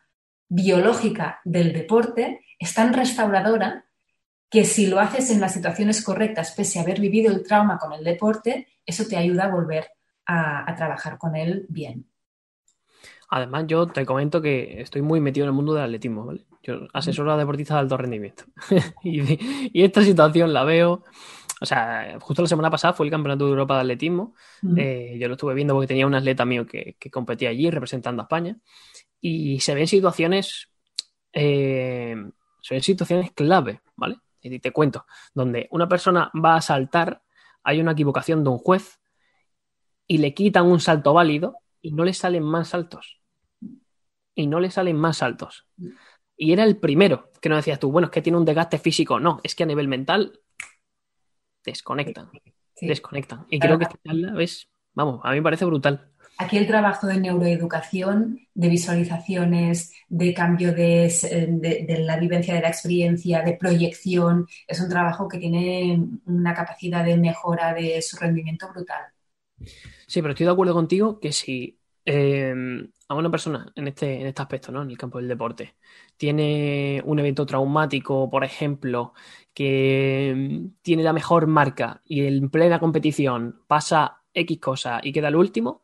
biológica 0.48 1.40
del 1.44 1.72
deporte 1.72 2.44
es 2.58 2.74
tan 2.74 2.92
restauradora 2.92 3.86
que 4.48 4.64
si 4.64 4.86
lo 4.86 5.00
haces 5.00 5.30
en 5.30 5.40
las 5.40 5.54
situaciones 5.54 6.02
correctas, 6.04 6.52
pese 6.52 6.78
a 6.78 6.82
haber 6.82 7.00
vivido 7.00 7.32
el 7.32 7.42
trauma 7.42 7.78
con 7.78 7.92
el 7.92 8.04
deporte, 8.04 8.68
eso 8.84 9.06
te 9.06 9.16
ayuda 9.16 9.44
a 9.44 9.50
volver 9.50 9.88
a 10.26 10.74
trabajar 10.76 11.18
con 11.18 11.34
él 11.34 11.66
bien. 11.68 12.06
Además, 13.28 13.64
yo 13.66 13.86
te 13.86 14.06
comento 14.06 14.40
que 14.40 14.80
estoy 14.80 15.02
muy 15.02 15.20
metido 15.20 15.44
en 15.44 15.48
el 15.48 15.54
mundo 15.54 15.74
del 15.74 15.84
atletismo, 15.84 16.24
¿vale? 16.24 16.44
Yo 16.62 16.86
asesoro 16.92 17.32
a 17.32 17.36
deportistas 17.36 17.76
de 17.76 17.80
alto 17.80 17.96
rendimiento. 17.96 18.44
y, 19.02 19.82
esta 19.82 20.02
situación 20.02 20.52
la 20.52 20.64
veo. 20.64 21.02
O 21.60 21.66
sea, 21.66 22.18
justo 22.20 22.42
la 22.42 22.48
semana 22.48 22.70
pasada 22.70 22.92
fue 22.92 23.06
el 23.06 23.10
Campeonato 23.10 23.44
de 23.44 23.50
Europa 23.50 23.74
de 23.74 23.80
Atletismo. 23.80 24.34
Eh, 24.76 25.16
yo 25.18 25.26
lo 25.26 25.34
estuve 25.34 25.54
viendo 25.54 25.74
porque 25.74 25.86
tenía 25.86 26.06
un 26.06 26.14
atleta 26.14 26.44
mío 26.44 26.66
que, 26.66 26.96
competía 27.10 27.48
allí 27.48 27.70
representando 27.70 28.22
a 28.22 28.24
España. 28.24 28.56
Y 29.20 29.58
se 29.60 29.74
ven 29.74 29.86
situaciones. 29.86 30.68
Eh, 31.32 32.14
se 32.60 32.74
ven 32.74 32.82
situaciones 32.82 33.32
clave, 33.32 33.80
¿vale? 33.96 34.18
Y 34.40 34.58
te 34.60 34.70
cuento, 34.70 35.06
donde 35.34 35.66
una 35.72 35.88
persona 35.88 36.30
va 36.32 36.56
a 36.56 36.60
saltar, 36.60 37.22
hay 37.64 37.80
una 37.80 37.92
equivocación 37.92 38.44
de 38.44 38.50
un 38.50 38.58
juez 38.58 39.00
y 40.06 40.18
le 40.18 40.34
quitan 40.34 40.66
un 40.66 40.78
salto 40.78 41.12
válido 41.12 41.56
y 41.86 41.92
no 41.92 42.04
le 42.04 42.14
salen 42.14 42.42
más 42.42 42.74
altos. 42.74 43.20
Y 44.34 44.48
no 44.48 44.58
le 44.58 44.72
salen 44.72 44.96
más 44.96 45.22
altos. 45.22 45.68
Y 46.36 46.52
era 46.52 46.64
el 46.64 46.78
primero 46.78 47.30
que 47.40 47.48
no 47.48 47.54
decías 47.54 47.78
tú, 47.78 47.92
bueno, 47.92 48.06
es 48.06 48.10
que 48.10 48.22
tiene 48.22 48.38
un 48.38 48.44
desgaste 48.44 48.78
físico. 48.78 49.20
No, 49.20 49.38
es 49.44 49.54
que 49.54 49.62
a 49.62 49.66
nivel 49.66 49.86
mental 49.86 50.40
desconectan. 51.64 52.28
Desconectan. 52.80 53.46
Y 53.50 53.60
creo 53.60 53.78
que 53.78 53.84
esta 53.84 54.00
charla 54.04 54.42
es, 54.42 54.68
vamos, 54.94 55.20
a 55.22 55.30
mí 55.30 55.36
me 55.36 55.44
parece 55.44 55.64
brutal. 55.64 56.10
Aquí 56.38 56.58
el 56.58 56.66
trabajo 56.66 57.06
de 57.06 57.20
neuroeducación, 57.20 58.40
de 58.52 58.68
visualizaciones, 58.68 59.92
de 60.08 60.34
cambio 60.34 60.74
de, 60.74 61.08
de, 61.86 61.98
la 62.00 62.16
vivencia 62.18 62.52
de 62.52 62.62
la 62.62 62.68
experiencia, 62.68 63.42
de 63.42 63.52
proyección, 63.52 64.48
es 64.66 64.80
un 64.80 64.88
trabajo 64.88 65.28
que 65.28 65.38
tiene 65.38 66.04
una 66.24 66.52
capacidad 66.52 67.04
de 67.04 67.16
mejora 67.16 67.72
de 67.74 68.02
su 68.02 68.16
rendimiento 68.16 68.68
brutal. 68.70 69.04
Sí, 70.06 70.22
pero 70.22 70.32
estoy 70.32 70.46
de 70.46 70.52
acuerdo 70.52 70.74
contigo 70.74 71.18
que 71.20 71.32
si 71.32 71.78
em, 72.04 72.90
a 73.08 73.14
una 73.14 73.30
persona 73.30 73.72
en 73.74 73.88
este, 73.88 74.20
en 74.20 74.26
este 74.26 74.42
aspecto, 74.42 74.72
¿no? 74.72 74.82
En 74.82 74.90
el 74.90 74.98
campo 74.98 75.18
del 75.18 75.28
deporte, 75.28 75.76
tiene 76.16 77.02
un 77.04 77.18
evento 77.18 77.46
traumático, 77.46 78.30
por 78.30 78.44
ejemplo, 78.44 79.14
que 79.52 80.30
em, 80.30 80.72
tiene 80.82 81.02
la 81.02 81.12
mejor 81.12 81.46
marca 81.46 82.02
y 82.04 82.26
en 82.26 82.50
plena 82.50 82.78
competición 82.78 83.62
pasa 83.66 84.22
X 84.32 84.58
cosa 84.60 85.00
y 85.02 85.12
queda 85.12 85.28
el 85.28 85.36
último, 85.36 85.82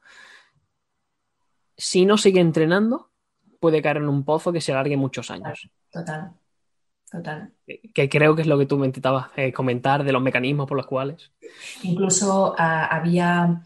si 1.77 2.07
no 2.07 2.17
sigue 2.19 2.41
entrenando, 2.41 3.11
puede 3.59 3.83
caer 3.83 3.99
en 3.99 4.09
un 4.09 4.25
pozo 4.25 4.53
que 4.53 4.61
se 4.61 4.73
alargue 4.73 4.97
muchos 4.97 5.31
años. 5.31 5.69
Total. 5.91 6.33
Total. 7.13 7.53
Que 7.95 8.09
creo 8.09 8.35
que 8.35 8.43
es 8.43 8.49
lo 8.49 8.59
que 8.59 8.65
tú 8.65 8.79
me 8.79 8.87
intentabas 8.87 9.29
eh, 9.37 9.53
comentar 9.53 10.03
de 10.03 10.13
los 10.13 10.23
mecanismos 10.23 10.67
por 10.67 10.79
los 10.79 10.87
cuales. 10.87 11.31
Incluso 11.83 12.55
ah, 12.59 12.87
había 12.87 13.63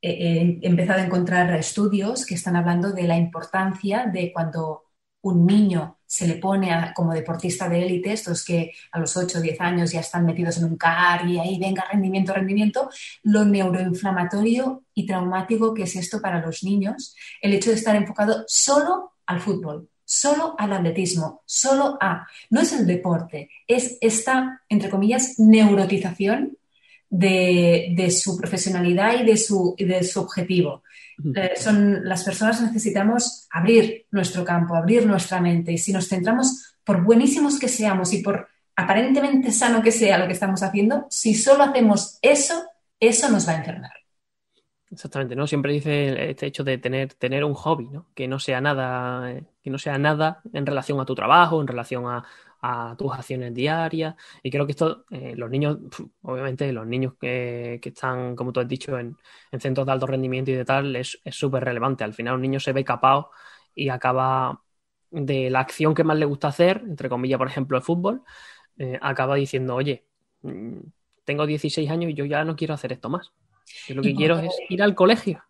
he 0.00 0.58
empezado 0.62 1.00
a 1.00 1.04
encontrar 1.04 1.52
estudios 1.58 2.24
que 2.24 2.34
están 2.34 2.56
hablando 2.56 2.92
de 2.92 3.04
la 3.04 3.16
importancia 3.16 4.06
de 4.06 4.32
cuando 4.32 4.84
un 5.22 5.46
niño 5.46 5.98
se 6.06 6.26
le 6.26 6.36
pone 6.36 6.70
como 6.94 7.12
deportista 7.12 7.68
de 7.68 7.84
élite, 7.84 8.12
estos 8.12 8.44
que 8.44 8.72
a 8.92 8.98
los 8.98 9.16
8 9.16 9.38
o 9.38 9.40
10 9.42 9.60
años 9.60 9.92
ya 9.92 10.00
están 10.00 10.24
metidos 10.24 10.56
en 10.58 10.64
un 10.64 10.76
CAR 10.76 11.28
y 11.28 11.38
ahí 11.38 11.58
venga 11.58 11.84
rendimiento, 11.90 12.32
rendimiento, 12.32 12.88
lo 13.24 13.44
neuroinflamatorio 13.44 14.84
y 14.94 15.06
traumático 15.06 15.74
que 15.74 15.82
es 15.82 15.96
esto 15.96 16.20
para 16.20 16.40
los 16.40 16.62
niños, 16.62 17.14
el 17.42 17.52
hecho 17.52 17.70
de 17.70 17.76
estar 17.76 17.96
enfocado 17.96 18.44
solo 18.46 19.12
al 19.26 19.40
fútbol, 19.40 19.90
solo 20.08 20.54
al 20.56 20.72
atletismo, 20.72 21.42
solo 21.44 21.98
a, 22.00 22.26
no 22.48 22.62
es 22.62 22.72
el 22.72 22.86
deporte, 22.86 23.50
es 23.66 23.98
esta, 24.00 24.62
entre 24.66 24.88
comillas, 24.88 25.38
neurotización 25.38 26.56
de, 27.10 28.08
su 28.10 28.38
profesionalidad 28.38 29.20
y 29.20 29.26
de 29.26 29.36
su, 29.36 29.76
de 29.78 30.02
su 30.02 30.20
objetivo. 30.20 30.82
Eh, 31.34 31.52
son, 31.58 32.08
las 32.08 32.24
personas 32.24 32.62
necesitamos 32.62 33.46
abrir 33.50 34.06
nuestro 34.10 34.46
campo, 34.46 34.74
abrir 34.74 35.04
nuestra 35.04 35.42
mente 35.42 35.72
y 35.72 35.78
si 35.78 35.92
nos 35.92 36.08
centramos, 36.08 36.74
por 36.84 37.04
buenísimos 37.04 37.58
que 37.58 37.68
seamos 37.68 38.14
y 38.14 38.22
por 38.22 38.48
aparentemente 38.76 39.52
sano 39.52 39.82
que 39.82 39.92
sea 39.92 40.16
lo 40.16 40.26
que 40.26 40.32
estamos 40.32 40.62
haciendo, 40.62 41.06
si 41.10 41.34
solo 41.34 41.64
hacemos 41.64 42.18
eso, 42.22 42.64
eso 42.98 43.28
nos 43.28 43.46
va 43.46 43.52
a 43.52 43.58
enfermar. 43.58 43.97
Exactamente, 44.90 45.36
¿no? 45.36 45.46
Siempre 45.46 45.72
dice 45.72 46.30
este 46.30 46.46
hecho 46.46 46.64
de 46.64 46.78
tener, 46.78 47.12
tener 47.14 47.44
un 47.44 47.52
hobby, 47.54 47.88
¿no? 47.88 48.06
Que 48.14 48.26
no 48.26 48.38
sea 48.38 48.60
nada, 48.60 49.30
eh, 49.32 49.44
que 49.62 49.68
no 49.70 49.78
sea 49.78 49.98
nada 49.98 50.40
en 50.52 50.64
relación 50.64 50.98
a 51.00 51.04
tu 51.04 51.14
trabajo, 51.14 51.60
en 51.60 51.66
relación 51.66 52.06
a, 52.06 52.24
tus 52.96 53.12
acciones 53.12 53.54
diarias. 53.54 54.16
Y 54.42 54.50
creo 54.50 54.66
que 54.66 54.72
esto, 54.72 55.04
eh, 55.10 55.34
los 55.36 55.48
niños, 55.50 55.78
obviamente, 56.22 56.72
los 56.72 56.86
niños 56.86 57.14
que, 57.20 57.80
están, 57.84 58.34
como 58.34 58.52
tú 58.52 58.60
has 58.60 58.66
dicho, 58.68 58.98
en, 58.98 59.16
centros 59.60 59.86
de 59.86 59.92
alto 59.92 60.06
rendimiento 60.06 60.50
y 60.50 60.54
de 60.54 60.64
tal, 60.64 60.96
es 60.96 61.20
súper 61.30 61.64
relevante. 61.64 62.02
Al 62.04 62.14
final, 62.14 62.34
un 62.34 62.42
niño 62.42 62.58
se 62.58 62.72
ve 62.72 62.84
capaz 62.84 63.28
y 63.74 63.90
acaba 63.90 64.62
de 65.10 65.50
la 65.50 65.60
acción 65.60 65.94
que 65.94 66.04
más 66.04 66.18
le 66.18 66.26
gusta 66.26 66.48
hacer, 66.48 66.82
entre 66.86 67.08
comillas, 67.08 67.38
por 67.38 67.48
ejemplo, 67.48 67.76
el 67.78 67.84
fútbol, 67.84 68.22
eh, 68.78 68.98
acaba 69.02 69.36
diciendo, 69.36 69.74
oye, 69.76 70.04
mm, 70.42 70.78
tengo 71.24 71.46
16 71.46 71.90
años 71.90 72.10
y 72.10 72.14
yo 72.14 72.24
ya 72.24 72.44
no 72.44 72.56
quiero 72.56 72.74
hacer 72.74 72.92
esto 72.92 73.08
más. 73.08 73.32
Yo 73.86 73.94
lo 73.96 74.02
que 74.02 74.14
quiero 74.14 74.38
es 74.38 74.54
ir 74.68 74.82
al 74.82 74.94
colegio. 74.94 75.42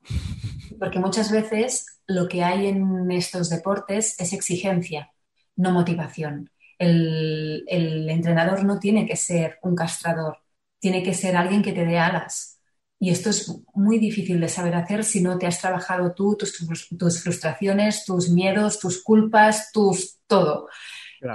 Porque 0.78 0.98
muchas 0.98 1.30
veces 1.30 1.86
lo 2.06 2.28
que 2.28 2.42
hay 2.42 2.66
en 2.66 3.10
estos 3.10 3.50
deportes 3.50 4.18
es 4.18 4.32
exigencia, 4.32 5.12
no 5.56 5.72
motivación 5.72 6.50
el, 6.78 8.08
entrenador 8.08 8.64
no 8.64 8.78
tiene 8.78 9.06
que 9.06 9.16
ser 9.16 9.58
un 9.62 9.74
castrador, 9.74 10.38
tiene 10.78 11.02
que 11.02 11.14
ser 11.14 11.36
alguien 11.36 11.62
que 11.62 11.72
te 11.72 11.84
dé 11.84 11.98
alas. 11.98 12.60
Y 13.00 13.10
esto 13.10 13.30
es 13.30 13.52
muy 13.74 13.98
difícil 13.98 14.40
de 14.40 14.48
saber 14.48 14.74
hacer 14.74 15.04
si 15.04 15.22
no 15.22 15.38
te 15.38 15.46
has 15.46 15.60
trabajado 15.60 16.14
tú, 16.14 16.36
tus, 16.36 16.56
tus 16.98 17.22
frustraciones, 17.22 18.04
tus 18.04 18.30
miedos, 18.30 18.80
tus 18.80 19.02
culpas, 19.02 19.70
tus 19.72 20.18
todo. 20.26 20.68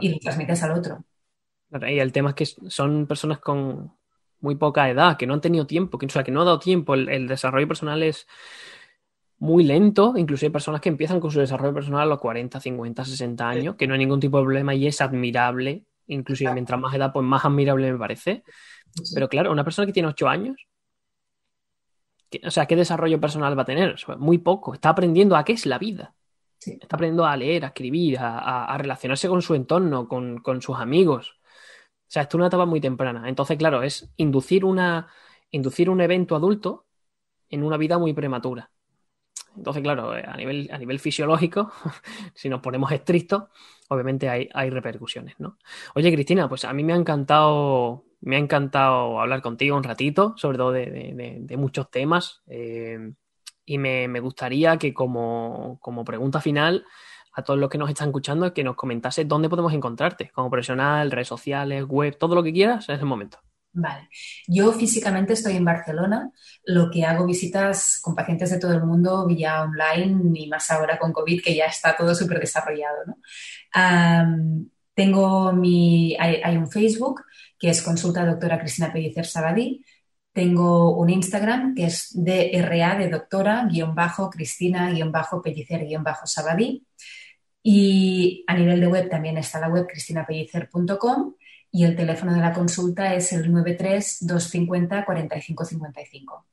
Y 0.01 0.09
lo 0.09 0.19
transmites 0.19 0.63
al 0.63 0.71
otro. 0.71 1.05
y 1.88 1.99
el 1.99 2.11
tema 2.11 2.29
es 2.31 2.36
que 2.36 2.45
son 2.69 3.07
personas 3.07 3.39
con 3.39 3.93
muy 4.44 4.56
poca 4.56 4.89
edad, 4.89 5.18
que 5.18 5.26
no 5.26 5.34
han 5.34 5.41
tenido 5.41 5.66
tiempo, 5.66 5.98
que, 5.98 6.06
o 6.06 6.10
sea, 6.10 6.24
que 6.24 6.32
no 6.32 6.41
ha 6.41 6.46
dado 6.46 6.60
tiempo. 6.60 6.96
El, 6.96 7.28
desarrollo 7.28 7.68
personal 7.68 8.04
es 8.04 8.28
muy 9.39 9.64
lento, 9.64 10.14
incluso 10.18 10.46
hay 10.46 10.52
personas 10.52 10.82
que 10.82 10.89
empiezan 10.89 11.20
con 11.20 11.32
su 11.32 11.39
desarrollo 11.39 11.74
personal 11.74 12.02
a 12.02 12.06
los 12.06 12.20
40, 12.20 12.60
50, 12.60 13.06
60 13.06 13.50
años, 13.50 13.76
que 13.76 13.88
no 13.88 13.94
hay 13.94 14.00
ningún 14.00 14.20
tipo 14.20 14.38
de 14.38 14.44
problema 14.44 14.76
y 14.76 14.86
es 14.86 15.00
admirable, 15.00 15.86
inclusive 16.08 16.54
mientras 16.54 16.80
más 16.80 16.94
edad, 16.94 17.14
pues 17.14 17.26
más 17.26 17.46
admirable 17.46 17.91
me 17.91 17.98
parece. 17.98 18.44
Pero 19.14 19.30
claro, 19.30 19.52
una 19.52 19.64
persona 19.64 19.86
que 19.86 19.94
tiene 19.94 20.10
8 20.10 20.28
años, 20.28 20.68
o 22.46 22.52
sea, 22.52 22.66
¿qué 22.66 22.76
desarrollo 22.76 23.20
personal 23.22 23.58
va 23.58 23.62
a 23.62 23.66
tener? 23.66 23.96
muy 24.18 24.39
poco, 24.39 24.74
está 24.74 24.89
aprendiendo 24.89 25.38
a 25.38 25.46
qué 25.46 25.54
es 25.54 25.66
la 25.66 25.80
vida. 25.80 26.16
Está 26.60 26.98
aprendiendo 26.98 27.26
a 27.26 27.36
leer, 27.38 27.64
a 27.64 27.68
escribir, 27.68 28.18
a, 28.20 28.78
relacionarse 28.78 29.28
con 29.30 29.41
su 29.41 29.56
entorno, 29.56 30.08
con, 30.08 30.39
con 30.39 30.62
sus 30.62 30.78
amigos. 30.78 31.38
Sea, 32.14 32.22
esto 32.22 32.38
es 32.38 32.41
una 32.41 32.47
etapa 32.47 32.68
muy 32.68 32.80
temprana. 32.80 33.28
Entonces, 33.28 33.57
claro, 33.57 33.82
es 33.82 34.07
inducir, 34.18 34.66
una, 34.66 35.07
inducir 35.49 35.89
un 35.89 35.99
evento 35.99 36.36
adulto 36.36 36.86
en 37.49 37.64
una 37.64 37.76
vida 37.76 37.97
muy 37.97 38.14
prematura. 38.14 38.70
Entonces, 39.57 39.82
claro, 39.82 40.16
eh, 40.16 40.24
a 40.24 40.38
nivel, 40.38 40.70
a 40.72 40.78
nivel 40.78 40.99
fisiológico, 40.99 41.72
si 42.36 42.49
nos 42.49 42.61
ponemos 42.61 42.91
estrictos, 42.91 43.45
obviamente 43.89 44.30
hay, 44.30 44.47
hay, 44.53 44.70
repercusiones, 44.70 45.39
¿no? 45.39 45.57
Oye, 45.95 46.14
Cristina, 46.14 46.47
pues 46.47 46.66
a 46.66 46.74
mí 46.74 46.84
me 46.84 46.93
ha 46.93 46.97
encantado, 46.97 48.05
me 48.22 48.36
ha 48.36 48.39
encantado 48.39 49.20
hablar 49.20 49.41
contigo 49.41 49.76
un 49.76 49.84
ratito, 49.84 50.36
sobre 50.38 50.59
todo 50.59 50.72
de, 50.72 51.55
muchos 51.57 51.89
temas. 51.89 52.43
Eh, 52.45 53.11
y 53.66 53.80
me, 53.80 54.07
me, 54.07 54.20
gustaría 54.20 54.78
que 54.78 54.93
como, 54.93 55.80
como 55.82 56.05
pregunta 56.05 56.41
final 56.41 56.86
a 57.34 57.43
todos 57.43 57.59
los 57.59 57.69
que 57.69 57.77
nos 57.77 57.89
están 57.89 58.09
escuchando 58.09 58.53
que 58.53 58.63
nos 58.63 58.75
comentase 58.75 59.25
dónde 59.25 59.49
podemos 59.49 59.73
encontrarte, 59.73 60.29
como 60.34 60.49
profesional, 60.49 61.11
redes 61.11 61.27
sociales, 61.27 61.86
web, 61.88 62.17
todo 62.17 62.36
lo 62.36 62.43
que 62.43 62.53
quieras 62.53 62.88
en 62.89 62.95
ese 62.95 63.05
momento. 63.05 63.39
Vale. 63.75 64.07
Yo 64.47 64.71
físicamente 64.71 65.34
estoy 65.34 65.55
en 65.55 65.65
Barcelona, 65.65 66.31
lo 66.63 66.91
que 66.91 67.03
hago 67.03 67.25
visitas 67.25 67.99
con 68.03 68.13
pacientes 68.13 68.51
de 68.51 68.59
todo 68.59 68.71
el 68.73 68.84
mundo 68.84 69.25
vía 69.25 69.63
online 69.63 70.39
y 70.39 70.47
más 70.47 70.69
ahora 70.69 70.99
con 70.99 71.11
COVID 71.11 71.41
que 71.41 71.55
ya 71.55 71.65
está 71.65 71.97
todo 71.97 72.13
súper 72.13 72.39
desarrollado. 72.39 72.97
¿no? 73.07 73.17
tengo 74.93 75.53
mi, 75.53 76.15
hay, 76.19 76.55
un 76.55 76.69
Facebook 76.69 77.23
que 77.57 77.69
es 77.71 77.81
consulta 77.81 78.25
doctora 78.25 78.59
Cristina 78.59 78.93
Pellicer 78.93 79.25
Sabadí. 79.25 79.84
Tengo 80.31 80.95
un 80.95 81.09
Instagram 81.09 81.73
que 81.73 81.86
es 81.86 82.11
DRA 82.13 82.95
de 82.97 83.09
doctora 83.09 83.67
guion 83.71 83.95
bajo 83.95 84.29
Cristina 84.29 84.91
guion 84.91 85.11
bajo 85.11 85.41
Pellicer 85.41 85.84
guion 85.84 86.03
bajo 86.03 86.27
Sabadí. 86.27 86.86
Y 87.64 88.43
a 88.45 88.55
nivel 88.55 88.82
de 88.82 88.88
web 88.88 89.09
también 89.09 89.38
está 89.38 89.61
la 89.61 89.70
web 89.70 89.88
cristinapellicer.com 89.88 91.36
y 91.72 91.86
el 91.86 91.95
teléfono 91.95 92.36
de 92.36 92.41
la 92.41 92.53
consulta 92.53 93.16
es 93.16 93.34
el 93.34 93.51
93-250-4555. 93.51 96.43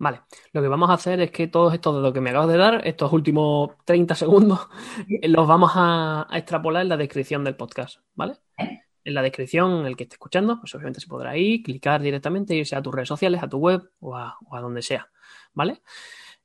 Vale, 0.00 0.20
lo 0.52 0.62
que 0.62 0.68
vamos 0.68 0.90
a 0.90 0.92
hacer 0.92 1.20
es 1.20 1.32
que 1.32 1.48
todos 1.48 1.74
estos 1.74 1.96
de 1.96 2.02
lo 2.02 2.12
que 2.12 2.20
me 2.20 2.30
acabas 2.30 2.48
de 2.48 2.56
dar, 2.56 2.86
estos 2.86 3.12
últimos 3.12 3.70
30 3.84 4.14
segundos, 4.14 4.68
los 5.22 5.48
vamos 5.48 5.72
a, 5.74 6.28
extrapolar 6.32 6.82
en 6.82 6.90
la 6.90 6.96
descripción 6.96 7.42
del 7.42 7.56
podcast, 7.56 7.98
¿vale? 8.14 8.34
¿Eh? 8.58 8.78
En 9.04 9.14
la 9.14 9.22
descripción, 9.22 9.86
el 9.86 9.96
que 9.96 10.04
esté 10.04 10.14
escuchando, 10.14 10.60
pues 10.60 10.72
obviamente 10.74 11.00
se 11.00 11.08
podrá 11.08 11.36
ir, 11.36 11.64
clicar 11.64 12.00
directamente, 12.00 12.54
irse 12.54 12.76
a 12.76 12.82
tus 12.82 12.94
redes 12.94 13.08
sociales, 13.08 13.42
a 13.42 13.48
tu 13.48 13.58
web 13.58 13.90
o 13.98 14.14
a, 14.14 14.36
donde 14.52 14.82
sea, 14.82 15.10
¿vale? 15.52 15.82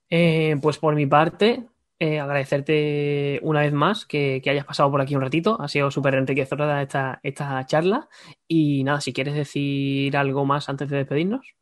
Eh, 0.09 0.57
pues 0.59 0.79
por 0.79 0.95
mi 0.95 1.05
parte, 1.05 1.67
eh, 2.03 2.19
agradecerte 2.19 3.39
una 3.43 3.61
vez 3.61 3.71
más 3.71 4.05
que, 4.05 4.41
hayas 4.45 4.65
pasado 4.65 4.91
por 4.91 4.99
aquí 4.99 5.15
un 5.15 5.21
ratito. 5.21 5.61
Ha 5.61 5.69
sido 5.69 5.89
súper 5.89 6.15
enriquecedora 6.15 6.81
esta, 6.81 7.21
esta 7.23 7.65
charla. 7.65 8.09
Y 8.45 8.83
nada, 8.83 8.99
si 8.99 9.13
quieres 9.13 9.35
decir 9.35 10.17
algo 10.17 10.45
más 10.45 10.67
antes 10.67 10.89
de 10.89 10.97
despedirnos 10.97 11.55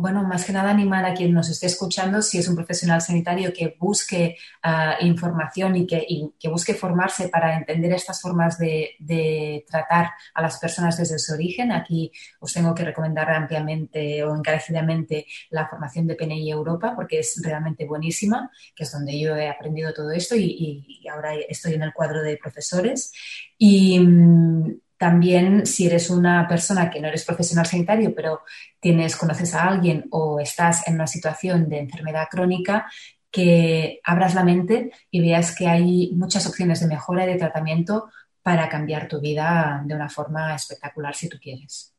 bueno, 0.00 0.22
más 0.22 0.44
que 0.44 0.52
nada 0.52 0.70
animar 0.70 1.04
a 1.04 1.12
quien 1.12 1.32
nos 1.32 1.48
esté 1.50 1.66
escuchando, 1.66 2.22
si 2.22 2.38
es 2.38 2.46
un 2.46 2.54
profesional 2.54 3.00
sanitario 3.00 3.52
que 3.52 3.76
busque 3.80 4.36
ah, 4.62 4.96
información 5.00 5.74
y 5.74 5.86
que, 5.88 6.06
que, 6.38 6.48
busque 6.48 6.74
formarse 6.74 7.28
para 7.28 7.56
entender 7.56 7.92
estas 7.92 8.20
formas 8.20 8.58
de, 8.58 9.64
tratar 9.68 10.10
a 10.34 10.42
las 10.42 10.58
personas 10.58 10.96
desde 10.96 11.18
su 11.18 11.34
origen. 11.34 11.72
Aquí 11.72 12.12
os 12.38 12.52
tengo 12.52 12.74
que 12.74 12.84
recomendar 12.84 13.28
ampliamente 13.30 14.22
o 14.22 14.36
encarecidamente 14.36 15.26
la 15.50 15.66
formación 15.66 16.06
de 16.06 16.14
PNI 16.14 16.50
Europa 16.50 16.94
porque 16.94 17.18
es 17.18 17.40
realmente 17.42 17.84
buenísima, 17.84 18.52
que 18.76 18.84
es 18.84 18.92
donde 18.92 19.18
yo 19.18 19.34
he 19.34 19.48
aprendido 19.48 19.92
todo 19.92 20.12
esto 20.12 20.36
y, 20.36 20.84
y 21.02 21.08
ahora 21.08 21.34
estoy 21.34 21.74
en 21.74 21.82
el 21.82 21.92
cuadro 21.92 22.22
de 22.22 22.36
profesores. 22.36 23.12
Y 23.58 23.98
mm, 23.98 24.78
también, 24.98 25.64
si 25.64 25.86
eres 25.86 26.10
una 26.10 26.46
persona 26.48 26.90
que 26.90 27.00
no 27.00 27.06
eres 27.06 27.24
profesional 27.24 27.64
sanitario, 27.64 28.12
pero 28.14 28.42
tienes, 28.80 29.16
conoces 29.16 29.54
a 29.54 29.68
alguien 29.68 30.06
o 30.10 30.40
estás 30.40 30.86
en 30.88 30.96
una 30.96 31.06
situación 31.06 31.68
de 31.68 31.78
enfermedad 31.78 32.26
crónica, 32.28 32.90
que 33.30 34.00
abras 34.02 34.34
la 34.34 34.42
mente 34.42 34.90
y 35.10 35.20
veas 35.20 35.54
que 35.54 35.68
hay 35.68 36.10
muchas 36.14 36.46
opciones 36.46 36.80
de 36.80 36.88
mejora 36.88 37.24
y 37.24 37.28
de 37.28 37.38
tratamiento 37.38 38.10
para 38.42 38.68
cambiar 38.68 39.06
tu 39.06 39.20
vida 39.20 39.82
de 39.84 39.94
una 39.94 40.08
forma 40.08 40.54
espectacular 40.54 41.14
si 41.14 41.28
tú 41.28 41.38
quieres. 41.40 41.94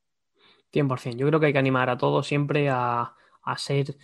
100%. 0.73 1.15
Yo 1.15 1.27
creo 1.27 1.39
que 1.39 1.45
hay 1.47 1.53
que 1.53 1.59
animar 1.59 1.89
a 1.89 1.97
todos 1.97 2.27
siempre 2.27 2.69
a, 2.69 3.13
ser 3.55 3.95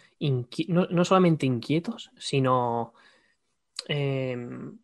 no, 0.70 1.06
solamente 1.06 1.46
inquietos, 1.46 2.12
sino 2.18 2.94
em, 3.88 4.80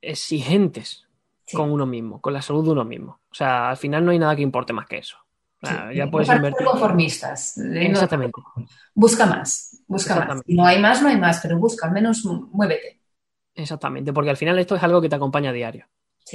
exigentes 0.00 1.06
con 1.52 1.70
uno 1.70 1.86
mismo, 1.86 2.20
con 2.20 2.32
la 2.32 2.42
salud 2.42 2.64
de 2.64 2.70
uno 2.70 2.84
mismo. 2.84 3.20
O 3.30 3.34
sea, 3.34 3.70
al 3.70 3.76
final 3.76 4.04
no 4.04 4.10
hay 4.10 4.18
nada 4.18 4.36
que 4.36 4.42
importe 4.42 4.72
más 4.72 4.86
que 4.86 4.98
eso. 4.98 5.18
ya 5.94 6.10
puedes 6.10 6.28
invertir. 6.28 6.66
conformistas. 6.66 7.58
Exactamente. 7.58 8.40
busca 8.94 9.26
más, 9.26 9.82
busca 9.86 10.24
más. 10.24 10.42
no 10.46 10.66
hay 10.66 10.80
más, 10.80 11.02
no 11.02 11.08
hay 11.08 11.18
más, 11.18 11.40
pero 11.42 11.58
busca, 11.58 11.86
al 11.86 11.92
menos 11.92 12.24
muévete. 12.24 13.00
Exactamente, 13.54 14.12
porque 14.12 14.30
al 14.30 14.36
final 14.36 14.58
esto 14.58 14.76
es 14.76 14.82
algo 14.82 15.00
que 15.00 15.08
te 15.08 15.16
acompaña 15.16 15.50
a 15.50 15.52
diario. 15.52 15.86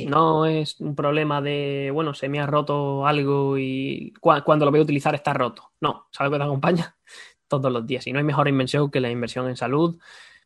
No 0.08 0.46
es 0.46 0.80
un 0.80 0.96
problema 0.96 1.42
de, 1.42 1.90
bueno, 1.94 2.14
se 2.14 2.30
me 2.30 2.40
ha 2.40 2.46
roto 2.46 3.08
algo 3.08 3.58
y 3.58 4.14
cuando 4.22 4.66
lo 4.66 4.72
voy 4.72 4.80
a 4.80 4.84
utilizar 4.84 5.16
está 5.16 5.34
roto. 5.34 5.72
No, 5.82 6.08
es 6.12 6.22
algo 6.22 6.34
que 6.34 6.38
te 6.38 6.44
acompaña 6.44 6.96
todos 7.48 7.72
los 7.72 7.86
días. 7.86 8.06
Y 8.08 8.14
no 8.14 8.20
hay 8.20 8.26
mejor 8.26 8.48
inversión 8.48 8.92
que 8.92 9.00
la 9.00 9.10
inversión 9.10 9.50
en 9.50 9.58
salud, 9.58 10.00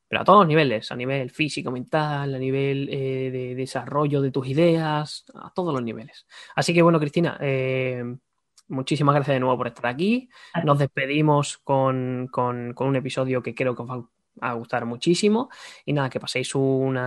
pero 0.08 0.22
a 0.22 0.24
todos 0.24 0.40
los 0.40 0.48
niveles, 0.48 0.92
a 0.92 0.96
nivel 0.96 1.30
físico, 1.30 1.72
mental, 1.72 2.36
a 2.36 2.38
nivel 2.38 2.90
eh, 2.92 3.32
de 3.32 3.56
desarrollo 3.56 4.22
de 4.22 4.32
tus 4.32 4.48
ideas, 4.48 5.26
a 5.34 5.52
todos 5.54 5.74
los 5.74 5.84
niveles. 5.84 6.26
Así 6.56 6.74
que 6.74 6.82
bueno, 6.82 7.00
Cristina, 7.00 7.38
eh, 7.42 8.04
muchísimas 8.68 9.16
gracias 9.16 9.36
de 9.36 9.40
nuevo 9.40 9.58
por 9.58 9.68
estar 9.68 9.88
aquí. 9.88 10.30
Nos 10.64 10.80
despedimos 10.80 11.58
con, 11.58 12.30
un 12.36 12.96
episodio 12.96 13.42
que 13.42 13.56
creo 13.56 13.76
que 13.76 13.82
os 13.82 13.90
va 13.90 14.08
a 14.42 14.54
gustar 14.54 14.86
muchísimo. 14.86 15.50
Y 15.86 15.94
nada, 15.94 16.10
que 16.10 16.20
paséis 16.20 16.54
un 16.56 16.98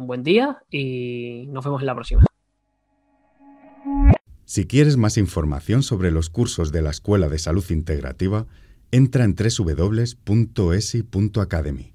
buen 0.00 0.22
día 0.22 0.62
y 0.70 1.46
nos 1.48 1.64
vemos 1.64 1.80
en 1.80 1.86
la 1.86 1.94
próxima. 1.94 2.24
Si 4.44 4.66
quieres 4.66 4.98
más 4.98 5.16
información 5.16 5.82
sobre 5.82 6.10
los 6.10 6.28
cursos 6.28 6.72
de 6.72 6.82
la 6.82 6.90
Escuela 6.90 7.30
de 7.30 7.38
Salud 7.38 7.64
Integrativa, 7.70 8.46
entra 8.90 9.24
en 9.24 9.34
www.esi.academy. 9.34 11.91